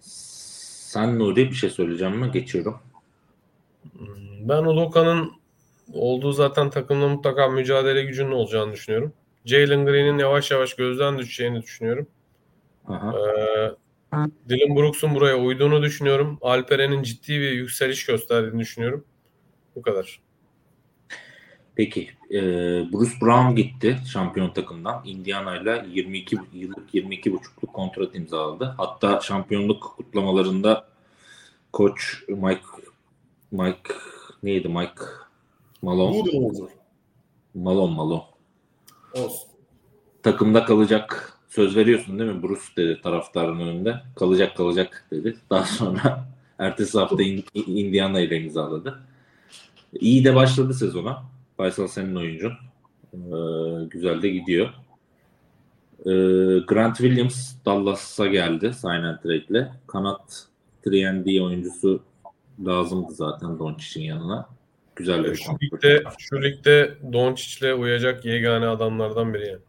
Sen 0.00 1.18
Nuri 1.18 1.50
bir 1.50 1.54
şey 1.54 1.70
söyleyeceğim 1.70 2.16
mi? 2.16 2.30
Geçiyorum. 2.32 2.78
Ben 4.40 4.62
Udoka'nın 4.62 5.32
olduğu 5.92 6.32
zaten 6.32 6.70
takımda 6.70 7.08
mutlaka 7.08 7.48
mücadele 7.48 8.02
gücünün 8.02 8.30
olacağını 8.30 8.72
düşünüyorum. 8.72 9.12
Jalen 9.44 9.86
Green'in 9.86 10.18
yavaş 10.18 10.50
yavaş 10.50 10.74
gözden 10.74 11.18
düşeceğini 11.18 11.62
düşünüyorum. 11.62 12.06
Aha. 12.88 13.12
Ee, 13.12 13.72
Dylan 14.48 14.76
Brooks'un 14.76 15.14
buraya 15.14 15.36
uyduğunu 15.38 15.82
düşünüyorum. 15.82 16.38
Alperen'in 16.42 17.02
ciddi 17.02 17.40
bir 17.40 17.52
yükseliş 17.52 18.06
gösterdiğini 18.06 18.60
düşünüyorum. 18.60 19.04
Bu 19.76 19.82
kadar. 19.82 20.20
Peki. 21.74 22.10
e, 22.30 22.40
Bruce 22.92 23.12
Brown 23.22 23.56
gitti 23.56 23.98
şampiyon 24.12 24.50
takımdan. 24.50 25.02
Indiana 25.04 25.56
ile 25.56 25.86
22 25.92 26.38
yıllık 26.52 26.94
22 26.94 27.32
buçukluk 27.32 27.74
kontrat 27.74 28.14
imzaladı. 28.14 28.74
Hatta 28.76 29.20
şampiyonluk 29.20 29.94
kutlamalarında 29.96 30.88
koç 31.72 32.24
Mike 32.28 32.60
Mike 33.50 33.94
neydi 34.42 34.68
Mike 34.68 35.02
Malone. 35.82 36.22
Malone 37.54 37.94
Malone 37.94 38.29
Olsun. 39.14 39.48
takımda 40.22 40.64
kalacak 40.64 41.38
söz 41.48 41.76
veriyorsun 41.76 42.18
değil 42.18 42.30
mi 42.30 42.42
Bruce 42.42 42.60
dedi 42.76 43.00
taraftarın 43.02 43.60
önünde. 43.60 44.00
Kalacak 44.16 44.56
kalacak 44.56 45.06
dedi. 45.10 45.36
Daha 45.50 45.64
sonra 45.64 46.24
ertesi 46.58 46.98
hafta 46.98 47.22
In- 47.22 47.44
Indiana 47.54 48.20
ile 48.20 48.40
imzaladı. 48.40 49.00
İyi 50.00 50.24
de 50.24 50.34
başladı 50.34 50.74
sezona. 50.74 51.22
Faysal 51.56 51.86
senin 51.86 52.14
oyuncun. 52.16 52.52
Ee, 53.14 53.18
güzel 53.90 54.22
de 54.22 54.28
gidiyor. 54.28 54.68
Ee, 56.06 56.10
Grant 56.66 56.96
Williams 56.96 57.54
Dallas'a 57.66 58.26
geldi 58.26 58.74
sign 58.74 58.88
and 58.88 59.18
trade'le. 59.18 59.72
Kanat 59.86 60.46
3 60.86 61.40
oyuncusu 61.40 62.00
lazımdı 62.66 63.12
zaten 63.12 63.58
Doncic'in 63.58 64.04
yanına. 64.04 64.48
Güzel 65.00 65.24
bir 65.24 65.34
Şu 65.34 65.52
ligde, 65.62 66.02
şu 66.18 66.42
ligde 66.42 66.94
Doncic'le 67.12 67.74
uyacak 67.78 68.24
yegane 68.24 68.66
adamlardan 68.66 69.34
biri 69.34 69.46
yani. 69.46 69.60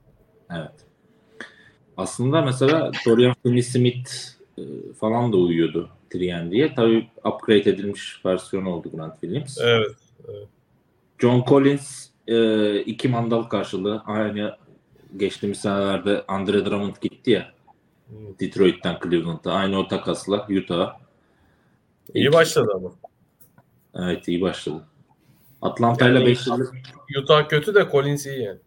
Evet. 0.50 0.86
Aslında 1.98 2.42
mesela 2.42 2.92
Dorian 3.06 3.36
Finney-Smith 3.46 4.36
e, 4.58 4.64
falan 5.00 5.34
da 5.34 5.38
uyuyordu 5.38 5.90
diye. 6.52 6.76
Tabii 6.76 7.10
upgrade 7.26 7.70
edilmiş 7.70 8.26
versiyonu 8.26 8.70
oldu 8.70 8.92
Grant 8.92 9.22
Williams. 9.22 9.58
Evet. 9.62 9.96
John 11.20 11.44
Collins 11.48 12.08
e, 12.28 12.80
iki 12.80 13.08
mandal 13.08 13.44
karşılığı 13.44 14.02
aynı 14.06 14.58
geçtiğimiz 15.18 15.60
senelerde 15.60 16.24
Andre 16.28 16.66
Drummond 16.66 16.96
gitti 17.02 17.32
ya 17.32 17.52
Detroit'ten 18.40 18.98
Cleveland'a. 19.04 19.52
Aynı 19.52 19.80
o 19.80 19.88
takasla 19.88 20.48
Utah. 20.50 20.94
İyi 22.14 22.34
başladı 22.34 22.72
ama. 22.76 22.92
Evet 23.96 24.28
iyi 24.28 24.42
başladı. 24.42 24.84
Atlanta 25.62 26.10
ile 26.10 26.20
Yani 26.20 26.26
5 26.26 26.48
yıllık 26.48 26.74
Utah 27.24 27.50
kötü 27.50 27.76
de 27.76 27.88
Collins 27.92 28.26
iyi 28.26 28.42
yani. 28.44 28.60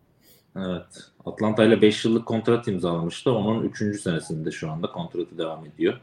Evet. 0.57 1.11
Atlanta 1.27 1.65
ile 1.65 1.83
5 1.83 2.05
yıllık 2.05 2.27
kontrat 2.27 2.69
imzalamıştı. 2.69 3.33
Onun 3.33 3.63
3. 3.63 4.01
senesinde 4.01 4.51
şu 4.51 4.71
anda 4.71 4.87
kontratı 4.87 5.39
devam 5.39 5.67
ediyor. 5.67 6.01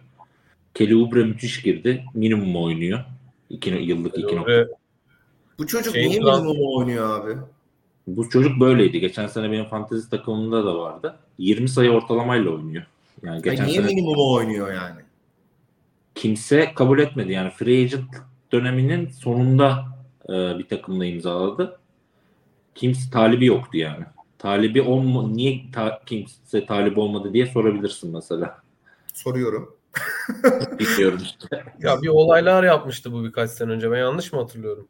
Kelly 0.74 0.96
Oubre 0.96 1.24
müthiş 1.24 1.62
girdi. 1.62 2.06
Minimum 2.14 2.56
oynuyor. 2.56 3.00
2 3.50 3.70
yıllık 3.70 4.18
2 4.18 4.36
nokta. 4.36 4.68
Bu 5.60 5.68
çocuk 5.68 5.94
Şeyin 5.94 6.10
niye 6.10 6.20
minimum 6.20 6.58
oynuyor 6.78 7.20
abi? 7.20 7.40
Bu 8.08 8.30
çocuk 8.30 8.60
böyleydi. 8.60 9.00
Geçen 9.00 9.28
sene 9.28 9.52
benim 9.52 9.66
fantezi 9.66 10.10
takımımda 10.10 10.66
da 10.66 10.78
vardı. 10.78 11.16
20 11.38 11.70
sayı 11.70 11.92
ortalamayla 11.92 12.52
oynuyor. 12.52 12.86
Yani 13.24 13.42
geçen 13.42 13.68
niye 13.68 13.82
sene 13.82 13.86
minimum 13.86 14.34
oynuyor 14.34 14.74
yani? 14.74 15.02
kimse 16.16 16.74
kabul 16.76 17.00
etmedi. 17.00 17.32
Yani 17.32 17.50
free 17.50 17.84
agent 17.84 18.06
döneminin 18.52 19.10
sonunda 19.10 19.86
e, 20.30 20.34
bir 20.34 20.68
takımla 20.68 21.06
imzaladı. 21.06 21.80
Kimse 22.76 23.12
talibi 23.12 23.46
yoktu 23.46 23.78
yani. 23.78 24.06
Talibi 24.40 24.82
olma 24.82 25.28
niye 25.28 25.72
ta- 25.74 26.02
kimse 26.06 26.66
talip 26.66 26.98
olmadı 26.98 27.34
diye 27.34 27.46
sorabilirsin 27.46 28.14
mesela. 28.14 28.62
Soruyorum. 29.14 29.76
Bilmiyorum 30.80 31.20
işte. 31.24 31.64
ya 31.80 32.02
bir 32.02 32.08
olaylar 32.08 32.64
yapmıştı 32.64 33.14
bu 33.14 33.24
birkaç 33.24 33.52
sene 33.52 33.72
önce. 33.72 33.92
Ben 33.92 33.98
yanlış 33.98 34.34
mı 34.34 34.40
hatırlıyorum? 34.40 34.88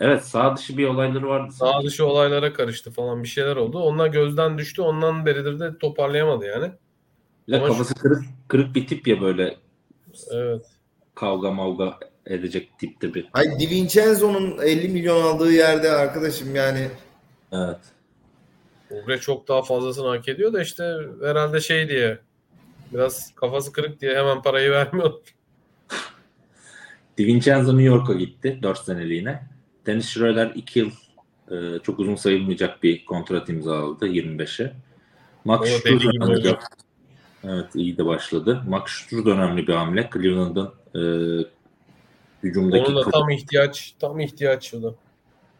Evet 0.00 0.24
sağ 0.24 0.56
dışı 0.56 0.78
bir 0.78 0.86
olayları 0.86 1.28
vardı. 1.28 1.52
Sağ 1.52 1.82
dışı 1.82 2.06
olaylara 2.06 2.52
karıştı 2.52 2.90
falan 2.90 3.22
bir 3.22 3.28
şeyler 3.28 3.56
oldu. 3.56 3.78
Onlar 3.78 4.06
gözden 4.06 4.58
düştü. 4.58 4.82
Ondan 4.82 5.26
beridir 5.26 5.60
de 5.60 5.78
toparlayamadı 5.78 6.44
yani. 6.44 6.72
Bir 7.48 7.52
de 7.52 7.58
Ama 7.58 7.66
kafası 7.68 7.94
kırık, 7.94 8.24
kırık 8.48 8.74
bir 8.74 8.86
tip 8.86 9.08
ya 9.08 9.20
böyle 9.20 9.56
Evet. 10.32 10.66
kavga 11.14 11.50
mavga 11.50 11.98
edecek 12.26 12.78
tipte 12.78 13.14
bir. 13.14 13.26
Ay 13.32 13.58
Di 13.58 13.70
Vincenzo'nun 13.70 14.58
50 14.62 14.88
milyon 14.88 15.22
aldığı 15.22 15.52
yerde 15.52 15.90
arkadaşım 15.90 16.54
yani 16.54 16.88
Evet. 17.52 17.78
Ubre 18.90 19.18
çok 19.18 19.48
daha 19.48 19.62
fazlasını 19.62 20.08
hak 20.08 20.28
ediyor 20.28 20.52
da 20.52 20.62
işte 20.62 20.96
herhalde 21.24 21.60
şey 21.60 21.88
diye 21.88 22.18
biraz 22.92 23.34
kafası 23.34 23.72
kırık 23.72 24.00
diye 24.00 24.16
hemen 24.16 24.42
parayı 24.42 24.70
vermiyor. 24.70 25.12
DiVincenzo 27.18 27.72
New 27.72 27.82
York'a 27.82 28.12
gitti 28.12 28.58
4 28.62 28.78
seneliğine. 28.78 29.42
Dennis 29.86 30.08
Schroeder 30.08 30.52
2 30.54 30.78
yıl 30.78 30.90
e, 31.50 31.78
çok 31.82 31.98
uzun 31.98 32.14
sayılmayacak 32.14 32.82
bir 32.82 33.04
kontrat 33.04 33.48
imzaladı 33.48 34.06
25'e. 34.06 34.72
Max 35.44 35.68
Struz. 35.68 36.06
Evet 37.44 37.74
iyi 37.74 37.98
de 37.98 38.06
başladı. 38.06 38.62
Max 38.68 38.90
Struz 38.90 39.26
önemli 39.26 39.66
bir 39.66 39.72
hamle. 39.72 40.10
Cleveland'ın 40.12 40.70
e, 40.94 41.00
hücumdaki 42.44 42.84
Onun 42.84 43.06
da 43.06 43.10
tam 43.10 43.30
ihtiyaç, 43.30 43.94
tam 43.98 44.20
ihtiyaç 44.20 44.74
o 44.74 44.82
da. 44.82 44.94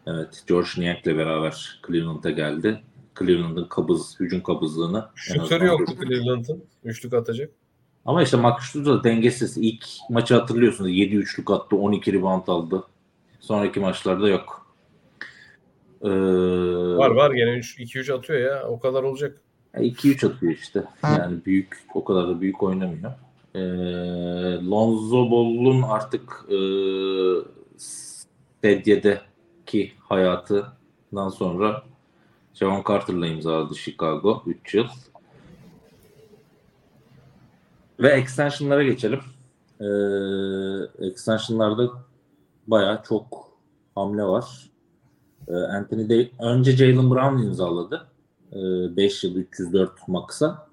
Evet, 0.07 0.45
George 0.47 0.69
Niang'le 0.79 1.07
beraber 1.07 1.81
Cleveland'a 1.87 2.31
geldi. 2.31 2.81
Cleveland'ın 3.19 3.65
kabız, 3.65 4.21
hücum 4.21 4.43
kabızlığını 4.43 4.99
en 4.99 5.35
Şutörü 5.35 5.67
yoktu 5.67 5.95
Cleveland'ın. 6.03 6.65
Üçlük 6.85 7.15
atacak. 7.15 7.51
Ama 8.05 8.23
işte 8.23 8.39
Struz 8.61 8.87
da 8.87 9.05
dengesiz. 9.05 9.57
İlk 9.59 9.87
maçı 10.11 10.35
hatırlıyorsunuz. 10.35 10.91
7 10.91 11.17
üçlük 11.17 11.51
attı, 11.51 11.77
12 11.77 12.13
rebound 12.13 12.49
aldı. 12.49 12.85
Sonraki 13.41 13.81
maçlarda 13.81 14.29
yok. 14.29 14.67
Ee, 16.03 16.09
Var 16.97 17.11
var 17.11 17.31
gene 17.31 17.51
2-3 17.51 18.13
atıyor 18.13 18.41
ya. 18.41 18.69
O 18.69 18.81
kadar 18.81 19.03
olacak. 19.03 19.41
2-3 19.75 20.27
atıyor 20.27 20.53
işte. 20.53 20.85
Yani 21.03 21.45
büyük, 21.45 21.79
o 21.95 22.05
kadar 22.05 22.29
da 22.29 22.41
büyük 22.41 22.63
oynamıyor. 22.63 23.13
Ee, 23.55 23.61
Lonzo 24.71 25.31
Ball'un 25.31 25.83
artık 25.83 26.45
e, 26.49 26.59
Sedye'deki 28.63 29.93
hayatından 29.99 31.29
sonra 31.29 31.83
Javon 32.55 32.85
Carter'la 32.89 33.27
imzaladı 33.27 33.75
Chicago 33.75 34.43
3 34.47 34.75
yıl. 34.75 34.87
Ve 38.01 38.09
extension'lara 38.09 38.83
geçelim. 38.83 39.21
Ee, 39.81 39.87
extension'larda 41.07 41.91
bayağı 42.67 43.03
çok 43.09 43.49
hamle 43.95 44.23
var. 44.23 44.71
Ee, 45.49 45.55
Anthony 45.55 46.09
Davis 46.09 46.29
önce 46.41 46.73
Jalen 46.73 47.11
Brown 47.11 47.43
imzaladı. 47.43 48.07
5 48.97 49.25
yıl 49.25 49.37
304 49.37 50.09
maksa. 50.09 50.69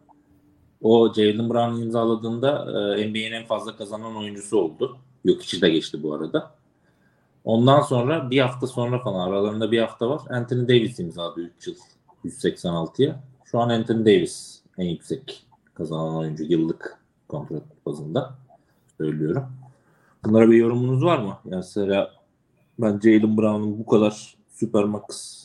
O 0.82 1.14
Jalen 1.14 1.50
Brown 1.50 1.82
imzaladığında 1.82 2.66
e, 2.98 3.10
NBA'nin 3.10 3.32
en 3.32 3.46
fazla 3.46 3.76
kazanan 3.76 4.18
oyuncusu 4.18 4.58
oldu. 4.58 4.98
Yok 5.26 5.44
içi 5.44 5.62
de 5.62 5.70
geçti 5.70 6.04
bu 6.04 6.14
arada. 6.14 6.52
Ondan 7.44 7.82
sonra 7.82 8.30
bir 8.30 8.40
hafta 8.40 8.68
sonra 8.68 9.00
falan 9.00 9.28
aralarında 9.28 9.72
bir 9.72 9.80
hafta 9.80 10.10
var. 10.10 10.22
Anthony 10.30 10.68
Davis 10.68 11.00
imzaladı 11.00 11.42
3 11.42 11.68
yıl 11.68 11.76
186'ya. 12.26 13.24
Şu 13.46 13.60
an 13.60 13.70
Anthony 13.70 14.06
Davis 14.06 14.62
en 14.78 14.86
yüksek 14.86 15.46
kazanan 15.74 16.16
oyuncu 16.16 16.44
yıllık 16.44 17.00
kontrat 17.28 17.64
bazında 17.86 18.36
söylüyorum. 18.98 19.44
Bunlara 20.26 20.52
bir 20.52 20.58
yorumunuz 20.58 21.04
var 21.04 21.18
mı? 21.18 21.38
Yani 21.46 21.56
mesela 21.56 22.12
ben 22.80 23.00
Jalen 23.00 23.38
Brown'un 23.38 23.80
bu 23.80 23.86
kadar 23.86 24.36
süper 24.50 24.84
max 24.84 25.42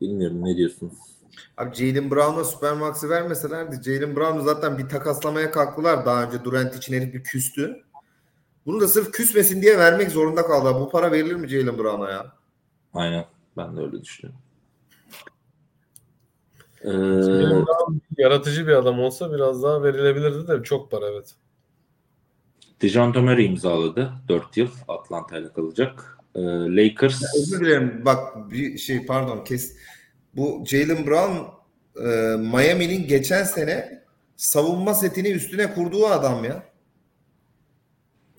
bilmiyorum 0.00 0.44
ne 0.44 0.56
diyorsunuz? 0.56 1.15
Abi 1.56 1.74
Jalen 1.74 2.10
Brown'a 2.10 2.44
Supermax'ı 2.44 3.10
vermeselerdi 3.10 3.82
Jalen 3.82 4.16
Brown'u 4.16 4.42
zaten 4.42 4.78
bir 4.78 4.88
takaslamaya 4.88 5.50
kalktılar 5.50 6.06
daha 6.06 6.24
önce 6.24 6.44
Durant 6.44 6.74
için 6.74 6.94
herif 6.94 7.14
bir 7.14 7.22
küstü. 7.22 7.82
Bunu 8.66 8.80
da 8.80 8.88
sırf 8.88 9.12
küsmesin 9.12 9.62
diye 9.62 9.78
vermek 9.78 10.10
zorunda 10.10 10.46
kaldılar. 10.46 10.74
Bu 10.74 10.90
para 10.90 11.12
verilir 11.12 11.34
mi 11.34 11.48
Jalen 11.48 11.78
Brown'a 11.78 12.10
ya? 12.10 12.32
Aynen. 12.94 13.24
Ben 13.56 13.76
de 13.76 13.80
öyle 13.80 14.02
düşünüyorum. 14.02 14.40
Ee, 16.84 18.22
yaratıcı 18.22 18.66
bir 18.66 18.72
adam 18.72 19.00
olsa 19.00 19.32
biraz 19.32 19.62
daha 19.62 19.82
verilebilirdi 19.82 20.48
de 20.48 20.62
çok 20.62 20.90
para 20.90 21.08
evet. 21.08 21.34
Dejounte 22.82 23.20
Murray 23.20 23.46
imzaladı. 23.46 24.12
4 24.28 24.56
yıl 24.56 24.68
Atlanta 24.88 25.38
ile 25.38 25.52
kalacak. 25.52 26.18
Ee, 26.34 26.40
Lakers 26.76 27.22
Özür 27.36 27.60
dilerim 27.60 28.02
bak 28.04 28.50
bir 28.50 28.78
şey 28.78 29.06
pardon 29.06 29.44
kes. 29.44 29.76
Bu 30.36 30.64
Jalen 30.66 31.06
Brown 31.06 31.36
e, 32.00 32.36
Miami'nin 32.36 33.08
geçen 33.08 33.44
sene 33.44 34.02
savunma 34.36 34.94
setini 34.94 35.28
üstüne 35.28 35.74
kurduğu 35.74 36.06
adam 36.06 36.44
ya. 36.44 36.62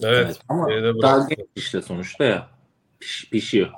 Evet. 0.04 0.40
ama 0.50 0.70
daha 0.70 0.96
bıraktı. 0.96 1.36
genç 1.36 1.48
işte 1.56 1.82
sonuçta 1.82 2.24
ya. 2.24 2.50
Piş- 3.00 3.30
pişiyor. 3.30 3.70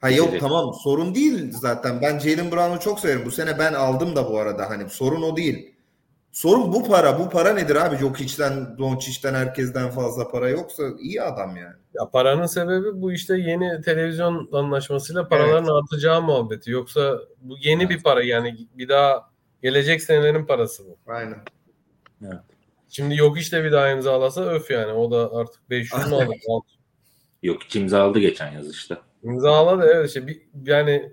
Ha 0.00 0.10
yok 0.10 0.28
Evet. 0.30 0.40
tamam 0.40 0.74
sorun 0.74 1.14
değil 1.14 1.52
zaten. 1.52 2.02
Ben 2.02 2.18
Jalen 2.18 2.52
Brown'u 2.52 2.80
çok 2.80 3.00
severim. 3.00 3.22
Bu 3.26 3.30
sene 3.30 3.58
ben 3.58 3.72
aldım 3.72 4.16
da 4.16 4.30
bu 4.30 4.38
arada 4.38 4.70
hani 4.70 4.90
sorun 4.90 5.22
o 5.22 5.36
değil. 5.36 5.73
Sorun 6.34 6.72
bu 6.72 6.84
para. 6.84 7.18
Bu 7.18 7.30
para 7.30 7.52
nedir 7.52 7.76
abi? 7.76 7.96
Jokic'ten, 7.96 8.78
Doncic'ten 8.78 9.34
herkesten 9.34 9.90
fazla 9.90 10.28
para 10.30 10.48
yoksa 10.48 10.82
iyi 11.00 11.22
adam 11.22 11.56
yani. 11.56 11.74
Ya 11.94 12.10
paranın 12.12 12.46
sebebi 12.46 13.02
bu 13.02 13.12
işte 13.12 13.38
yeni 13.38 13.82
televizyon 13.82 14.48
anlaşmasıyla 14.52 15.28
paraların 15.28 15.82
artacağı 15.82 16.22
muhabbeti. 16.22 16.70
Yoksa 16.70 17.18
bu 17.40 17.56
yeni 17.60 17.90
bir 17.90 18.02
para 18.02 18.22
yani 18.24 18.56
bir 18.74 18.88
daha 18.88 19.30
gelecek 19.62 20.02
senelerin 20.02 20.46
parası 20.46 20.84
bu. 20.86 20.98
Aynen. 21.12 21.38
Şimdi 22.88 23.16
yok 23.16 23.38
işte 23.40 23.64
bir 23.64 23.72
daha 23.72 23.90
imzalasa 23.90 24.42
öf 24.44 24.70
yani. 24.70 24.92
O 24.92 25.10
da 25.10 25.36
artık 25.36 25.70
500 25.70 26.06
mü 26.06 26.14
alır? 26.14 26.36
Yok 27.42 27.62
hiç 27.62 27.76
imzaladı 27.76 28.18
geçen 28.18 28.52
yaz 28.52 28.70
işte. 28.70 28.96
İmzala 29.22 29.78
da 29.78 29.92
evet 29.92 30.08
işte 30.08 30.26
bir, 30.26 30.42
yani 30.66 31.12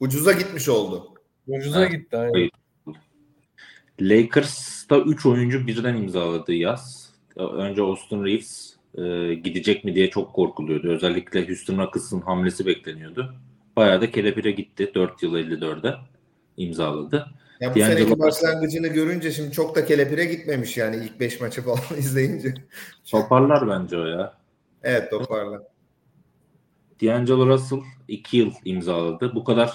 Ucuza 0.00 0.32
gitmiş 0.32 0.68
oldu. 0.68 1.14
ucuza 1.46 1.80
Evet. 1.80 1.92
gitti. 1.92 2.16
Aynen. 2.16 2.50
Lakers'ta 4.00 4.98
3 4.98 5.26
oyuncu 5.26 5.66
birden 5.66 5.96
imzaladı 5.96 6.52
yaz. 6.52 7.10
Önce 7.36 7.82
Austin 7.82 8.24
Reeves 8.24 8.76
e, 8.94 9.34
gidecek 9.34 9.84
mi 9.84 9.94
diye 9.94 10.10
çok 10.10 10.32
korkuluyordu. 10.32 10.88
Özellikle 10.88 11.48
Houston 11.48 11.78
Rockets'ın 11.78 12.20
hamlesi 12.20 12.66
bekleniyordu. 12.66 13.34
Bayağı 13.76 14.00
da 14.00 14.10
kelepire 14.10 14.50
gitti. 14.50 14.92
4 14.94 15.22
yıl 15.22 15.34
54'e 15.34 15.94
imzaladı. 16.56 17.26
Ya 17.60 17.74
bu 17.74 17.78
D'Angelo 17.78 17.96
seneki 17.96 18.18
başlangıcını 18.18 18.88
görünce 18.88 19.32
şimdi 19.32 19.52
çok 19.52 19.76
da 19.76 19.84
kelepire 19.84 20.24
gitmemiş 20.24 20.76
yani 20.76 20.96
ilk 20.96 21.20
5 21.20 21.40
maçı 21.40 21.62
falan 21.62 21.78
izleyince. 21.98 22.54
Toparlar 23.10 23.68
bence 23.68 23.98
o 23.98 24.04
ya. 24.04 24.34
Evet 24.82 25.10
toparla. 25.10 25.62
D'Angelo 27.02 27.46
Russell 27.46 27.78
2 28.08 28.36
yıl 28.36 28.52
imzaladı. 28.64 29.34
Bu 29.34 29.44
kadar 29.44 29.72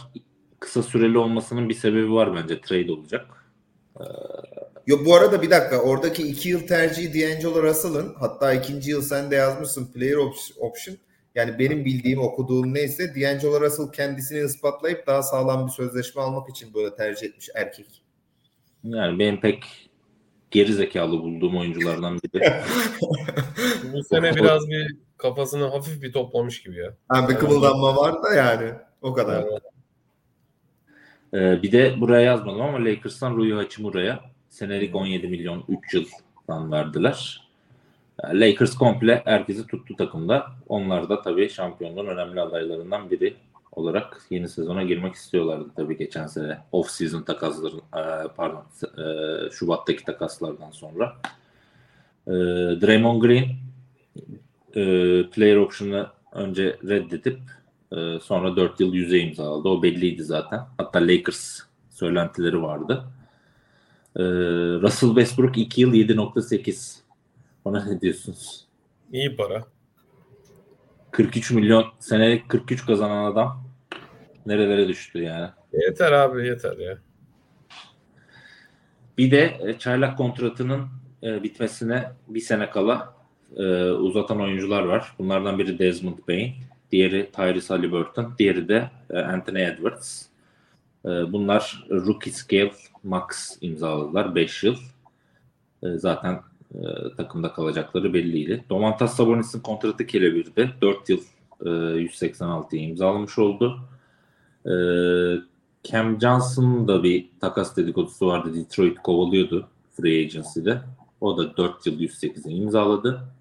kısa 0.59 0.83
süreli 0.83 1.17
olmasının 1.17 1.69
bir 1.69 1.73
sebebi 1.73 2.11
var 2.11 2.35
bence. 2.35 2.61
Trade 2.61 2.91
olacak. 2.91 3.44
Yok 4.87 5.05
bu 5.05 5.15
arada 5.15 5.41
bir 5.41 5.49
dakika 5.49 5.81
oradaki 5.81 6.27
2 6.27 6.49
yıl 6.49 6.67
tercihi 6.67 7.13
D'Angelo 7.13 7.63
Russell'ın 7.63 8.15
hatta 8.19 8.53
ikinci 8.53 8.91
yıl 8.91 9.01
sen 9.01 9.31
de 9.31 9.35
yazmışsın 9.35 9.93
player 9.93 10.15
op- 10.15 10.59
option. 10.59 10.97
Yani 11.35 11.59
benim 11.59 11.85
bildiğim 11.85 12.21
okuduğum 12.21 12.73
neyse 12.73 13.15
D'Angelo 13.15 13.61
Russell 13.61 13.91
kendisini 13.91 14.45
ispatlayıp 14.45 15.07
daha 15.07 15.23
sağlam 15.23 15.67
bir 15.67 15.71
sözleşme 15.71 16.21
almak 16.21 16.49
için 16.49 16.73
böyle 16.73 16.95
tercih 16.95 17.27
etmiş 17.27 17.49
erkek. 17.55 18.03
Yani 18.83 19.19
benim 19.19 19.41
pek 19.41 19.63
geri 20.51 20.73
zekalı 20.73 21.11
bulduğum 21.11 21.57
oyunculardan 21.57 22.19
biri. 22.19 22.53
Bu 23.93 24.03
sene 24.03 24.35
biraz 24.35 24.67
bir 24.67 24.97
kafasını 25.17 25.63
hafif 25.63 26.01
bir 26.01 26.13
toplamış 26.13 26.63
gibi 26.63 26.77
ya. 26.77 26.95
Ha, 27.09 27.29
bir 27.29 27.35
kımıldanma 27.35 27.95
var 27.95 28.23
da 28.23 28.33
yani 28.33 28.71
o 29.01 29.13
kadar. 29.13 29.43
Evet. 29.43 29.74
Ee, 31.35 31.63
bir 31.63 31.71
de 31.71 32.01
buraya 32.01 32.21
yazmadım 32.21 32.61
ama 32.61 32.85
Lakers'tan 32.85 33.35
Rui 33.35 33.53
Hachimura'ya 33.53 34.19
senelik 34.49 34.95
17 34.95 35.27
milyon 35.27 35.63
3 35.69 35.93
yıldan 35.93 36.71
verdiler. 36.71 37.47
Yani 38.23 38.39
Lakers 38.39 38.75
komple 38.75 39.21
herkesi 39.25 39.67
tuttu 39.67 39.95
takımda. 39.95 40.47
Onlar 40.67 41.09
da 41.09 41.21
tabii 41.21 41.49
şampiyonluğun 41.49 42.07
önemli 42.07 42.41
adaylarından 42.41 43.11
biri 43.11 43.35
olarak 43.71 44.21
yeni 44.29 44.49
sezona 44.49 44.83
girmek 44.83 45.15
istiyorlardı 45.15 45.69
tabii 45.75 45.97
geçen 45.97 46.27
sene 46.27 46.57
off 46.71 46.89
season 46.89 47.21
takasları 47.21 47.75
e, 47.75 48.27
pardon 48.37 48.63
e, 48.97 49.03
Şubat'taki 49.51 50.05
takaslardan 50.05 50.71
sonra. 50.71 51.15
E, 52.27 52.31
Draymond 52.81 53.21
Green 53.21 53.45
e, 54.75 54.83
player 55.29 55.55
option'ı 55.55 56.07
önce 56.31 56.77
reddedip 56.87 57.39
e, 57.91 58.19
sonra 58.19 58.55
4 58.55 58.79
yıl 58.79 58.93
yüze 58.93 59.19
imzaladı. 59.19 59.69
O 59.69 59.83
belliydi 59.83 60.23
zaten. 60.23 60.61
Hatta 60.77 60.99
Lakers 60.99 61.59
söylentileri 61.89 62.61
vardı. 62.61 63.05
E, 64.15 64.23
Russell 64.81 65.09
Westbrook 65.09 65.57
2 65.57 65.81
yıl 65.81 65.93
7.8 65.93 66.99
ona 67.65 67.85
ne 67.85 68.01
diyorsunuz? 68.01 68.65
İyi 69.11 69.35
para. 69.35 69.63
43 71.11 71.51
milyon 71.51 71.85
senelik 71.99 72.49
43 72.49 72.85
kazanan 72.85 73.31
adam 73.31 73.63
nerelere 74.45 74.87
düştü 74.87 75.21
yani. 75.21 75.49
Yeter 75.73 76.11
abi 76.11 76.47
yeter 76.47 76.77
ya. 76.77 76.97
Bir 79.17 79.31
de 79.31 79.57
e, 79.61 79.79
çaylak 79.79 80.17
kontratının 80.17 80.87
e, 81.23 81.43
bitmesine 81.43 82.11
bir 82.27 82.39
sene 82.39 82.69
kala 82.69 83.15
e, 83.57 83.63
uzatan 83.91 84.41
oyuncular 84.41 84.83
var. 84.83 85.15
Bunlardan 85.19 85.59
biri 85.59 85.79
Desmond 85.79 86.17
Bain, 86.27 86.53
diğeri 86.95 87.31
Tyrese 87.31 87.73
Halliburton, 87.73 88.33
diğeri 88.39 88.67
de 88.67 88.89
e, 89.09 89.19
Anthony 89.19 89.63
Edwards. 89.63 90.25
E, 91.05 91.09
bunlar 91.09 91.85
rookie 91.91 92.31
scale 92.31 92.71
max 93.03 93.57
imzaladılar 93.61 94.35
5 94.35 94.63
yıl. 94.63 94.75
E, 95.83 95.87
zaten 95.97 96.41
takımda 97.17 97.53
kalacakları 97.53 98.13
belliydi. 98.13 98.65
Domantas 98.69 99.15
Sabonis'in 99.15 99.59
kontratı 99.59 100.07
kelevirdi. 100.07 100.71
4 100.81 101.09
yıl 101.09 101.19
e, 101.65 101.69
186'ya 101.69 102.81
imzalamış 102.81 103.39
oldu. 103.39 103.79
E, 104.65 104.73
Cam 105.83 106.21
Johnson'ın 106.21 106.87
da 106.87 107.03
bir 107.03 107.29
takas 107.41 107.77
dedikodusu 107.77 108.27
vardı. 108.27 108.55
Detroit 108.55 108.99
kovalıyordu 108.99 109.67
free 109.93 110.25
agency'de. 110.25 110.81
O 111.21 111.37
da 111.37 111.57
4 111.57 111.87
yıl 111.87 111.99
108'e 111.99 112.51
imzaladı. 112.51 113.34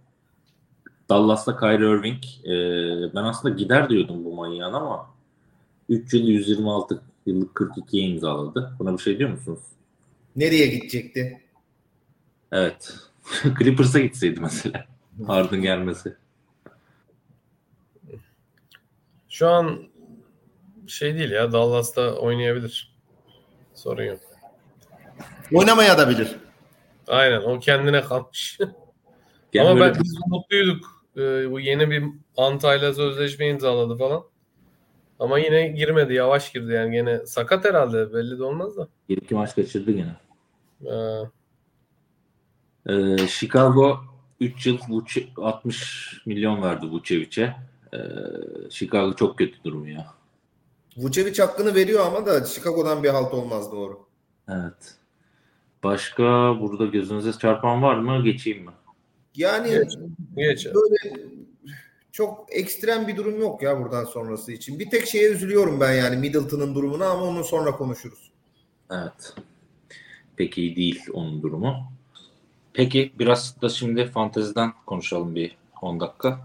Dallas'ta 1.08 1.56
Kyrie 1.56 1.90
Irving. 1.90 2.24
E, 2.44 3.14
ben 3.14 3.24
aslında 3.24 3.54
gider 3.54 3.88
diyordum 3.88 4.24
bu 4.24 4.34
manyağın 4.34 4.72
ama 4.72 5.10
3 5.88 6.14
yıl 6.14 6.26
126 6.26 7.02
yıllık 7.26 7.56
42'ye 7.56 8.08
imzaladı. 8.08 8.76
Buna 8.78 8.92
bir 8.92 9.02
şey 9.02 9.18
diyor 9.18 9.30
musunuz? 9.30 9.60
Nereye 10.36 10.66
gidecekti? 10.66 11.40
Evet. 12.52 12.94
Clippers'a 13.58 14.00
gitseydi 14.00 14.40
mesela. 14.40 14.86
Harden 15.26 15.62
gelmesi. 15.62 16.16
Şu 19.28 19.48
an 19.48 19.80
şey 20.86 21.14
değil 21.14 21.30
ya 21.30 21.52
Dallas'ta 21.52 22.14
oynayabilir. 22.14 22.94
Sorun 23.74 24.02
yok. 24.02 24.20
Oynamaya 25.52 25.98
da 25.98 26.08
bilir. 26.08 26.36
Aynen 27.06 27.40
o 27.40 27.60
kendine 27.60 28.00
kalmış. 28.00 28.58
Gel 29.52 29.66
Ama 29.66 29.80
böyle 29.80 29.94
ben 29.94 30.02
biz 30.02 30.18
mutluyduk. 30.26 30.93
Ee, 31.16 31.50
bu 31.50 31.60
yeni 31.60 31.90
bir 31.90 32.04
Antay'la 32.36 32.94
sözleşme 32.94 33.48
imzaladı 33.48 33.96
falan. 33.96 34.22
Ama 35.18 35.38
yine 35.38 35.68
girmedi. 35.68 36.14
Yavaş 36.14 36.52
girdi 36.52 36.72
yani. 36.72 36.92
Gene 36.92 37.26
sakat 37.26 37.64
herhalde. 37.64 38.12
Belli 38.14 38.38
de 38.38 38.44
olmaz 38.44 38.76
da. 38.76 38.88
bir 39.08 39.16
iki 39.16 39.34
maç 39.34 39.54
kaçırdı 39.54 39.90
gene. 39.92 40.16
Ee, 40.86 41.28
Ee, 42.88 43.18
Chicago 43.28 44.00
3 44.40 44.66
yıl 44.66 44.78
Vuce- 44.78 45.28
60 45.36 46.12
milyon 46.26 46.62
verdi 46.62 46.86
Vucevic'e. 46.86 47.56
Ee, 47.94 47.98
Chicago 48.70 49.14
çok 49.16 49.38
kötü 49.38 49.64
durum 49.64 49.86
ya. 49.88 50.06
Vucevic 50.96 51.42
hakkını 51.42 51.74
veriyor 51.74 52.06
ama 52.06 52.26
da 52.26 52.44
Chicago'dan 52.44 53.02
bir 53.02 53.08
halt 53.08 53.34
olmaz 53.34 53.72
doğru. 53.72 53.98
Evet. 54.48 54.94
Başka 55.84 56.22
burada 56.60 56.86
gözünüze 56.86 57.32
çarpan 57.32 57.82
var 57.82 57.94
mı? 57.96 58.24
Geçeyim 58.24 58.64
mi? 58.64 58.70
Yani 59.36 59.68
Geç. 59.68 59.96
geç. 60.36 60.66
böyle 60.66 61.26
çok 62.12 62.46
ekstrem 62.50 63.08
bir 63.08 63.16
durum 63.16 63.40
yok 63.40 63.62
ya 63.62 63.80
buradan 63.80 64.04
sonrası 64.04 64.52
için. 64.52 64.78
Bir 64.78 64.90
tek 64.90 65.06
şeye 65.06 65.30
üzülüyorum 65.30 65.80
ben 65.80 65.92
yani 65.92 66.16
Middleton'ın 66.16 66.74
durumuna 66.74 67.06
ama 67.06 67.22
onu 67.22 67.44
sonra 67.44 67.70
konuşuruz. 67.70 68.30
Evet. 68.90 69.34
Pek 70.36 70.58
iyi 70.58 70.76
değil 70.76 71.02
onun 71.12 71.42
durumu. 71.42 71.76
Peki 72.72 73.12
biraz 73.18 73.62
da 73.62 73.68
şimdi 73.68 74.06
fanteziden 74.06 74.72
konuşalım 74.86 75.34
bir 75.34 75.56
10 75.82 76.00
dakika. 76.00 76.40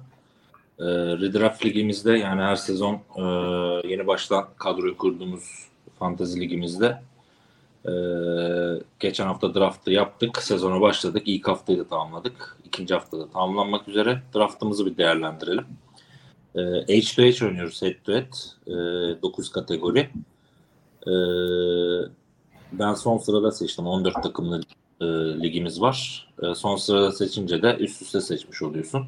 Ee, 0.80 0.84
Redraft 0.94 1.66
ligimizde 1.66 2.12
yani 2.12 2.42
her 2.42 2.56
sezon 2.56 2.94
e, 2.94 3.22
yeni 3.88 4.08
baştan 4.08 4.48
kadroyu 4.58 4.98
kurduğumuz 4.98 5.66
fantezi 6.00 6.40
ligimizde 6.42 7.02
e, 7.86 7.92
geçen 9.00 9.26
hafta 9.26 9.56
draftı 9.56 9.92
yaptık. 9.92 10.38
Sezona 10.44 10.82
başladık. 10.82 11.24
İlk 11.26 11.48
haftayı 11.48 11.80
da 11.80 11.88
tamamladık. 11.88 12.58
İkinci 12.66 12.94
haftada 12.94 13.30
tamamlanmak 13.30 13.88
üzere. 13.88 14.22
Draftımızı 14.36 14.86
bir 14.86 14.98
değerlendirelim. 14.98 15.66
E, 16.56 16.62
H 16.62 17.16
to 17.16 17.22
H 17.22 17.46
oynuyoruz 17.46 17.82
head 17.82 17.96
to 18.04 18.14
head. 18.14 18.34
E, 18.68 19.22
9 19.22 19.52
kategori. 19.52 20.10
E, 21.08 21.14
ben 22.72 22.94
son 22.94 23.18
sırada 23.18 23.52
seçtim. 23.52 23.88
14 23.88 24.24
takımlı 24.24 24.62
e, 25.02 25.06
ligimiz 25.42 25.82
var. 25.82 26.28
E, 26.44 26.56
son 26.56 26.76
sırada 26.76 27.12
seçince 27.12 27.62
de 27.62 27.78
üst 27.80 28.02
üste 28.02 28.22
seçmiş 28.22 28.62
oluyorsun. 28.62 29.06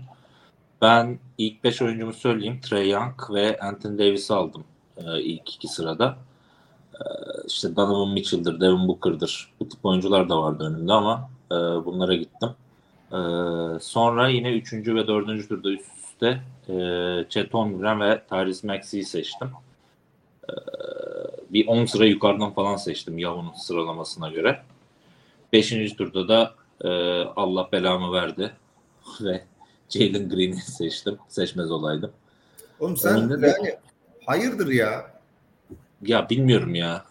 Ben 0.81 1.19
ilk 1.37 1.63
5 1.63 1.81
oyuncumu 1.81 2.13
söyleyeyim. 2.13 2.59
Trey 2.61 2.89
Young 2.89 3.31
ve 3.33 3.59
Anthony 3.59 3.97
Davis'i 3.97 4.33
aldım 4.33 4.63
e, 4.97 5.21
ilk 5.21 5.55
iki 5.55 5.67
sırada. 5.67 6.17
E, 7.01 7.07
işte 7.47 7.75
Donovan 7.75 8.13
Mitchell'dır, 8.13 8.61
Devin 8.61 8.87
Booker'dır. 8.87 9.53
Bu 9.59 9.69
tip 9.69 9.85
oyuncular 9.85 10.29
da 10.29 10.41
vardı 10.41 10.63
önümde 10.63 10.93
ama 10.93 11.29
e, 11.51 11.55
bunlara 11.55 12.15
gittim. 12.15 12.49
E, 13.11 13.17
sonra 13.81 14.29
yine 14.29 14.51
3. 14.53 14.73
ve 14.73 15.07
4. 15.07 15.49
turda 15.49 15.69
üst 15.69 15.91
üste 16.11 16.41
e, 16.69 16.75
Chet 17.29 17.53
Holmgren 17.53 17.99
ve 18.01 18.21
Tyrese 18.29 18.67
Maxey'i 18.67 19.03
seçtim. 19.05 19.49
E, 20.49 20.53
bir 21.49 21.67
10 21.67 21.85
sıra 21.85 22.05
yukarıdan 22.05 22.51
falan 22.51 22.75
seçtim 22.75 23.17
Yahoo'nun 23.17 23.53
sıralamasına 23.53 24.29
göre. 24.29 24.61
5. 25.53 25.93
turda 25.95 26.27
da 26.27 26.53
e, 26.83 26.89
Allah 27.35 27.69
belamı 27.71 28.13
verdi 28.13 28.51
ve 29.21 29.43
Jalen 29.89 30.29
Green'i 30.29 30.61
seçtim. 30.61 31.17
Seçmez 31.27 31.71
olaydım. 31.71 32.11
Oğlum 32.79 32.97
sen 32.97 33.17
Önünde 33.17 33.41
de- 33.41 33.47
yani 33.47 33.75
hayırdır 34.25 34.67
ya? 34.67 35.20
Ya 36.01 36.29
bilmiyorum 36.29 36.75
ya. 36.75 37.05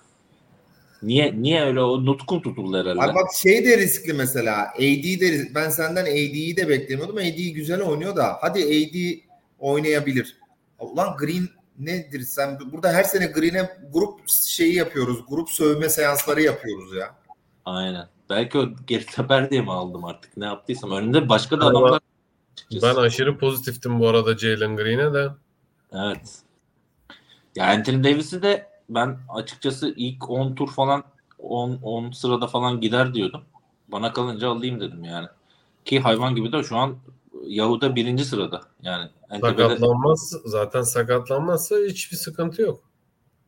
Niye 1.02 1.42
niye 1.42 1.62
öyle 1.64 1.80
o 1.80 2.04
nutkun 2.04 2.40
tutuldu 2.40 2.78
herhalde. 2.78 3.00
Abi 3.00 3.14
bak 3.14 3.28
şey 3.42 3.64
de 3.64 3.78
riskli 3.78 4.12
mesela. 4.12 4.68
AD 4.76 5.20
de 5.20 5.26
risk- 5.32 5.54
ben 5.54 5.68
senden 5.70 6.02
AD'yi 6.02 6.56
de 6.56 6.68
beklemiyordum. 6.68 7.16
AD 7.16 7.50
güzel 7.50 7.82
oynuyor 7.82 8.16
da 8.16 8.38
hadi 8.40 8.62
AD 8.62 9.20
oynayabilir. 9.58 10.36
Ulan 10.78 11.16
Green 11.16 11.48
nedir 11.78 12.20
sen 12.20 12.58
burada 12.72 12.92
her 12.92 13.04
sene 13.04 13.26
Green'e 13.26 13.70
grup 13.92 14.20
şeyi 14.48 14.74
yapıyoruz. 14.74 15.18
Grup 15.28 15.50
sövme 15.50 15.88
seansları 15.88 16.42
yapıyoruz 16.42 16.96
ya. 16.96 17.14
Aynen. 17.64 18.08
Belki 18.30 18.58
o 18.58 18.68
geri 18.86 19.06
teper 19.06 19.50
diye 19.50 19.60
mi 19.60 19.72
aldım 19.72 20.04
artık 20.04 20.36
ne 20.36 20.44
yaptıysam. 20.44 20.90
Önünde 20.90 21.28
başka 21.28 21.60
da 21.60 21.64
Ama 21.64 21.78
adamlar. 21.78 22.00
Ben 22.82 22.94
aşırı 22.94 23.38
pozitiftim 23.38 24.00
bu 24.00 24.08
arada 24.08 24.38
Jalen 24.38 24.76
Green'e 24.76 25.14
de. 25.14 25.28
Evet. 25.92 26.38
Ya 27.56 27.66
Anthony 27.66 28.04
Davis'i 28.04 28.42
de 28.42 28.69
ben 28.94 29.18
açıkçası 29.28 29.94
ilk 29.96 30.30
10 30.30 30.54
tur 30.54 30.70
falan 30.70 31.04
10, 31.38 31.78
10 31.82 32.10
sırada 32.10 32.46
falan 32.46 32.80
gider 32.80 33.14
diyordum. 33.14 33.42
Bana 33.88 34.12
kalınca 34.12 34.50
alayım 34.50 34.80
dedim 34.80 35.04
yani. 35.04 35.26
Ki 35.84 36.00
hayvan 36.00 36.34
gibi 36.34 36.52
de 36.52 36.62
şu 36.62 36.76
an 36.76 36.96
Yahuda 37.46 37.96
birinci 37.96 38.24
sırada. 38.24 38.60
Yani 38.82 39.10
Sakatlanmaz. 39.40 40.36
Zaten 40.44 40.82
sakatlanmazsa 40.82 41.76
hiçbir 41.76 42.16
sıkıntı 42.16 42.62
yok. 42.62 42.80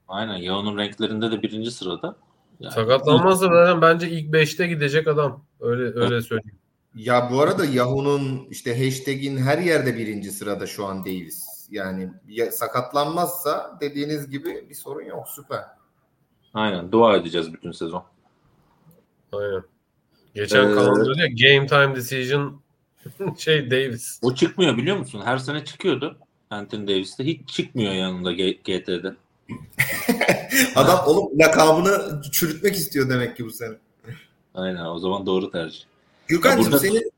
aynen 0.08 0.36
Yahu'nun 0.36 0.78
renklerinde 0.78 1.30
de 1.30 1.42
birinci 1.42 1.70
sırada. 1.70 2.16
Yani 2.60 2.72
Sakatlanmazsa 2.72 3.46
zaten 3.46 3.82
bence 3.82 4.10
ilk 4.10 4.34
5'te 4.34 4.66
gidecek 4.66 5.08
adam. 5.08 5.44
Öyle 5.60 6.00
öyle 6.00 6.22
söyleyeyim. 6.22 6.58
Ya 6.94 7.28
bu 7.32 7.40
arada 7.40 7.64
Yahoo'nun 7.64 8.46
işte 8.50 8.84
hashtag'in 8.84 9.36
her 9.36 9.58
yerde 9.58 9.98
birinci 9.98 10.30
sırada 10.30 10.66
şu 10.66 10.86
an 10.86 11.04
Davis. 11.04 11.51
Yani 11.72 12.10
ya, 12.28 12.52
sakatlanmazsa 12.52 13.78
dediğiniz 13.80 14.30
gibi 14.30 14.66
bir 14.70 14.74
sorun 14.74 15.04
yok. 15.04 15.28
Süper. 15.28 15.60
Aynen 16.54 16.92
dua 16.92 17.16
edeceğiz 17.16 17.52
bütün 17.52 17.72
sezon. 17.72 18.04
Aynen. 19.32 19.62
Geçen 20.34 20.70
Ee, 20.70 20.74
Kaan 20.74 21.14
ya 21.14 21.26
game 21.26 21.66
time 21.66 21.96
decision 21.96 22.60
şey 23.38 23.70
Davis. 23.70 24.18
O 24.22 24.34
çıkmıyor 24.34 24.76
biliyor 24.76 24.96
musun? 24.96 25.22
Her 25.24 25.38
sene 25.38 25.64
çıkıyordu. 25.64 26.18
Anthony 26.50 26.88
Davis'te 26.88 27.24
hiç 27.24 27.48
çıkmıyor 27.48 27.92
yanında 27.92 28.32
G- 28.32 28.52
GT'de. 28.52 29.14
Adam 30.76 31.06
oğlum 31.06 31.38
lakabını 31.38 32.22
çürütmek 32.32 32.74
istiyor 32.74 33.08
demek 33.10 33.36
ki 33.36 33.44
bu 33.44 33.50
sene. 33.50 33.74
Aynen 34.54 34.84
o 34.84 34.98
zaman 34.98 35.26
doğru 35.26 35.50
tercih. 35.50 35.80
Gürkan'cığım 36.26 36.64
burada- 36.64 36.78
senin 36.78 37.12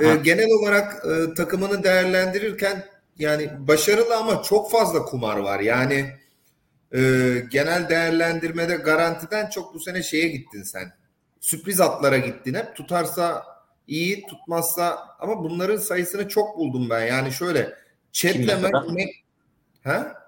e, 0.00 0.14
genel 0.16 0.48
olarak 0.60 1.06
e, 1.06 1.34
takımını 1.34 1.82
değerlendirirken 1.84 2.84
yani 3.18 3.50
başarılı 3.58 4.16
ama 4.16 4.42
çok 4.42 4.70
fazla 4.70 5.04
kumar 5.04 5.36
var. 5.36 5.60
Yani 5.60 6.10
e, 6.94 7.00
genel 7.50 7.88
değerlendirmede 7.88 8.76
garantiden 8.76 9.50
çok 9.50 9.74
bu 9.74 9.80
sene 9.80 10.02
şeye 10.02 10.28
gittin 10.28 10.62
sen. 10.62 10.92
Sürpriz 11.40 11.80
atlara 11.80 12.18
gittin 12.18 12.54
hep. 12.54 12.76
Tutarsa 12.76 13.44
iyi, 13.86 14.26
tutmazsa 14.26 14.98
ama 15.18 15.44
bunların 15.44 15.76
sayısını 15.76 16.28
çok 16.28 16.58
buldum 16.58 16.90
ben. 16.90 17.06
Yani 17.06 17.32
şöyle 17.32 17.74
mesela? 18.46 18.68
Mac- 18.68 19.14
ha? 19.84 20.24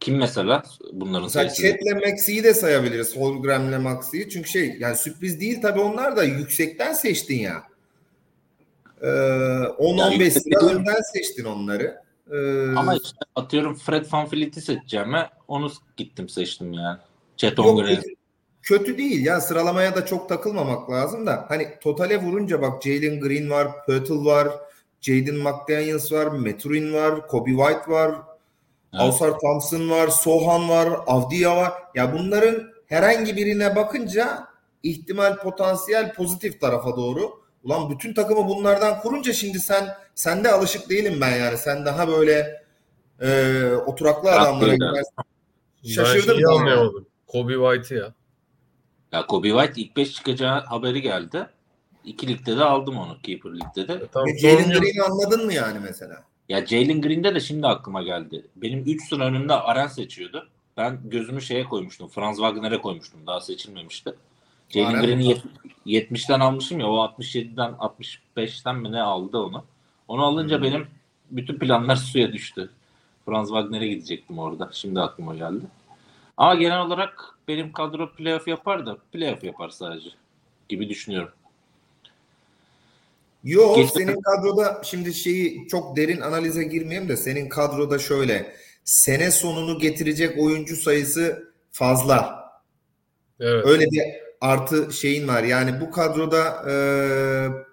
Kim 0.00 0.16
mesela 0.16 0.62
bunların 0.92 1.24
Mesela 1.24 1.50
sayısı? 1.50 1.62
Chat'le 1.62 2.06
Maxi'yi 2.06 2.44
de 2.44 2.54
sayabiliriz. 2.54 3.16
Holgram'le 3.16 3.80
Maxi'yi. 3.80 4.30
Çünkü 4.30 4.48
şey 4.48 4.76
yani 4.78 4.96
sürpriz 4.96 5.40
değil 5.40 5.62
tabii 5.62 5.80
onlar 5.80 6.16
da 6.16 6.24
yüksekten 6.24 6.92
seçtin 6.92 7.38
ya. 7.38 7.62
Ee, 9.02 9.06
10-15 9.06 10.12
yüksek 10.12 10.42
sıra 10.42 10.60
değil. 10.60 10.78
önden 10.78 11.00
seçtin 11.12 11.44
onları. 11.44 12.09
Ee, 12.32 12.76
Ama 12.76 12.94
işte 12.94 13.18
atıyorum 13.34 13.74
Fred 13.74 14.06
Van 14.12 14.32
Vliet'i 14.32 14.60
seçeceğime 14.60 15.30
onu 15.48 15.72
gittim 15.96 16.28
seçtim 16.28 16.72
yani. 16.72 16.98
Chet 17.36 17.58
yok, 17.58 17.66
Holmgren. 17.66 17.96
kötü, 17.96 18.14
kötü 18.62 18.98
değil 18.98 19.24
ya 19.24 19.40
sıralamaya 19.40 19.96
da 19.96 20.06
çok 20.06 20.28
takılmamak 20.28 20.90
lazım 20.90 21.26
da 21.26 21.44
hani 21.48 21.68
totale 21.82 22.22
vurunca 22.22 22.62
bak 22.62 22.82
Jalen 22.82 23.20
Green 23.20 23.50
var, 23.50 23.86
Pötl 23.86 24.24
var, 24.24 24.48
Jaden 25.00 25.36
McDaniels 25.36 26.12
var, 26.12 26.26
Meturin 26.26 26.94
var, 26.94 27.26
Kobe 27.26 27.50
White 27.50 27.92
var, 27.92 28.14
Evet. 28.92 29.02
Ausar 29.02 29.38
Thompson 29.38 29.90
var, 29.90 30.08
Sohan 30.08 30.68
var, 30.68 30.88
Avdia 31.06 31.56
var. 31.56 31.72
Ya 31.94 32.12
bunların 32.12 32.70
herhangi 32.86 33.36
birine 33.36 33.76
bakınca 33.76 34.46
ihtimal 34.82 35.36
potansiyel 35.36 36.14
pozitif 36.14 36.60
tarafa 36.60 36.96
doğru. 36.96 37.39
Ulan 37.64 37.90
bütün 37.90 38.14
takımı 38.14 38.48
bunlardan 38.48 39.00
kurunca 39.00 39.32
şimdi 39.32 39.60
sen 39.60 39.88
sende 40.14 40.52
alışık 40.52 40.90
değilim 40.90 41.18
ben 41.20 41.36
yani. 41.36 41.58
Sen 41.58 41.84
daha 41.84 42.08
böyle 42.08 42.62
e, 43.20 43.72
oturaklı 43.86 44.30
adamlara 44.30 44.74
gidersin. 44.74 45.14
Şaşırdım 45.84 46.38
ben. 46.38 46.52
anlayamadım. 46.52 47.06
Kobe 47.26 47.54
White'ı 47.54 47.98
ya. 47.98 48.14
Ya 49.12 49.26
Kobe 49.26 49.48
White 49.48 49.80
ilk 49.80 49.96
5 49.96 50.12
çıkacağı 50.12 50.60
haberi 50.60 51.02
geldi. 51.02 51.46
İki 52.04 52.28
ligde 52.28 52.56
de 52.56 52.64
aldım 52.64 52.98
onu 52.98 53.22
Keeper 53.22 53.50
ligde 53.54 53.88
de. 53.88 53.92
E, 53.92 54.06
Tamam, 54.12 54.28
Jalen. 54.38 54.68
Green'i 54.70 55.02
anladın 55.02 55.46
mı 55.46 55.52
yani 55.52 55.78
mesela? 55.82 56.22
Ya 56.48 56.66
Jalen 56.66 57.00
Green'de 57.00 57.34
de 57.34 57.40
şimdi 57.40 57.66
aklıma 57.66 58.02
geldi. 58.02 58.46
Benim 58.56 58.84
3 58.86 59.08
sıra 59.08 59.24
önümde 59.24 59.52
Aren 59.52 59.86
seçiyordu. 59.86 60.48
Ben 60.76 61.00
gözümü 61.04 61.42
şeye 61.42 61.64
koymuştum. 61.64 62.08
Franz 62.08 62.36
Wagner'e 62.36 62.80
koymuştum. 62.80 63.26
Daha 63.26 63.40
seçilmemişti. 63.40 64.14
Jalen 64.70 65.02
Green'i 65.02 65.16
mi? 65.16 65.24
yet- 65.28 65.42
70'ten 65.86 66.40
almışım 66.40 66.80
ya. 66.80 66.86
O 66.86 66.96
67'den 66.96 67.72
65'ten 67.78 68.76
mi 68.76 68.92
ne 68.92 69.02
aldı 69.02 69.38
onu. 69.38 69.64
Onu 70.08 70.24
alınca 70.24 70.56
Hmm. 70.56 70.64
benim 70.64 70.86
bütün 71.30 71.58
planlar 71.58 71.96
suya 71.96 72.32
düştü. 72.32 72.70
Franz 73.26 73.48
Wagner'e 73.48 73.88
gidecektim 73.88 74.38
orada. 74.38 74.70
Şimdi 74.72 75.00
aklıma 75.00 75.34
geldi. 75.34 75.64
Ama 76.36 76.54
genel 76.54 76.80
olarak 76.80 77.34
benim 77.48 77.72
kadro 77.72 78.12
playoff 78.14 78.48
yapar 78.48 78.86
da 78.86 78.96
playoff 79.12 79.44
yapar 79.44 79.68
sadece 79.68 80.08
gibi 80.68 80.88
düşünüyorum. 80.88 81.32
Yo 83.44 83.74
Geçen- 83.76 83.88
senin 83.98 84.20
kadroda 84.20 84.82
şimdi 84.84 85.14
şeyi 85.14 85.68
çok 85.68 85.96
derin 85.96 86.20
analize 86.20 86.64
girmeyeyim 86.64 87.08
de 87.08 87.16
senin 87.16 87.48
kadroda 87.48 87.98
şöyle 87.98 88.56
sene 88.84 89.30
sonunu 89.30 89.78
getirecek 89.78 90.38
oyuncu 90.38 90.76
sayısı 90.76 91.52
fazla. 91.72 92.40
Evet. 93.40 93.66
Öyle 93.66 93.84
bir 93.84 94.02
artı 94.40 94.92
şeyin 94.92 95.28
var. 95.28 95.42
Yani 95.42 95.80
bu 95.80 95.90
kadroda 95.90 96.70
e, 96.70 96.74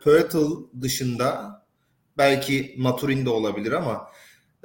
Pirtle 0.03 0.47
dışında 0.81 1.61
belki 2.17 2.75
Maturin 2.77 3.25
de 3.25 3.29
olabilir 3.29 3.71
ama 3.71 4.07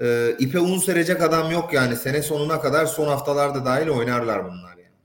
e, 0.02 0.36
ipe 0.38 0.60
un 0.60 0.78
serecek 0.78 1.22
adam 1.22 1.50
yok 1.50 1.72
yani. 1.72 1.96
Sene 1.96 2.22
sonuna 2.22 2.60
kadar 2.60 2.86
son 2.86 3.08
haftalarda 3.08 3.64
dahil 3.64 3.88
oynarlar 3.88 4.44
bunlar 4.44 4.76
yani. 4.76 4.96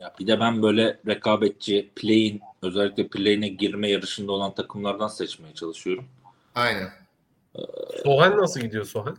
Ya 0.00 0.14
bir 0.18 0.26
de 0.26 0.40
ben 0.40 0.62
böyle 0.62 1.00
rekabetçi, 1.06 1.90
play'in 1.96 2.40
özellikle 2.62 3.08
play'ine 3.08 3.48
girme 3.48 3.88
yarışında 3.88 4.32
olan 4.32 4.54
takımlardan 4.54 5.08
seçmeye 5.08 5.54
çalışıyorum. 5.54 6.04
Aynen. 6.54 6.88
Sohan 8.04 8.36
nasıl 8.36 8.60
gidiyor 8.60 8.84
Sohan? 8.84 9.16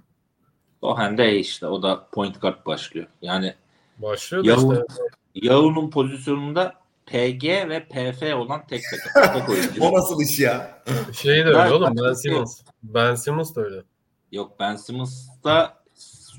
Hem 0.97 1.17
de 1.17 1.39
işte 1.39 1.67
o 1.67 1.83
da 1.83 2.07
point 2.11 2.41
guard 2.41 2.65
başlıyor. 2.65 3.07
Yani 3.21 3.53
Başlıyor 3.97 4.45
da 4.45 4.49
Yavuz- 4.49 4.86
işte. 4.89 5.03
Yağu'nun 5.36 5.89
pozisyonunda 5.89 6.73
PG 7.06 7.43
ve 7.43 7.88
PF 7.89 8.34
olan 8.36 8.68
tek 8.68 8.82
takım. 8.91 9.56
O 9.82 9.93
nasıl 9.93 10.22
iş 10.22 10.39
ya? 10.39 10.84
Şey 11.14 11.39
de 11.39 11.43
öyle 11.43 11.58
Ben- 11.58 11.72
oğlum. 11.72 11.95
Ben 12.06 12.14
Simmons. 12.14 12.62
Ben 12.84 13.16
Simmons 13.16 13.56
da 13.56 13.62
öyle. 13.62 13.84
Yok 14.32 14.60
Ben 14.60 14.76
Simmons'ta 14.76 15.84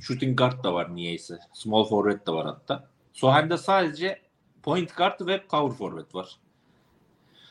shooting 0.00 0.38
guard 0.38 0.64
da 0.64 0.74
var 0.74 0.94
niyeyse. 0.94 1.38
Small 1.52 1.84
forward 1.84 2.26
da 2.26 2.34
var 2.34 2.46
hatta. 2.46 2.88
Sohan'da 3.12 3.58
sadece 3.58 4.20
point 4.62 4.96
guard 4.96 5.26
ve 5.26 5.42
power 5.46 5.76
forward 5.78 6.14
var. 6.14 6.36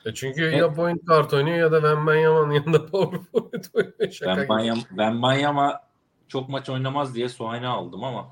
E 0.05 0.13
çünkü 0.13 0.43
ya 0.43 0.73
point 0.73 1.07
guard 1.07 1.31
oynuyor 1.31 1.57
ya 1.57 1.71
da 1.71 1.83
Ben 2.07 2.15
Yaman'ın 2.15 2.51
yanında 2.51 2.85
power 2.85 3.19
forward 3.31 3.65
oynuyor. 3.73 4.11
Şaka 4.11 4.31
Ben 4.31 4.37
gibi. 4.37 4.49
Banyam, 4.49 4.79
ben 4.91 5.21
Banyama 5.21 5.81
çok 6.27 6.49
maç 6.49 6.69
oynamaz 6.69 7.15
diye 7.15 7.29
Sohan'ı 7.29 7.69
aldım 7.69 8.03
ama 8.03 8.27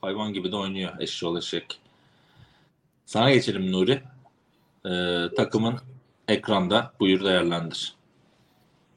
hayvan 0.00 0.32
gibi 0.32 0.52
de 0.52 0.56
oynuyor 0.56 1.00
eşşoğlu 1.00 1.38
eşek. 1.38 1.80
Sana 3.08 3.30
geçelim 3.30 3.72
Nuri. 3.72 4.02
Ee, 4.86 5.34
takımın 5.36 5.74
ekranda 6.28 6.92
buyur 7.00 7.24
değerlendir. 7.24 7.96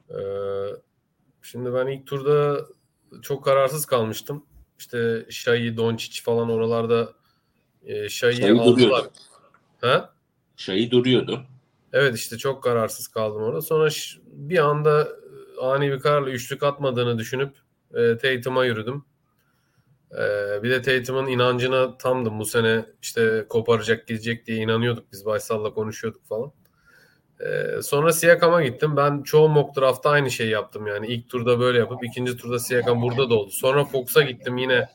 Ee, 0.09 0.15
şimdi 1.41 1.73
ben 1.73 1.87
ilk 1.87 2.07
turda 2.07 2.65
çok 3.21 3.45
kararsız 3.45 3.85
kalmıştım. 3.85 4.45
İşte 4.79 5.25
Shai, 5.29 5.77
Doncic 5.77 6.21
falan 6.23 6.49
oralarda 6.49 7.13
e, 7.85 8.09
Shai 8.09 8.51
aldılar. 8.51 8.65
duruyordu. 8.65 9.11
Ha? 9.81 10.13
Şeyi 10.55 10.91
duruyordu. 10.91 11.45
Evet 11.93 12.15
işte 12.15 12.37
çok 12.37 12.63
kararsız 12.63 13.07
kaldım 13.07 13.41
orada. 13.43 13.61
Sonra 13.61 13.89
bir 14.25 14.57
anda 14.57 15.03
e, 15.03 15.61
ani 15.61 15.91
bir 15.91 15.99
kararla 15.99 16.29
üçlük 16.29 16.63
atmadığını 16.63 17.17
düşünüp 17.17 17.55
e, 17.93 18.17
Tatum'a 18.17 18.65
yürüdüm. 18.65 19.05
E, 20.13 20.63
bir 20.63 20.69
de 20.69 20.81
Tatum'un 20.81 21.27
inancına 21.27 21.97
tamdım. 21.97 22.39
Bu 22.39 22.45
sene 22.45 22.85
işte 23.01 23.45
koparacak 23.49 24.07
gidecek 24.07 24.47
diye 24.47 24.57
inanıyorduk. 24.57 25.11
Biz 25.11 25.25
Baysal'la 25.25 25.73
konuşuyorduk 25.73 26.25
falan. 26.25 26.51
E, 27.39 27.81
sonra 27.81 28.13
Siakam'a 28.13 28.63
gittim. 28.63 28.97
Ben 28.97 29.23
çoğu 29.23 29.49
mock 29.49 29.77
draftta 29.77 30.09
aynı 30.09 30.31
şeyi 30.31 30.49
yaptım 30.49 30.87
yani. 30.87 31.07
ilk 31.07 31.29
turda 31.29 31.59
böyle 31.59 31.79
yapıp 31.79 32.03
ikinci 32.03 32.37
turda 32.37 32.59
Siakam 32.59 33.01
burada 33.01 33.29
da 33.29 33.35
oldu. 33.35 33.51
Sonra 33.51 33.85
Fox'a 33.85 34.21
gittim 34.21 34.57
yine 34.57 34.89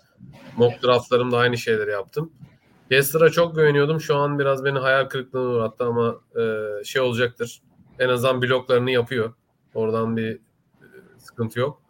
mock 0.57 0.83
draftlarımda 0.83 1.39
aynı 1.39 1.59
şeyleri 1.59 1.91
yaptım. 1.91 2.33
Kessler'a 2.91 3.31
çok 3.31 3.57
güveniyordum. 3.57 4.01
Şu 4.01 4.17
an 4.17 4.39
biraz 4.39 4.65
beni 4.65 4.79
hayal 4.79 5.05
kırıklığına 5.05 5.49
uğrattı 5.49 5.85
ama 5.85 6.21
e, 6.37 6.85
şey 6.85 7.03
olacaktır. 7.03 7.63
En 7.99 8.09
azından 8.09 8.43
bloklarını 8.43 8.91
yapıyor. 8.91 9.35
Oradan 9.75 10.17
bir 10.17 10.35
e, 10.35 10.39
sıkıntı 11.19 11.61
yok. 11.61 11.86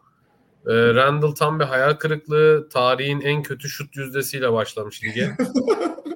E, 0.67 0.95
Randall 0.95 1.31
tam 1.31 1.61
bir 1.61 1.65
hayal 1.65 1.95
kırıklığı. 1.95 2.69
Tarihin 2.69 3.21
en 3.21 3.43
kötü 3.43 3.69
şut 3.69 3.97
yüzdesiyle 3.97 4.53
başlamış 4.53 5.05
lige. 5.05 5.37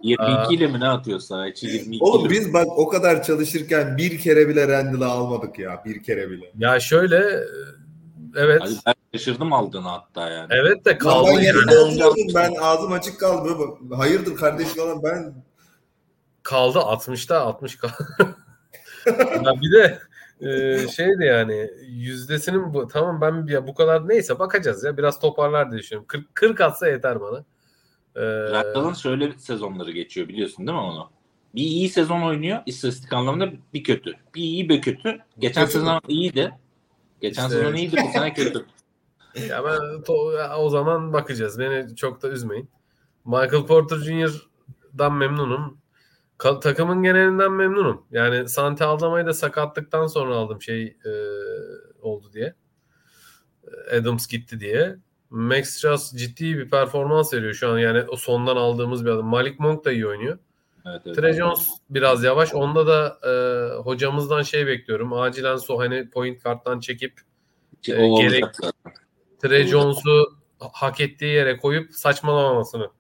22 0.03 0.55
ile 0.55 0.67
mi 0.67 0.81
ne 0.81 0.89
atıyor 0.89 1.19
saha 1.19 1.49
içi 1.49 1.67
22 1.67 2.05
Oğlum 2.05 2.31
biz 2.31 2.53
bak 2.53 2.67
o 2.67 2.89
kadar 2.89 3.23
çalışırken 3.23 3.97
bir 3.97 4.19
kere 4.19 4.49
bile 4.49 4.69
Randall'ı 4.69 5.07
almadık 5.07 5.59
ya. 5.59 5.83
Bir 5.85 6.03
kere 6.03 6.31
bile. 6.31 6.53
ya 6.59 6.81
şöyle 6.81 7.45
evet. 8.37 8.61
Hadi 8.63 8.75
ben 8.87 8.95
şaşırdım 9.15 9.53
aldığını 9.53 9.89
hatta 9.89 10.31
yani. 10.31 10.47
Evet 10.51 10.85
de 10.85 10.99
kaldı. 10.99 11.31
ben 11.37 11.43
yani. 11.43 12.35
Ben 12.35 12.55
ağzım 12.61 12.93
açık 12.93 13.21
kaldı. 13.21 13.49
Hayırdır 13.97 14.37
kardeş 14.37 14.69
falan 14.69 15.03
ben 15.03 15.35
kaldı 16.43 16.79
60'ta 16.79 17.41
60 17.41 17.77
kaldı. 17.77 17.95
ya 19.45 19.53
bir 19.63 19.73
de 19.73 19.99
e, 20.41 20.89
şeydi 20.89 21.25
yani 21.25 21.71
yüzdesinin 21.89 22.75
bu 22.75 22.89
tamam 22.89 23.21
ben 23.21 23.47
ya 23.53 23.67
bu 23.67 23.75
kadar 23.75 24.09
neyse 24.09 24.39
bakacağız 24.39 24.85
ya 24.85 24.97
biraz 24.97 25.21
toparlar 25.21 25.71
diye 25.71 25.79
düşünüyorum. 25.81 26.07
40, 26.09 26.35
40 26.35 26.61
atsa 26.61 26.89
yeter 26.89 27.21
bana. 27.21 27.45
E, 28.17 28.21
Randall'ın 28.51 28.95
şöyle 28.95 29.33
sezonları 29.39 29.91
geçiyor 29.91 30.29
biliyorsun 30.29 30.67
değil 30.67 30.79
mi 30.79 30.85
onu? 30.85 31.11
Bir 31.55 31.63
iyi 31.63 31.89
sezon 31.89 32.23
oynuyor 32.23 32.59
istatistik 32.67 33.13
anlamında 33.13 33.53
bir 33.75 33.85
kötü. 33.85 34.15
Bir 34.35 34.43
iyi 34.43 34.69
bir 34.69 34.83
kötü. 34.83 35.19
Geçen 35.39 35.65
Kötü 35.65 35.73
sezon 35.79 36.01
iyiydi. 36.09 36.53
Geçen 37.21 37.43
İşte- 37.47 37.55
sezon 37.57 37.75
iyiydi 37.75 37.97
bu 38.09 38.13
sene 38.13 38.35
kötü. 38.35 38.67
ya 39.49 39.65
ben 39.65 39.79
to- 39.79 40.39
ya 40.39 40.57
o 40.59 40.69
zaman 40.69 41.13
bakacağız. 41.13 41.59
Beni 41.59 41.97
çok 41.97 42.23
da 42.23 42.29
üzmeyin. 42.29 42.69
Michael 43.25 43.67
Porter 43.67 43.97
Jr.'dan 43.97 45.15
memnunum. 45.15 45.80
Ka- 46.41 46.61
takımın 46.61 47.03
genelinden 47.03 47.53
memnunum. 47.53 48.07
Yani 48.11 48.49
Sante 48.49 48.85
Aldamay'ı 48.85 49.27
da 49.27 49.35
sakatlıktan 49.35 50.07
sonra 50.07 50.35
aldım 50.35 50.63
şey 50.63 50.85
e, 50.85 51.13
oldu 52.03 52.33
diye. 52.33 52.55
Adams 54.01 54.27
gitti 54.27 54.61
diye. 54.61 54.97
Max 55.31 55.69
Strauss 55.69 56.13
ciddi 56.13 56.59
bir 56.59 56.71
performans 56.71 57.35
veriyor 57.35 57.53
şu 57.55 57.69
an. 57.69 57.79
Yani 57.79 58.05
o 58.09 58.17
sondan 58.17 58.57
aldığımız 58.57 59.05
bir 59.05 59.11
adam. 59.11 59.27
Malik 59.27 59.61
Monk 59.61 59.85
da 59.85 59.93
iyi 59.93 60.07
oynuyor. 60.07 60.39
Evet, 60.87 61.03
evet. 61.07 61.17
Trey 61.17 61.33
Jones 61.33 61.69
biraz 61.91 62.25
yavaş. 62.25 62.55
Onda 62.55 62.87
da 62.87 63.19
e, 63.29 63.33
hocamızdan 63.81 64.43
şey 64.43 64.67
bekliyorum. 64.67 65.13
Acilen 65.13 65.57
Sohan'i 65.57 66.11
point 66.11 66.43
karttan 66.43 66.81
çekip 66.81 67.21
Ki 67.83 67.95
e, 67.95 68.09
gerek-. 68.09 68.55
Trey 69.43 69.67
Jones'u 69.67 70.39
hak 70.59 71.01
ettiği 71.01 71.35
yere 71.35 71.57
koyup 71.57 71.95
saçmalamamasını 71.95 72.91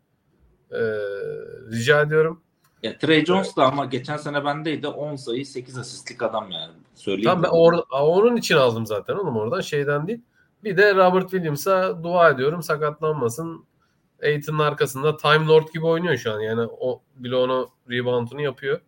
e, 0.70 0.80
rica 1.72 2.02
ediyorum. 2.02 2.42
Ya 2.82 2.98
Trey 2.98 3.24
Jones 3.24 3.56
da 3.56 3.66
ama 3.66 3.84
geçen 3.84 4.16
sene 4.16 4.44
bendeydi 4.44 4.88
10 4.88 5.16
sayı 5.16 5.46
8 5.46 5.78
asistlik 5.78 6.22
adam 6.22 6.50
yani. 6.50 6.72
Söyleyeyim. 6.94 7.24
Tamam 7.24 7.42
ben 7.42 7.48
or- 7.48 8.00
onun 8.00 8.36
için 8.36 8.56
aldım 8.56 8.86
zaten 8.86 9.14
oğlum 9.14 9.36
oradan 9.36 9.60
şeyden 9.60 10.06
değil. 10.06 10.20
Bir 10.64 10.76
de 10.76 10.94
Robert 10.94 11.30
Williams'a 11.30 12.02
dua 12.02 12.30
ediyorum 12.30 12.62
sakatlanmasın. 12.62 13.64
Aiton'un 14.22 14.58
arkasında 14.58 15.16
Time 15.16 15.46
Lord 15.46 15.68
gibi 15.74 15.86
oynuyor 15.86 16.16
şu 16.16 16.32
an. 16.32 16.40
Yani 16.40 16.68
o 16.80 17.02
bile 17.16 17.36
onu 17.36 17.68
reboundunu 17.90 18.40
yapıyor. 18.42 18.80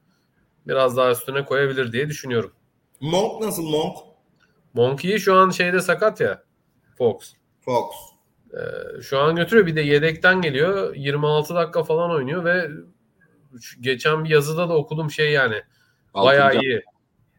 Biraz 0.67 0.97
daha 0.97 1.11
üstüne 1.11 1.45
koyabilir 1.45 1.93
diye 1.93 2.09
düşünüyorum. 2.09 2.53
Monk 3.01 3.43
nasıl 3.43 3.63
Monk? 3.63 3.97
Monkey 4.75 5.19
şu 5.19 5.35
an 5.35 5.51
şeyde 5.51 5.81
sakat 5.81 6.21
ya. 6.21 6.43
Fox. 6.99 7.33
Fox. 7.61 7.87
Ee, 8.55 9.01
şu 9.03 9.19
an 9.19 9.37
götürüyor. 9.37 9.67
Bir 9.67 9.77
de 9.77 9.81
yedekten 9.81 10.43
geliyor. 10.43 10.95
26 10.95 11.55
dakika 11.55 11.83
falan 11.85 12.11
oynuyor 12.11 12.45
ve 12.45 12.71
geçen 13.81 14.25
bir 14.25 14.31
yazıda 14.31 14.69
da 14.69 14.77
okudum 14.77 15.11
şey 15.11 15.33
yani. 15.33 15.63
Bayağı 16.15 16.47
Altıncı- 16.49 16.67
iyi. 16.67 16.83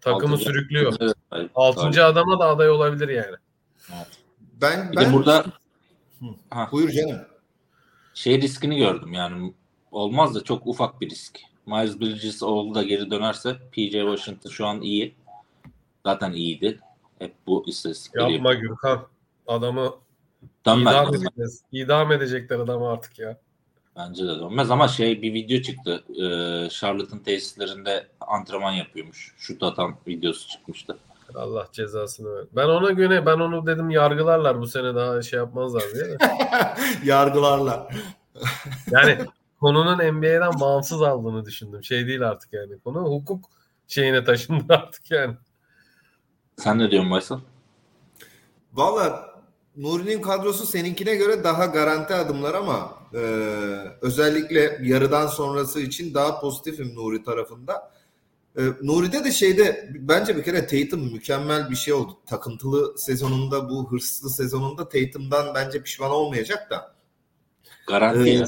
Takımı 0.02 0.34
altıncı- 0.34 0.44
sürüklüyor. 0.44 0.94
Evet, 1.02 1.14
evet. 1.32 1.52
Altıncı 1.56 2.06
adama 2.06 2.40
da 2.40 2.46
aday 2.46 2.70
olabilir 2.70 3.10
yani. 3.10 3.36
Ben 4.62 4.92
Bir 4.92 4.98
ben 4.98 5.10
de 5.10 5.14
burada 5.14 5.46
ha, 6.50 6.70
buyur 6.72 6.90
canım. 6.90 7.18
şey 8.14 8.42
riskini 8.42 8.78
gördüm 8.78 9.14
yani 9.14 9.54
olmaz 9.92 10.36
da 10.36 10.44
çok 10.44 10.68
ufak 10.68 11.02
bir 11.02 11.10
risk. 11.10 11.40
Miles 11.66 12.00
Bridges 12.00 12.44
oğlu 12.44 12.76
da 12.76 12.84
geri 12.84 13.12
dönerse 13.12 13.58
PJ 13.72 13.92
Washington 13.92 14.50
şu 14.50 14.66
an 14.66 14.82
iyi. 14.82 15.16
Zaten 16.06 16.32
iyiydi. 16.32 16.80
Hep 17.20 17.34
bu 17.48 17.64
istatistikleri 17.68 18.34
Yapma 18.34 18.54
Gürkan. 18.54 19.08
Adamı 19.48 19.96
Dönmez. 20.66 20.94
idam 20.94 21.16
edeceğiz. 21.16 21.62
İdam 21.72 22.12
edecekler 22.12 22.60
adamı 22.60 22.90
artık 22.90 23.20
ya. 23.20 23.38
Bence 23.96 24.24
de 24.24 24.40
dönmez 24.40 24.72
ama 24.72 24.88
şey 24.88 25.22
bir 25.22 25.34
video 25.34 25.62
çıktı. 25.62 26.04
Ee, 26.10 26.70
Charlotte'ın 26.70 27.20
tesislerinde 27.20 28.08
antrenman 28.22 28.72
yapıyormuş. 28.72 29.34
Şut 29.38 29.64
atan 29.64 29.96
videosu 30.08 30.48
çıkmıştı. 30.50 30.98
Allah 31.36 31.68
cezasını 31.72 32.36
ver. 32.36 32.46
Ben 32.56 32.68
ona 32.68 32.92
göre 32.92 33.26
ben 33.26 33.40
onu 33.40 33.68
dedim 33.68 33.90
yargılarlar 33.90 34.62
bu 34.62 34.68
sene 34.68 34.96
daha 34.96 35.22
şey 35.22 35.40
yapmazlar 35.40 35.84
diye. 35.94 36.06
de. 36.06 36.18
Yargılarla. 37.04 37.90
Yani 38.92 39.18
konunun 39.60 40.14
NBA'den 40.14 40.60
bağımsız 40.60 41.02
aldığını 41.02 41.46
düşündüm. 41.46 41.84
Şey 41.84 42.08
değil 42.08 42.30
artık 42.30 42.54
yani. 42.54 42.80
Konu 42.80 43.00
hukuk 43.00 43.46
şeyine 43.88 44.24
taşındı 44.24 44.64
artık 44.74 45.12
yani. 45.12 45.36
Sen 46.58 46.80
ne 46.80 46.92
diyorsun 46.92 47.12
Baysal? 47.12 47.40
Valla 48.74 49.30
Nuri'nin 49.78 50.22
kadrosu 50.22 50.66
seninkine 50.66 51.16
göre 51.16 51.44
daha 51.44 51.66
garanti 51.66 52.14
adımlar 52.14 52.54
ama 52.54 53.03
e, 53.14 53.20
özellikle 54.02 54.80
yarıdan 54.84 55.28
sonrası 55.28 55.80
için 55.80 56.14
daha 56.14 56.40
pozitifim 56.40 56.96
Nuri 56.96 57.24
tarafında. 57.24 57.92
E, 58.58 58.62
Nuri'de 58.82 59.24
de 59.24 59.32
şeyde 59.32 59.90
bence 59.94 60.38
bir 60.38 60.44
kere 60.44 60.68
Tatum 60.68 61.12
mükemmel 61.12 61.70
bir 61.70 61.76
şey 61.76 61.94
oldu. 61.94 62.18
Takıntılı 62.26 62.98
sezonunda 62.98 63.70
bu 63.70 63.92
hırslı 63.92 64.30
sezonunda 64.30 64.90
Tatum'dan 64.90 65.56
bence 65.56 65.84
pişman 65.84 66.12
olmayacak 66.12 66.70
da. 66.70 66.96
Garanti 67.88 68.30
Ee. 68.30 68.46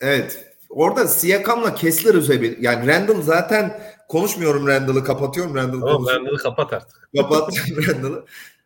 Evet. 0.00 0.52
Orada 0.70 1.08
Siakam'la 1.08 1.74
Kessler 1.74 2.14
üzebil. 2.14 2.62
Yani 2.62 2.86
Randall 2.86 3.22
zaten 3.22 3.80
konuşmuyorum 4.08 4.66
Randall'ı 4.66 5.04
kapatıyorum 5.04 5.54
Randall 5.54 5.80
Tamam. 5.80 6.06
Randall'ı 6.06 6.36
kapat 6.38 6.72
artık. 6.72 7.10
Kapat 7.16 7.54
Randall'ı. 7.88 8.24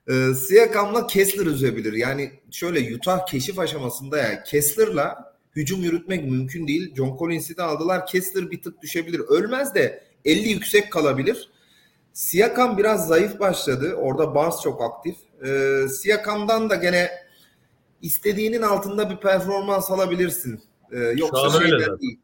Ee, 0.08 0.34
Siakam'la 0.34 1.06
Kessler 1.06 1.46
üzebilir. 1.46 1.92
Yani 1.92 2.32
şöyle 2.50 2.96
Utah 2.96 3.26
keşif 3.26 3.58
aşamasında 3.58 4.18
yani 4.18 4.38
Kessler'la 4.46 5.34
hücum 5.56 5.82
yürütmek 5.82 6.24
mümkün 6.24 6.68
değil. 6.68 6.94
John 6.94 7.16
Collins'i 7.18 7.56
de 7.56 7.62
aldılar. 7.62 8.06
Kessler 8.06 8.50
bir 8.50 8.62
tık 8.62 8.82
düşebilir. 8.82 9.18
Ölmez 9.20 9.74
de 9.74 10.04
50 10.24 10.48
yüksek 10.48 10.92
kalabilir. 10.92 11.48
Siakam 12.12 12.78
biraz 12.78 13.08
zayıf 13.08 13.40
başladı. 13.40 13.94
Orada 13.94 14.34
Barnes 14.34 14.60
çok 14.62 14.82
aktif. 14.82 15.16
Ee, 15.46 15.88
Siakam'dan 15.88 16.70
da 16.70 16.74
gene 16.74 17.10
istediğinin 18.02 18.62
altında 18.62 19.10
bir 19.10 19.16
performans 19.16 19.90
alabilirsin. 19.90 20.60
Ee, 20.92 20.98
yoksa 20.98 21.42
an 21.42 21.62
öyle 21.62 22.00
değil. 22.00 22.18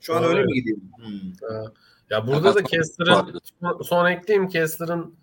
Şu 0.00 0.12
Şu 0.12 0.16
an 0.16 0.24
öyle 0.24 0.38
öyle. 0.38 0.46
mi 0.46 0.54
gidiyor? 0.54 0.78
Hmm. 0.96 1.48
Ha. 1.48 1.72
Ya 2.10 2.26
burada 2.26 2.54
da 2.54 2.62
Kessler'ın 2.62 3.40
son, 3.60 3.82
son 3.82 4.06
ekleyeyim 4.10 4.48
Kessler'ın 4.48 5.14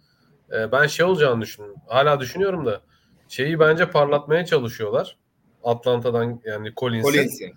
e, 0.53 0.71
ben 0.71 0.87
şey 0.87 1.05
olacağını 1.05 1.41
düşünüyorum. 1.41 1.79
Hala 1.87 2.19
düşünüyorum 2.19 2.65
da 2.65 2.81
şeyi 3.27 3.59
bence 3.59 3.89
parlatmaya 3.89 4.45
çalışıyorlar. 4.45 5.17
Atlanta'dan 5.63 6.41
yani 6.45 6.73
Collins'i. 6.77 7.11
Collins'i. 7.11 7.53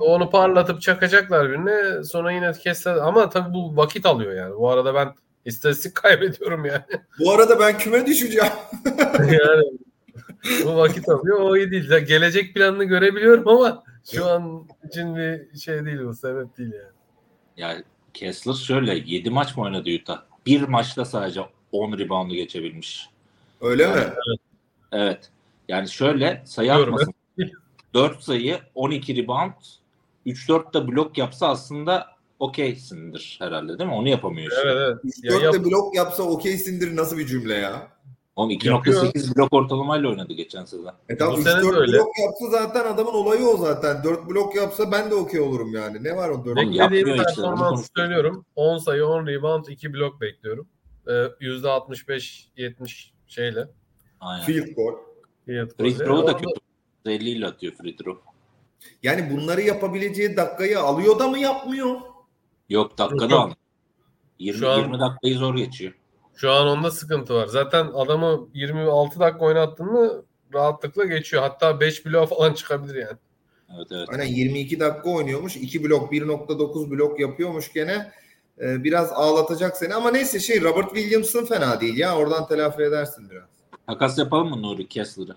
Onu 0.00 0.30
parlatıp 0.30 0.82
çakacaklar 0.82 1.50
birine. 1.50 2.04
Sonra 2.04 2.32
yine 2.32 2.52
Kessler 2.52 2.96
ama 2.96 3.30
tabii 3.30 3.54
bu 3.54 3.76
vakit 3.76 4.06
alıyor 4.06 4.34
yani. 4.34 4.54
Bu 4.56 4.70
arada 4.70 4.94
ben 4.94 5.14
istatistik 5.44 5.94
kaybediyorum 6.02 6.64
yani. 6.64 6.82
Bu 7.18 7.32
arada 7.32 7.60
ben 7.60 7.78
küme 7.78 8.06
düşeceğim. 8.06 8.52
yani 9.18 9.64
bu 10.64 10.76
vakit 10.76 11.08
alıyor. 11.08 11.40
O 11.40 11.56
iyi 11.56 11.70
değil. 11.70 11.90
Ya 11.90 11.98
Gelecek 11.98 12.54
planını 12.54 12.84
görebiliyorum 12.84 13.48
ama 13.48 13.82
şu 14.12 14.26
an 14.26 14.68
için 14.88 15.16
bir 15.16 15.58
şey 15.58 15.84
değil 15.84 15.98
bu. 16.04 16.14
Sebep 16.14 16.58
değil 16.58 16.72
yani. 16.72 16.96
Yani 17.56 17.84
Kessler 18.14 18.52
şöyle 18.54 18.94
7 19.06 19.30
maç 19.30 19.56
mı 19.56 19.62
oynadı 19.62 19.90
Utah? 20.02 20.22
Bir 20.46 20.62
maçta 20.62 21.04
sadece 21.04 21.40
10 21.76 21.98
reboundu 21.98 22.34
geçebilmiş. 22.34 23.08
Öyle 23.60 23.86
mi? 23.86 24.02
Evet. 24.92 25.30
Yani 25.68 25.88
şöyle 25.88 26.42
sayı 26.46 26.74
Diyorum, 26.74 26.94
atmasın. 26.94 27.14
4 27.94 28.22
sayı, 28.22 28.58
12 28.74 29.16
rebound, 29.16 29.52
3-4 30.26 30.74
de 30.74 30.88
blok 30.88 31.18
yapsa 31.18 31.48
aslında 31.48 32.06
okeysindir 32.38 33.36
herhalde 33.40 33.78
değil 33.78 33.90
mi? 33.90 33.96
Onu 33.96 34.08
yapamıyor 34.08 34.50
işte. 34.50 34.62
Evet 34.64 34.76
evet. 35.04 35.14
Ya 35.22 35.32
4 35.32 35.42
yap- 35.42 35.54
de 35.54 35.64
blok 35.64 35.96
yapsa 35.96 36.22
okeysindir 36.22 36.96
nasıl 36.96 37.18
bir 37.18 37.26
cümle 37.26 37.54
ya? 37.54 37.88
Oğlum 38.36 38.50
Yapıyor. 38.50 39.04
2.8 39.04 39.36
blok 39.36 39.52
ortalamayla 39.52 40.08
oynadı 40.08 40.32
geçen 40.32 40.64
sezon. 40.64 40.92
E 41.08 41.16
tamam 41.16 41.36
Bu 41.36 41.40
3 41.40 41.46
sene 41.46 41.58
de 41.58 41.62
4 41.62 41.76
öyle. 41.76 41.96
blok 41.96 42.18
yapsa 42.18 42.46
zaten 42.50 42.92
adamın 42.92 43.12
olayı 43.12 43.46
o 43.46 43.56
zaten. 43.56 44.04
4 44.04 44.28
blok 44.28 44.56
yapsa 44.56 44.92
ben 44.92 45.10
de 45.10 45.14
okey 45.14 45.40
olurum 45.40 45.74
yani. 45.74 46.04
Ne 46.04 46.16
var 46.16 46.28
o 46.28 46.44
4 46.44 46.58
Oğlum 46.58 46.72
Beklediğim 46.78 47.16
performansı 47.16 47.88
söylüyorum. 47.96 48.44
10 48.56 48.78
sayı, 48.78 49.06
10 49.06 49.26
rebound, 49.26 49.66
2 49.66 49.94
blok 49.94 50.20
bekliyorum. 50.20 50.66
Ee, 51.06 51.12
%65-70 51.40 53.10
şeyle. 53.26 53.68
Aynen. 54.20 54.44
field 54.46 54.74
goal. 54.76 54.94
field 55.46 55.70
Free 55.76 55.90
goal'le. 55.90 55.98
throw'u 55.98 56.26
da 56.26 56.36
kötü. 56.36 56.60
50 57.06 57.30
ile 57.30 57.46
atıyor 57.46 57.72
free 57.72 57.96
throw. 57.96 58.22
Yani 59.02 59.30
bunları 59.30 59.60
yapabileceği 59.62 60.36
dakikayı 60.36 60.80
alıyor 60.80 61.18
da 61.18 61.28
mı 61.28 61.38
yapmıyor? 61.38 62.00
Yok 62.68 62.98
dakikada 62.98 63.34
Yok. 63.34 63.44
al. 63.48 63.52
20, 64.38 64.58
Şu 64.58 64.70
an- 64.70 64.78
20 64.78 65.00
dakikayı 65.00 65.34
zor 65.34 65.56
geçiyor. 65.56 65.92
Şu 66.36 66.50
an 66.52 66.66
onda 66.66 66.90
sıkıntı 66.90 67.34
var. 67.34 67.46
Zaten 67.46 67.86
adamı 67.86 68.48
26 68.54 69.20
dakika 69.20 69.44
oynattın 69.44 69.86
mı 69.86 70.24
rahatlıkla 70.54 71.04
geçiyor. 71.04 71.42
Hatta 71.42 71.80
5 71.80 72.06
bloğa 72.06 72.26
falan 72.26 72.52
çıkabilir 72.52 72.94
yani. 72.94 73.18
Evet 73.76 73.86
evet. 73.90 74.08
Aynen 74.08 74.24
22 74.26 74.80
dakika 74.80 75.10
oynuyormuş. 75.10 75.56
2 75.56 75.84
blok 75.84 76.12
1.9 76.12 76.90
blok 76.90 77.20
yapıyormuş 77.20 77.72
gene. 77.72 78.12
Ee, 78.60 78.84
biraz 78.84 79.12
ağlatacak 79.12 79.76
seni 79.76 79.94
ama 79.94 80.10
neyse 80.10 80.40
şey 80.40 80.62
Robert 80.62 80.94
Williams'ın 80.94 81.46
fena 81.46 81.80
değil 81.80 81.96
ya. 81.96 82.16
Oradan 82.16 82.48
telafi 82.48 82.82
edersin 82.82 83.30
biraz. 83.30 83.48
Takas 83.86 84.18
yapalım 84.18 84.48
mı 84.48 84.62
Nuri 84.62 84.88
Kessler'ı? 84.88 85.36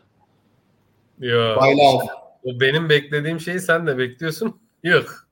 Al. 1.60 2.00
o 2.44 2.60
benim 2.60 2.90
beklediğim 2.90 3.40
şeyi 3.40 3.60
sen 3.60 3.88
de 3.88 3.98
bekliyorsun. 3.98 4.60
Yok. 4.84 5.28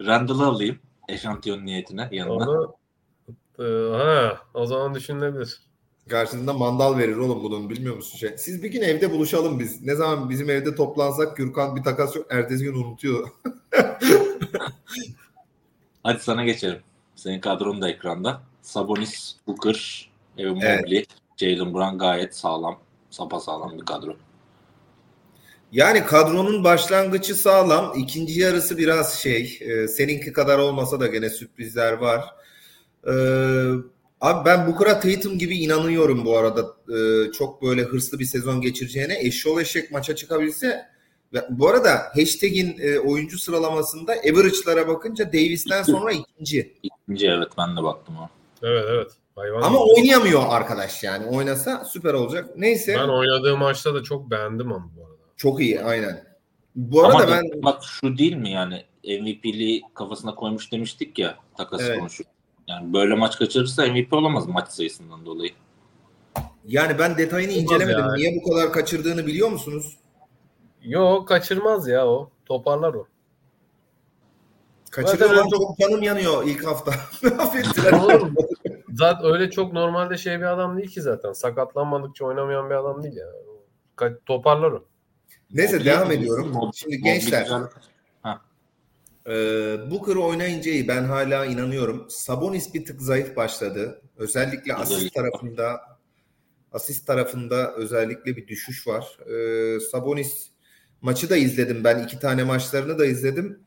Randall'ı 0.00 0.46
alayım 0.46 0.78
eşantiyon 1.08 1.66
niyetine 1.66 2.08
yanına. 2.12 2.34
Onu 2.50 2.74
Ee, 3.58 3.96
ha, 3.96 4.38
o 4.54 4.66
zaman 4.66 4.94
düşünülebilir. 4.94 5.60
Karşında 6.08 6.52
mandal 6.52 6.98
verir 6.98 7.16
oğlum 7.16 7.42
bunun 7.42 7.70
bilmiyor 7.70 7.96
musun 7.96 8.18
şey. 8.18 8.38
Siz 8.38 8.62
bir 8.62 8.68
gün 8.68 8.82
evde 8.82 9.10
buluşalım 9.10 9.58
biz. 9.60 9.82
Ne 9.82 9.94
zaman 9.94 10.30
bizim 10.30 10.50
evde 10.50 10.74
toplansak 10.74 11.36
Gürkan 11.36 11.76
bir 11.76 11.82
takas 11.82 12.16
yok. 12.16 12.26
Ertesi 12.30 12.64
gün 12.64 12.74
unutuyor. 12.74 13.28
Hadi 16.02 16.22
sana 16.22 16.44
geçelim. 16.44 16.78
Senin 17.16 17.40
kadron 17.40 17.82
da 17.82 17.90
ekranda. 17.90 18.42
Sabonis, 18.62 19.36
Booker, 19.46 20.10
Evan 20.38 20.60
Evet. 20.60 20.80
Mobley, 20.80 21.04
Jalen 21.36 21.74
Brown 21.74 21.98
gayet 21.98 22.36
sağlam. 22.36 22.78
Sapasağlam 23.10 23.78
bir 23.78 23.84
kadro. 23.84 24.16
Yani 25.72 26.04
kadronun 26.04 26.64
başlangıcı 26.64 27.34
sağlam. 27.34 27.92
İkinci 27.96 28.40
yarısı 28.40 28.78
biraz 28.78 29.14
şey. 29.14 29.58
e, 29.60 29.88
seninki 29.88 30.32
kadar 30.32 30.58
olmasa 30.58 31.00
da 31.00 31.06
gene 31.06 31.30
sürprizler 31.30 31.92
var. 31.92 32.24
E, 33.06 33.12
abi 34.20 34.44
ben 34.44 34.66
Booker'a 34.66 35.00
Tatum 35.00 35.38
gibi 35.38 35.58
inanıyorum 35.58 36.24
bu 36.24 36.36
arada. 36.36 36.60
E, 36.96 37.32
çok 37.32 37.62
böyle 37.62 37.82
hırslı 37.82 38.18
bir 38.18 38.24
sezon 38.24 38.60
geçireceğine. 38.60 39.18
Eşşol 39.20 39.60
eşek 39.60 39.90
maça 39.90 40.16
çıkabilse. 40.16 40.89
Bu 41.50 41.68
arada 41.68 41.90
hashtag'in 42.14 42.76
e, 42.78 42.98
oyuncu 42.98 43.38
sıralamasında 43.38 44.12
average'lara 44.12 44.88
bakınca 44.88 45.32
Davis'ten 45.32 45.82
sonra 45.82 46.12
ikinci. 46.12 46.74
İkinci 46.82 47.26
evet 47.26 47.48
ben 47.58 47.76
de 47.76 47.82
baktım 47.82 48.16
o. 48.16 48.28
Evet 48.62 48.84
evet. 48.90 49.10
Hayvan 49.36 49.62
Ama 49.62 49.78
gibi. 49.78 49.92
oynayamıyor 49.96 50.42
arkadaş 50.48 51.02
yani. 51.04 51.26
Oynasa 51.26 51.84
süper 51.84 52.14
olacak. 52.14 52.50
Neyse. 52.56 52.94
ben 52.98 53.08
oynadığı 53.08 53.56
maçta 53.56 53.94
da 53.94 54.02
çok 54.02 54.30
beğendim 54.30 54.72
ama 54.72 54.90
bu 54.96 55.00
arada. 55.04 55.16
Çok 55.36 55.60
iyi 55.60 55.80
aynen. 55.82 56.24
Bu 56.76 57.04
arada 57.04 57.16
Ama 57.16 57.28
ben 57.32 57.62
bak 57.62 57.82
şu 57.84 58.18
değil 58.18 58.36
mi 58.36 58.50
yani 58.50 58.84
MVP'liği 59.04 59.82
kafasına 59.94 60.34
koymuş 60.34 60.72
demiştik 60.72 61.18
ya 61.18 61.36
takas 61.56 61.80
Evet. 61.80 61.98
konuşup. 61.98 62.26
Yani 62.68 62.92
böyle 62.92 63.14
maç 63.14 63.38
kaçırırsa 63.38 63.86
MVP 63.86 64.12
olamaz 64.12 64.46
maç 64.46 64.68
sayısından 64.68 65.26
dolayı. 65.26 65.50
yani 66.66 66.98
ben 66.98 67.18
detayını 67.18 67.52
Olmaz 67.52 67.62
incelemedim. 67.64 67.98
yani. 68.00 68.18
Niye 68.18 68.40
bu 68.44 68.50
kadar 68.50 68.72
kaçırdığını 68.72 69.26
biliyor 69.26 69.48
musunuz? 69.48 69.96
Yok 70.82 71.28
kaçırmaz 71.28 71.88
ya 71.88 72.06
o. 72.06 72.30
Toparlar 72.46 72.94
o. 72.94 73.06
Kaçırıyor 74.90 75.18
Zaten 75.28 75.36
lan 75.36 75.48
çok- 75.50 75.78
canım 75.78 76.02
yanıyor 76.02 76.44
ilk 76.46 76.66
hafta. 76.66 76.90
Affettiler. 77.38 77.92
Oğlum, 77.92 78.34
zaten 78.92 79.32
öyle 79.32 79.50
çok 79.50 79.72
normalde 79.72 80.18
şey 80.18 80.38
bir 80.38 80.44
adam 80.52 80.76
değil 80.78 80.90
ki 80.90 81.02
zaten. 81.02 81.32
Sakatlanmadıkça 81.32 82.24
oynamayan 82.24 82.70
bir 82.70 82.74
adam 82.74 83.02
değil 83.02 83.16
yani. 83.16 83.36
Ka- 83.96 84.18
toparlar 84.26 84.70
o. 84.72 84.84
Neyse 85.52 85.76
Mobley- 85.76 85.84
devam 85.84 86.12
ediyorum. 86.12 86.52
Mobley- 86.52 86.70
Şimdi 86.74 86.98
Mobley 86.98 87.12
gençler. 87.14 87.42
güzel. 87.42 87.60
Ee, 89.26 89.90
Booker 89.90 90.16
oynayınca 90.16 90.70
iyi. 90.70 90.88
Ben 90.88 91.04
hala 91.04 91.44
inanıyorum. 91.46 92.06
Sabonis 92.08 92.74
bir 92.74 92.84
tık 92.84 93.02
zayıf 93.02 93.36
başladı. 93.36 94.02
Özellikle 94.16 94.74
asist 94.74 95.14
tarafında 95.14 95.80
asist 96.72 97.06
tarafında 97.06 97.72
özellikle 97.74 98.36
bir 98.36 98.46
düşüş 98.48 98.86
var. 98.86 99.18
Ee, 99.26 99.80
Sabonis 99.80 100.50
maçı 101.02 101.30
da 101.30 101.36
izledim 101.36 101.84
ben. 101.84 102.02
iki 102.02 102.18
tane 102.18 102.44
maçlarını 102.44 102.98
da 102.98 103.06
izledim. 103.06 103.60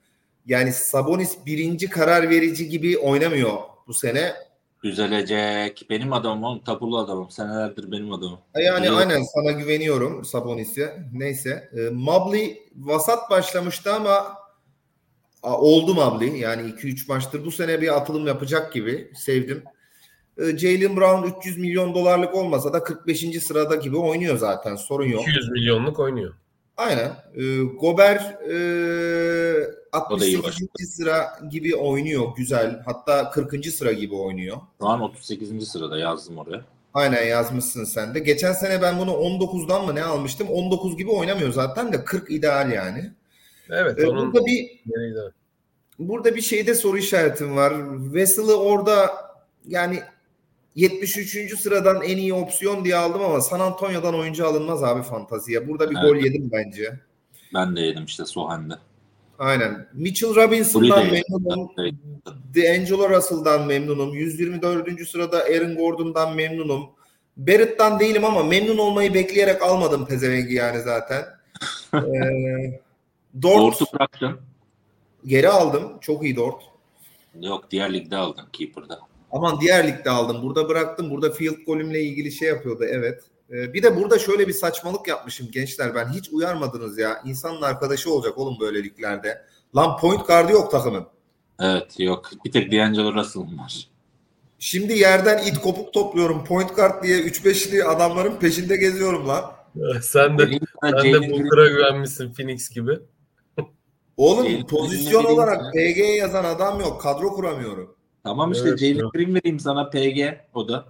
yani 0.45 0.71
Sabonis 0.73 1.37
birinci 1.45 1.89
karar 1.89 2.29
verici 2.29 2.69
gibi 2.69 2.97
oynamıyor 2.97 3.51
bu 3.87 3.93
sene. 3.93 4.33
Düzelecek. 4.83 5.85
Benim 5.89 6.13
adamım 6.13 6.43
oğlum. 6.43 6.63
Tapulu 6.63 6.97
adamım. 6.97 7.29
Senelerdir 7.29 7.91
benim 7.91 8.13
adamım. 8.13 8.39
Yani 8.57 8.87
Yok. 8.87 8.97
aynen 8.97 9.21
sana 9.23 9.51
güveniyorum 9.51 10.25
Sabonis'e. 10.25 10.97
Neyse. 11.13 11.69
E, 11.77 11.89
Mobley 11.89 12.63
vasat 12.75 13.29
başlamıştı 13.29 13.93
ama 13.93 14.37
a, 15.43 15.57
oldu 15.61 15.93
Mobley. 15.93 16.29
Yani 16.39 16.61
2-3 16.71 17.07
maçtır 17.07 17.45
bu 17.45 17.51
sene 17.51 17.81
bir 17.81 17.97
atılım 17.97 18.27
yapacak 18.27 18.73
gibi. 18.73 19.11
Sevdim. 19.15 19.63
E, 20.37 20.57
Jalen 20.57 20.95
Brown 20.97 21.37
300 21.39 21.57
milyon 21.57 21.93
dolarlık 21.95 22.35
olmasa 22.35 22.73
da 22.73 22.83
45. 22.83 23.43
sırada 23.43 23.75
gibi 23.75 23.97
oynuyor 23.97 24.37
zaten. 24.37 24.75
Sorun 24.75 25.05
yok. 25.07 25.21
200 25.21 25.49
milyonluk 25.51 25.99
oynuyor. 25.99 26.33
Aynen. 26.77 27.11
E, 27.35 27.57
Gober 27.63 28.15
e, 28.49 28.55
O 30.11 30.19
da 30.19 30.25
iyi 30.25 30.37
68. 30.37 30.95
sıra 30.95 31.39
gibi 31.51 31.75
oynuyor. 31.75 32.27
Güzel. 32.37 32.81
Hatta 32.85 33.31
40. 33.31 33.65
sıra 33.65 33.91
gibi 33.91 34.15
oynuyor. 34.15 34.57
Şu 34.81 34.87
an 34.87 35.01
38. 35.01 35.67
sırada 35.67 35.97
yazdım 35.97 36.37
oraya. 36.37 36.65
Aynen 36.93 37.25
yazmışsın 37.25 37.83
sen 37.83 38.15
de. 38.15 38.19
Geçen 38.19 38.53
sene 38.53 38.81
ben 38.81 38.99
bunu 38.99 39.11
19'dan 39.11 39.85
mı 39.85 39.95
ne 39.95 40.03
almıştım? 40.03 40.47
19 40.47 40.97
gibi 40.97 41.09
oynamıyor 41.09 41.51
zaten 41.53 41.93
de 41.93 42.03
40 42.03 42.31
ideal 42.31 42.71
yani. 42.71 43.11
Evet 43.69 43.99
Ee, 43.99 44.07
onun 44.07 44.33
burada 44.33 44.45
bir 44.45 44.81
burada 45.99 46.35
bir 46.35 46.41
şeyde 46.41 46.75
soru 46.75 46.97
işaretim 46.97 47.55
var. 47.55 47.73
Vessel'ı 48.13 48.55
orada 48.55 49.11
yani 49.67 49.99
73. 50.75 51.59
sıradan 51.59 52.01
en 52.01 52.17
iyi 52.17 52.33
opsiyon 52.33 52.85
diye 52.85 52.95
aldım 52.95 53.21
ama 53.21 53.41
San 53.41 53.59
Antonio'dan 53.59 54.15
oyuncu 54.15 54.47
alınmaz 54.47 54.83
abi 54.83 55.03
fantaziye. 55.03 55.67
Burada 55.67 55.89
bir 55.91 55.95
Evet. 55.95 56.05
gol 56.09 56.15
yedim 56.15 56.49
bence. 56.51 56.99
Ben 57.53 57.75
de 57.75 57.81
yedim 57.81 58.05
işte 58.05 58.25
Sohan'da. 58.25 58.79
Aynen. 59.39 59.87
Mitchell 59.93 60.35
Robinson'dan 60.35 61.05
memnunum. 61.11 61.69
D'Angelo 62.55 63.09
Russell'dan 63.09 63.67
memnunum. 63.67 64.13
124. 64.13 65.07
sırada 65.07 65.37
Aaron 65.37 65.75
Gordon'dan 65.75 66.35
memnunum. 66.35 66.89
Barrett'tan 67.37 67.99
değilim 67.99 68.25
ama 68.25 68.43
memnun 68.43 68.77
olmayı 68.77 69.13
bekleyerek 69.13 69.61
almadım 69.61 70.05
pezevengi 70.05 70.53
yani 70.53 70.81
zaten. 70.81 71.23
ee, 71.93 72.79
Dort 73.41 73.79
Dort'u 73.79 73.85
bıraktın. 73.93 74.39
geri 75.25 75.49
aldım. 75.49 75.97
Çok 76.01 76.23
iyi 76.23 76.35
Dort. 76.35 76.63
Yok 77.41 77.71
diğer 77.71 77.93
ligde 77.93 78.17
aldın 78.17 78.45
Keeper'da. 78.53 78.99
Aman 79.33 79.61
diğer 79.61 79.87
ligde 79.87 80.09
aldım. 80.09 80.41
Burada 80.43 80.69
bıraktım. 80.69 81.09
Burada 81.09 81.31
field 81.31 81.65
golümle 81.65 82.01
ilgili 82.01 82.31
şey 82.31 82.47
yapıyordu. 82.47 82.83
Evet. 82.89 83.23
Ee, 83.51 83.73
bir 83.73 83.83
de 83.83 83.95
burada 83.95 84.19
şöyle 84.19 84.47
bir 84.47 84.53
saçmalık 84.53 85.07
yapmışım 85.07 85.51
gençler. 85.51 85.95
Ben 85.95 86.09
hiç 86.09 86.29
uyarmadınız 86.29 86.97
ya. 86.97 87.21
İnsanın 87.25 87.61
arkadaşı 87.61 88.13
olacak 88.13 88.37
oğlum 88.37 88.57
böyle 88.59 88.83
liglerde. 88.83 89.45
Lan 89.75 89.97
point 89.97 90.27
guard'ı 90.27 90.51
yok 90.51 90.71
takımın. 90.71 91.05
Evet 91.59 91.99
yok. 91.99 92.29
Bir 92.45 92.51
tek 92.51 92.71
D'Angelo 92.71 93.13
Russell'ım 93.13 93.59
var. 93.59 93.87
Şimdi 94.59 94.93
yerden 94.93 95.37
it 95.45 95.57
kopuk 95.57 95.93
topluyorum. 95.93 96.45
Point 96.45 96.75
guard 96.75 97.03
diye 97.03 97.19
3-5'li 97.19 97.83
adamların 97.83 98.39
peşinde 98.39 98.77
geziyorum 98.77 99.27
lan. 99.27 99.51
Sen 100.01 100.37
de 100.37 100.59
sen 100.83 101.13
de 101.13 101.31
Booker'a 101.31 101.67
güvenmişsin 101.67 102.33
Phoenix 102.33 102.69
gibi. 102.69 102.99
Oğlum 104.17 104.67
pozisyon 104.67 105.23
olarak 105.23 105.73
PG 105.73 105.99
yazan 106.17 106.45
adam 106.45 106.79
yok. 106.79 107.01
Kadro 107.01 107.33
kuramıyorum. 107.33 107.95
Tamam 108.23 108.51
işte 108.51 108.69
Evet, 108.69 108.79
Jalen 108.79 108.99
evet. 108.99 109.13
Green 109.13 109.35
vereyim 109.35 109.59
sana 109.59 109.89
PG 109.89 110.37
o 110.53 110.67
da. 110.67 110.85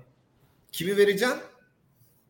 Kimi 0.72 0.98
vereceksin? 0.98 1.38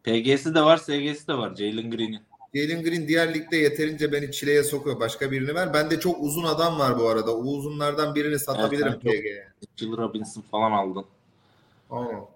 PG'si 0.04 0.56
de 0.56 0.62
var, 0.62 0.78
SG'si 0.78 1.28
de 1.28 1.34
var 1.34 1.56
Jalen 1.56 1.92
Green'in. 1.92 2.22
Jalen 2.56 2.84
Green 2.84 3.08
diğer 3.08 3.34
ligde 3.34 3.58
yeterince 3.58 4.12
beni 4.12 4.32
çileye 4.32 4.64
sokuyor. 4.64 5.00
Başka 5.00 5.32
birini 5.32 5.56
ver. 5.56 5.74
Bende 5.74 6.00
çok 6.00 6.24
uzun 6.24 6.44
adam 6.44 6.80
var 6.80 7.00
bu 7.00 7.08
arada. 7.10 7.36
O 7.38 7.40
uzunlardan 7.42 8.16
birini 8.16 8.40
satabilirim 8.40 8.88
Evet, 8.88 9.02
PG'ye. 9.02 9.48
Jill 9.76 9.98
Robinson 9.98 10.42
falan 10.42 10.72
aldın. 10.72 11.06
Tamam. 11.90 12.28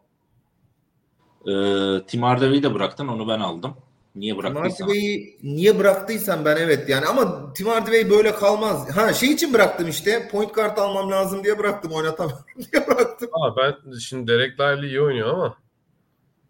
Ee, 1.48 2.02
Tim 2.08 2.24
Hardaway'i 2.24 2.64
de 2.64 2.74
bıraktın 2.74 3.08
onu 3.08 3.28
ben 3.28 3.40
aldım. 3.40 3.76
Niye 4.20 4.34
Tim 4.34 4.40
bıraktıysam. 4.44 4.88
Hardaway'i 4.88 5.38
niye 5.44 5.80
bıraktıysan 5.80 6.46
ben 6.46 6.56
evet 6.58 6.90
yani 6.90 7.06
ama 7.06 7.54
Tim 7.54 7.68
Hardaway 7.68 8.10
böyle 8.10 8.36
kalmaz. 8.36 8.98
Ha 8.98 9.14
şey 9.14 9.32
için 9.32 9.54
bıraktım 9.54 9.90
işte. 9.90 10.28
Point 10.32 10.56
guard 10.56 10.78
almam 10.78 11.12
lazım 11.12 11.44
diye 11.44 11.60
bıraktım. 11.60 11.92
Oynatamıyorum 11.92 12.46
diye 12.74 12.88
bıraktım. 12.88 13.30
Aa, 13.34 13.58
ben 13.58 13.98
şimdi 13.98 14.32
Derek 14.32 14.60
Lively 14.60 14.88
iyi 14.88 15.02
oynuyor 15.02 15.30
ama 15.34 15.58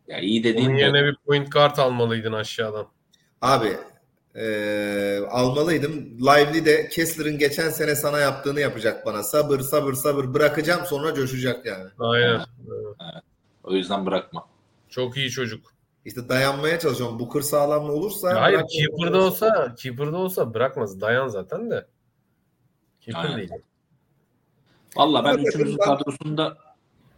Ya 0.08 0.20
iyi 0.20 0.40
onun 0.40 0.44
dediğim 0.44 0.76
yerine 0.76 1.02
de 1.02 1.06
bir 1.06 1.18
point 1.26 1.52
guard 1.52 1.78
almalıydın 1.78 2.34
aşağıdan. 2.34 2.88
Abi 3.42 3.78
eee, 4.36 5.20
almalıydım. 5.30 5.92
Lively 6.20 6.66
de 6.66 6.90
Kessler'ın 6.90 7.38
geçen 7.38 7.70
sene 7.70 7.96
sana 7.96 8.20
yaptığını 8.20 8.60
yapacak 8.60 9.06
bana. 9.06 9.24
Sabır 9.24 9.60
sabır 9.60 9.94
sabır 9.94 10.34
bırakacağım 10.34 10.86
sonra 10.86 11.14
coşacak 11.14 11.66
yani. 11.66 11.90
Aynen. 12.00 12.42
o 13.64 13.74
yüzden 13.74 14.06
bırakma. 14.06 14.46
Çok 14.90 15.18
iyi 15.18 15.30
çocuk. 15.30 15.77
İşte 16.08 16.30
dayanmaya 16.30 16.80
çalışıyorum. 16.80 17.20
Booker 17.20 17.42
sağlamlı 17.42 17.92
olursa. 17.92 18.30
Ya 18.30 18.42
hayır 18.42 18.62
keeper'da 18.70 19.18
olsa 19.26 19.76
keeper'da 19.76 20.18
olsa 20.18 20.54
bırakmaz. 20.54 21.02
Dayan 21.02 21.28
zaten 21.28 21.72
de. 21.72 21.88
Keeper 23.02 23.24
Aynen. 23.24 23.38
değil. 23.38 23.52
Valla 24.96 25.24
ben 25.24 25.30
Ama 25.34 25.40
üçümüzün 25.44 25.78
takımdan- 25.78 25.98
kadrosunda 25.98 26.58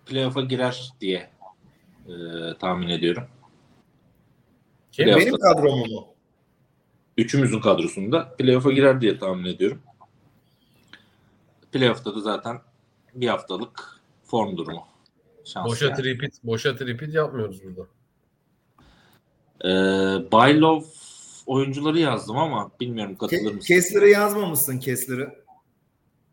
playoff'a 0.05 0.41
girer 0.41 0.89
diye 1.01 1.29
e, 2.07 2.11
tahmin 2.59 2.89
ediyorum. 2.89 3.23
Kim? 4.91 5.05
Benim 5.07 5.37
kadromu 5.37 5.85
mu? 5.85 6.07
Üçümüzün 7.17 7.61
kadrosunda 7.61 8.35
playoff'a 8.35 8.71
girer 8.71 9.01
diye 9.01 9.17
tahmin 9.19 9.45
ediyorum. 9.45 9.81
Playoff'ta 11.71 12.15
da 12.15 12.19
zaten 12.19 12.61
bir 13.13 13.27
haftalık 13.27 14.01
form 14.23 14.57
durumu. 14.57 14.87
Şans 15.45 15.65
Boşa 15.67 15.85
yani. 15.85 15.95
tripit, 15.97 16.43
boşa 16.43 16.75
tripit 16.75 17.13
yapmıyoruz 17.13 17.63
burada. 17.63 17.81
Ee, 19.65 19.69
Baylov 20.31 20.81
oyuncuları 21.45 21.99
yazdım 21.99 22.37
ama 22.37 22.71
bilmiyorum 22.79 23.15
katılır 23.15 23.53
mısın? 23.53 23.67
Kessler'ı 23.67 24.09
yazmamışsın 24.09 24.79
Kessler'ı. 24.79 25.35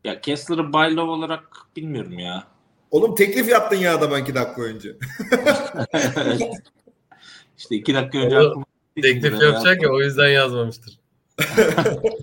Ya 0.04 0.20
Kessler'ı 0.20 0.72
Baylov 0.72 1.08
olarak 1.08 1.66
bilmiyorum 1.76 2.18
ya. 2.18 2.44
Oğlum 2.90 3.14
teklif 3.14 3.48
yaptın 3.48 3.76
ya 3.76 3.96
adama 3.96 4.18
iki 4.18 4.34
dakika 4.34 4.62
önce. 4.62 4.88
işte 7.58 7.76
iki 7.76 7.94
dakika 7.94 8.18
önce 8.18 8.38
aklıma 8.38 8.64
Teklif 9.02 9.42
yapacak 9.42 9.82
ya 9.82 9.90
o 9.90 10.00
yüzden 10.00 10.28
yazmamıştır. 10.28 10.98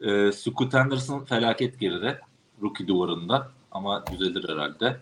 Ee, 0.00 0.32
Scoot 0.32 0.74
Henderson 0.74 1.24
felaket 1.24 1.80
geride. 1.80 2.20
Rookie 2.62 2.86
duvarında. 2.86 3.50
Ama 3.72 4.04
düzelir 4.06 4.48
herhalde. 4.48 4.96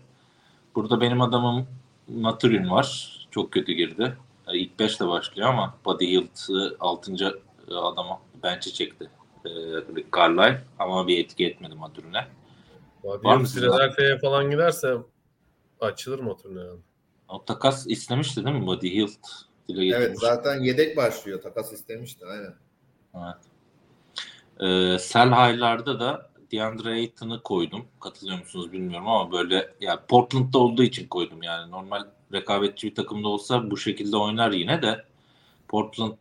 Burada 0.74 1.00
benim 1.00 1.20
adamım 1.20 1.66
Maturin 2.08 2.70
var. 2.70 3.18
Çok 3.30 3.52
kötü 3.52 3.72
girdi. 3.72 4.16
İlk 4.72 4.78
5 4.78 4.96
ile 5.00 5.08
başlıyor 5.08 5.48
ama 5.48 5.74
Buddy 5.84 6.06
Hield'ı 6.06 6.76
6. 6.80 7.12
adama 7.70 8.20
bench'e 8.42 8.70
çekti. 8.70 9.10
Rick 9.96 10.16
Carlisle 10.16 10.64
ama 10.78 11.06
bir 11.08 11.24
etki 11.24 11.46
etmedi 11.46 11.74
Maturin'e. 11.74 12.26
Var 13.04 13.36
mı 13.36 13.46
Philadelphia'ya 13.46 14.18
falan 14.18 14.50
giderse 14.50 14.94
açılır 15.80 16.18
motorun 16.18 16.56
herhalde. 16.60 16.80
O 17.28 17.44
takas 17.44 17.86
istemişti 17.86 18.44
değil 18.44 18.56
mi 18.56 18.66
Buddy 18.66 18.90
Hield? 18.94 19.08
Dile 19.68 19.86
Evet 19.96 19.98
getirmiş. 19.98 20.20
zaten 20.20 20.60
yedek 20.60 20.96
başlıyor. 20.96 21.42
Takas 21.42 21.72
istemişti 21.72 22.24
aynen. 22.26 22.54
Evet. 23.14 23.36
Ee, 24.60 24.98
Sell 24.98 25.30
High'larda 25.30 26.00
da 26.00 26.30
DeAndre 26.52 26.88
Ayton'ı 26.92 27.42
koydum. 27.42 27.84
Katılıyor 28.00 28.38
musunuz 28.38 28.72
bilmiyorum 28.72 29.08
ama 29.08 29.32
böyle 29.32 29.74
ya 29.80 30.06
Portland'da 30.06 30.58
olduğu 30.58 30.82
için 30.82 31.08
koydum. 31.08 31.42
Yani 31.42 31.70
normal 31.70 32.04
rekabetçi 32.32 32.86
bir 32.90 32.94
takımda 32.94 33.28
olsa 33.28 33.70
bu 33.70 33.76
şekilde 33.76 34.16
oynar 34.16 34.50
yine 34.52 34.82
de 34.82 35.04
Portland 35.68 36.12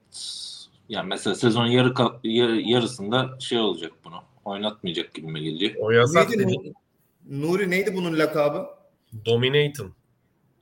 yani 0.90 1.08
mesela 1.08 1.36
sezon 1.36 1.66
yarı, 1.66 1.94
yarı- 2.24 2.62
yarısında 2.62 3.40
şey 3.40 3.60
olacak 3.60 3.92
bunu. 4.06 4.16
Oynatmayacak 4.46 5.14
gibime 5.14 5.40
geliyor. 5.40 5.76
O 5.80 5.92
yasak 5.92 6.30
Neydi 6.30 6.44
dedi. 6.44 6.54
Nu- 6.58 6.74
Nuri 7.42 7.70
neydi 7.70 7.96
bunun 7.96 8.20
lakabı? 8.20 8.68
Dominating. 9.26 9.92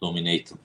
Dominating. 0.02 0.60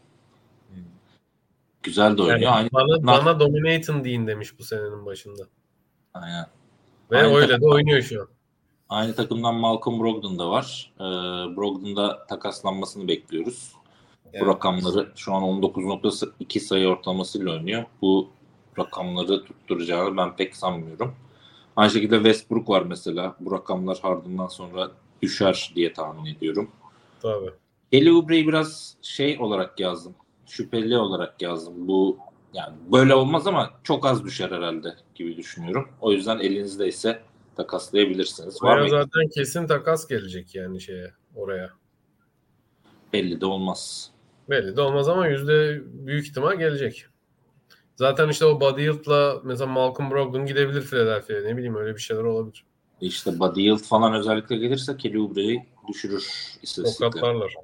Güzel 1.83 2.17
de 2.19 2.23
oynuyor. 2.23 2.39
Yani 2.41 2.55
Aynı, 2.55 2.73
bana, 2.73 3.07
bana 3.07 3.41
dominating 3.41 4.05
deyin 4.05 4.27
demiş 4.27 4.59
bu 4.59 4.65
senenin 4.65 5.07
başında. 5.07 5.43
aynen. 6.15 6.47
Ve 7.11 7.19
Aynı 7.19 7.35
öyle 7.37 7.61
de 7.61 7.67
oynuyor 7.67 8.03
şu 8.03 8.21
an. 8.21 8.29
Aynı 8.95 9.15
takımdan 9.15 9.55
Malcolm 9.55 10.01
Brogdon 10.01 10.39
da 10.39 10.51
var. 10.51 10.93
Ee, 10.97 11.03
Brogdon'da 11.57 12.27
takaslanmasını 12.27 13.09
bekliyoruz. 13.09 13.73
Evet. 14.33 14.43
Bu 14.43 14.47
rakamları 14.47 15.13
şu 15.17 15.35
an 15.35 15.43
19.2 15.43 16.61
sayı 16.61 16.89
ortalamasıyla 16.89 17.53
oynuyor. 17.53 17.85
Bu 18.03 18.29
rakamları 18.79 19.45
tutturacağını 19.45 20.17
ben 20.17 20.37
pek 20.37 20.57
sanmıyorum. 20.57 21.15
Aynı 21.77 21.91
şekilde 21.91 22.17
Westbrook 22.17 22.69
var 22.69 22.83
mesela. 22.83 23.37
Bu 23.41 23.53
rakamlar 23.53 23.99
Harden'dan 24.03 24.47
sonra 24.47 24.91
düşer 25.23 25.73
diye 25.75 25.93
tahmin 25.93 26.35
ediyorum. 26.35 26.71
Tabii. 27.23 27.51
Kelly 27.93 28.13
Oubre'yi 28.13 28.49
biraz 28.49 28.97
şey 29.03 29.39
olarak 29.41 29.81
yazdım. 29.81 30.15
Şüpheli 30.47 30.99
olarak 30.99 31.43
yazdım. 31.43 31.75
Bu 31.77 32.19
yani 32.53 32.75
böyle 32.93 33.15
olmaz 33.15 33.47
ama 33.47 33.71
çok 33.83 34.07
az 34.07 34.25
düşer 34.25 34.51
herhalde 34.51 34.97
gibi 35.15 35.37
düşünüyorum. 35.37 35.89
O 36.01 36.13
yüzden 36.13 36.39
elinizdeyse 36.39 37.23
takaslayabilirsiniz. 37.55 38.63
Var 38.63 38.77
Oraya 38.77 38.83
mı? 38.83 38.91
zaten 38.91 39.29
kesin 39.35 39.67
takas 39.67 40.09
gelecek 40.09 40.55
yani 40.55 40.81
şeye 40.81 41.13
oraya. 41.37 41.71
Belli 43.13 43.41
de 43.41 43.47
olmaz. 43.47 44.11
Belli 44.51 44.77
de 44.77 44.81
olmaz 44.81 45.09
ama 45.09 45.27
yüzde 45.27 45.83
büyük 45.85 46.27
ihtimal 46.27 46.57
gelecek. 46.59 47.07
Zaten 47.97 48.29
işte 48.29 48.45
o 48.45 48.61
Buddy 48.61 48.83
Hield'la 48.83 49.41
mesela 49.45 49.71
Malcolm 49.71 50.11
Brogdon 50.11 50.47
gidebilir 50.47 50.83
Philadelphia'ya. 50.83 51.43
Ne 51.43 51.57
bileyim 51.57 51.77
öyle 51.77 51.95
bir 51.95 52.01
şeyler 52.01 52.23
olabilir. 52.23 52.65
İşte 53.01 53.39
Buddy 53.41 53.63
Hield 53.63 53.79
falan 53.79 54.15
özellikle 54.15 54.57
gelirse 54.57 54.97
Kelly 54.97 55.21
Oubre'yi 55.21 55.67
düşürür 55.89 56.25
istatistikle. 56.63 57.11
Tokatlarlar. 57.11 57.55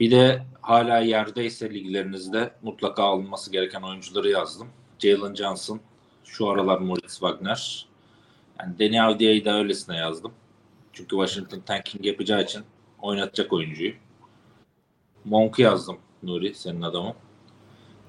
Bir 0.00 0.10
de 0.10 0.42
hala 0.60 0.98
yerdeyse 0.98 1.70
liglerinizde 1.70 2.54
mutlaka 2.62 3.02
alınması 3.02 3.52
gereken 3.52 3.82
oyuncuları 3.82 4.28
yazdım. 4.28 4.68
Jalen 4.98 5.34
Johnson, 5.34 5.80
şu 6.24 6.48
aralar 6.48 6.78
Moritz 6.78 7.12
Wagner. 7.12 7.86
Yani 8.60 8.78
Danny 8.78 9.00
Avdia'yı 9.00 9.44
da 9.44 9.54
öylesine 9.58 9.96
yazdım. 9.96 10.32
Çünkü 10.92 11.08
Washington 11.16 11.60
tanking 11.60 12.06
yapacağı 12.06 12.42
için 12.42 12.62
oynatacak 13.02 13.52
oyuncuyu. 13.52 13.92
Monk'u 15.24 15.62
yazdım 15.62 15.98
Nuri 16.22 16.54
senin 16.54 16.82
adamın. 16.82 17.14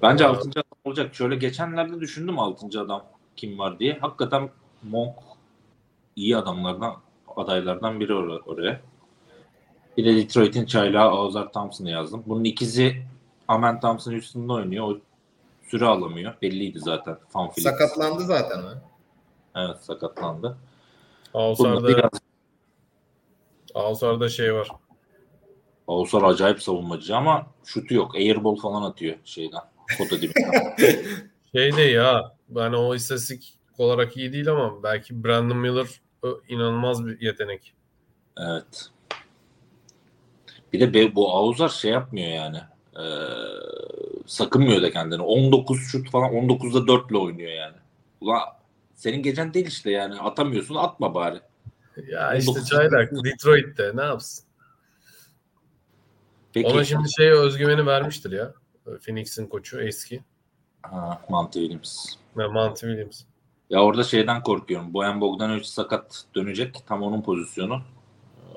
Bence 0.02 0.28
Aa. 0.28 0.30
6. 0.30 0.50
adam 0.50 0.64
olacak. 0.84 1.16
Şöyle 1.16 1.36
geçenlerde 1.36 2.00
düşündüm 2.00 2.40
6. 2.40 2.82
adam 2.82 3.06
kim 3.36 3.60
var 3.60 3.80
diye. 3.80 3.98
Hakikaten 4.02 4.50
Monk 4.84 5.16
iyi 6.16 6.38
adamlardan 6.38 6.96
adaylardan 7.36 8.00
biri 8.00 8.12
or- 8.12 8.42
oraya. 8.46 8.82
Bir 9.98 10.06
de 10.06 10.16
Detroit'in 10.16 10.66
çaylağı 10.66 11.12
Ozar 11.14 11.54
Thompson'ı 11.54 11.90
yazdım. 11.90 12.24
Bunun 12.26 12.44
ikizi 12.44 13.06
Amen 13.48 13.80
Thompson 13.80 14.12
üstünde 14.12 14.54
oynuyor. 14.54 14.88
O 14.88 14.98
süre 15.68 15.86
alamıyor. 15.86 16.34
Belliydi 16.42 16.80
zaten. 16.80 17.18
Fan 17.30 17.50
Phillips. 17.52 17.72
Sakatlandı 17.72 18.24
zaten 18.24 18.60
o. 18.64 18.70
Evet 19.56 19.78
sakatlandı. 19.82 20.58
Yaz- 21.92 22.22
Ağusar'da 23.76 24.30
şey 24.30 24.54
var. 24.54 24.68
Oğuzlar 25.88 26.24
acayip 26.24 26.62
savunmacı 26.64 27.16
ama 27.16 27.48
şutu 27.66 27.94
yok. 27.94 28.16
Airball 28.16 28.56
falan 28.56 28.82
atıyor 28.82 29.16
şeyden. 29.26 29.62
Kota 29.98 30.22
dibinden. 30.22 30.76
Şey 31.56 31.78
de 31.78 31.82
ya 31.82 32.36
yani 32.56 32.76
o 32.78 32.96
istatistik 32.96 33.58
olarak 33.78 34.18
iyi 34.18 34.34
değil 34.34 34.52
ama 34.52 34.84
belki 34.84 35.24
Brandon 35.24 35.58
Miller 35.58 35.88
inanılmaz 36.50 37.06
bir 37.06 37.22
yetenek. 37.22 37.74
evet. 38.38 38.90
Bir 40.74 40.80
de 40.80 40.94
be- 40.94 41.16
bu 41.16 41.32
Auzar 41.36 41.70
şey 41.70 41.92
yapmıyor 41.92 42.28
yani. 42.30 42.58
Ee, 43.00 43.04
sakınmıyor 44.26 44.82
da 44.82 44.92
kendini. 44.92 45.22
19 45.22 45.80
şut 45.92 46.12
falan 46.12 46.32
19'da 46.34 46.88
4 46.88 47.12
ile 47.12 47.18
oynuyor 47.18 47.52
yani. 47.52 47.76
Ulan 48.22 48.42
senin 49.06 49.24
gecen 49.24 49.54
değil 49.54 49.68
işte 49.68 49.92
yani. 49.92 50.20
Atamıyorsun 50.20 50.76
atma 50.76 51.16
bari. 51.16 51.40
Ya 52.08 52.36
işte 52.36 52.52
19. 52.52 52.70
çaylak 52.70 53.12
Detroit'te 53.24 53.92
ne 53.96 54.02
yapsın? 54.02 54.46
Peki. 56.54 56.68
Ona 56.68 56.84
şimdi 56.84 57.12
şey 57.12 57.32
özgüveni 57.32 57.86
vermiştir 57.86 58.32
ya. 58.32 58.54
Phoenix'in 59.06 59.48
koçu 59.48 59.82
eski. 59.82 60.24
Ha, 60.82 61.22
Monty 61.30 61.60
Williams. 61.60 62.06
Ve 62.38 62.48
Monty 62.48 62.86
Williams. 62.86 63.22
Ya 63.70 63.84
orada 63.84 64.04
şeyden 64.04 64.44
korkuyorum. 64.44 64.94
Boyan 64.94 65.22
Bogdanovic 65.22 65.64
sakat 65.64 66.24
dönecek. 66.36 66.84
Tam 66.88 67.04
onun 67.04 67.22
pozisyonu. 67.22 67.76
Ee, 67.76 68.52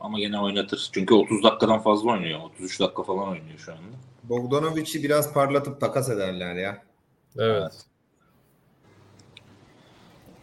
ama 0.00 0.18
gene 0.18 0.40
oynatır. 0.40 0.88
Çünkü 0.92 1.14
30 1.14 1.42
dakikadan 1.42 1.80
fazla 1.80 2.10
oynuyor. 2.10 2.40
33 2.40 2.80
dakika 2.80 3.02
falan 3.02 3.28
oynuyor 3.28 3.58
şu 3.58 3.72
anda. 3.72 3.96
Bogdanovic'i 4.24 5.02
biraz 5.02 5.34
parlatıp 5.34 5.80
takas 5.80 6.10
ederler 6.10 6.54
ya. 6.54 6.82
Evet. 7.38 7.89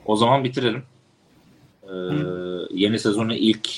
O 0.07 0.15
zaman 0.15 0.43
bitirelim. 0.43 0.83
Ee, 1.83 1.93
yeni 2.71 2.99
sezonun 2.99 3.29
ilk 3.29 3.69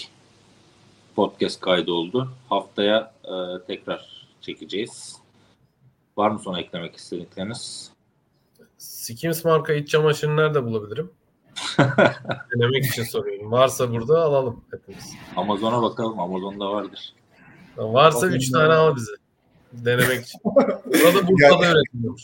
podcast 1.16 1.62
kaydı 1.62 1.92
oldu. 1.92 2.32
Haftaya 2.50 3.14
e, 3.24 3.66
tekrar 3.68 4.28
çekeceğiz. 4.42 5.18
Var 6.18 6.30
mı 6.30 6.40
son 6.40 6.56
eklemek 6.56 6.96
istedikleriniz? 6.96 7.92
Skims 8.78 9.46
marka 9.46 9.74
iç 9.74 9.90
çamaşırını 9.90 10.42
nerede 10.42 10.64
bulabilirim? 10.66 11.12
Denemek 12.56 12.86
için 12.86 13.04
soruyorum. 13.04 13.52
Varsa 13.52 13.92
burada 13.92 14.22
alalım 14.22 14.62
hepimiz. 14.72 15.14
Amazon'a 15.36 15.82
bakalım. 15.82 16.20
Amazon'da 16.20 16.70
vardır. 16.72 17.14
Varsa 17.78 18.28
3 18.28 18.52
tane 18.52 18.74
al 18.74 18.96
bize. 18.96 19.12
Denemek 19.74 20.26
için. 20.26 20.42
Burada 20.44 21.28
Bursa'da 21.28 21.72
üretiliyormuş. 21.72 22.24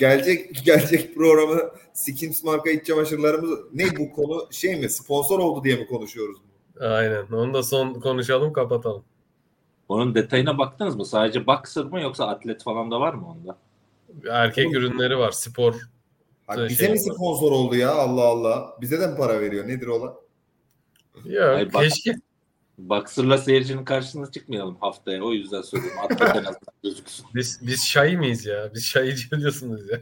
Gelecek 0.00 0.64
gelecek 0.64 1.14
programı 1.14 1.70
Skims 1.92 2.44
marka 2.44 2.70
iç 2.70 2.86
çamaşırlarımız 2.86 3.58
ne 3.74 3.84
bu 3.98 4.12
konu 4.12 4.48
şey 4.50 4.76
mi 4.76 4.90
sponsor 4.90 5.38
oldu 5.38 5.64
diye 5.64 5.76
mi 5.76 5.86
konuşuyoruz? 5.86 6.38
Aynen. 6.80 7.26
Onu 7.32 7.54
da 7.54 7.62
son 7.62 7.94
konuşalım 7.94 8.52
kapatalım. 8.52 9.04
Onun 9.88 10.14
detayına 10.14 10.58
baktınız 10.58 10.96
mı? 10.96 11.04
Sadece 11.04 11.46
boxer 11.46 11.84
mı 11.84 12.00
yoksa 12.00 12.26
atlet 12.26 12.62
falan 12.62 12.90
da 12.90 13.00
var 13.00 13.14
mı 13.14 13.28
onda? 13.30 13.58
Erkek 14.30 14.74
ürünleri 14.74 15.18
var. 15.18 15.30
Spor. 15.30 15.74
Ha, 16.46 16.54
Şey 16.56 16.68
bize 16.68 16.88
mi 16.88 16.92
var. 16.92 17.14
sponsor 17.14 17.52
oldu 17.52 17.76
ya 17.76 17.92
Allah 17.94 18.22
Allah. 18.24 18.76
Bize 18.80 19.00
de 19.00 19.06
mi 19.06 19.16
para 19.16 19.40
veriyor? 19.40 19.68
Nedir 19.68 19.86
olan? 19.86 20.14
Yok 21.24 21.44
Ay 21.56 21.72
bak- 21.72 21.82
Boxer'la 22.88 23.38
seyircinin 23.38 23.84
karşısına 23.84 24.30
çıkmayalım 24.30 24.76
haftaya. 24.76 25.22
O 25.22 25.32
yüzden 25.32 25.62
söylüyorum. 25.62 25.98
Atlet 26.04 26.20
en 26.20 26.26
azından 26.26 26.74
gözüksün. 26.82 27.26
Biz, 27.34 27.60
biz 27.62 27.86
şahi 27.86 28.16
miyiz 28.16 28.46
ya? 28.46 28.70
Biz 28.74 28.84
şahici 28.84 29.30
diyorsunuz 29.30 29.90
ya. 29.90 30.00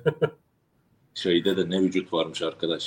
Şeyde 1.14 1.56
de 1.56 1.70
ne 1.70 1.80
vücut 1.80 2.12
varmış 2.12 2.42
arkadaş. 2.42 2.76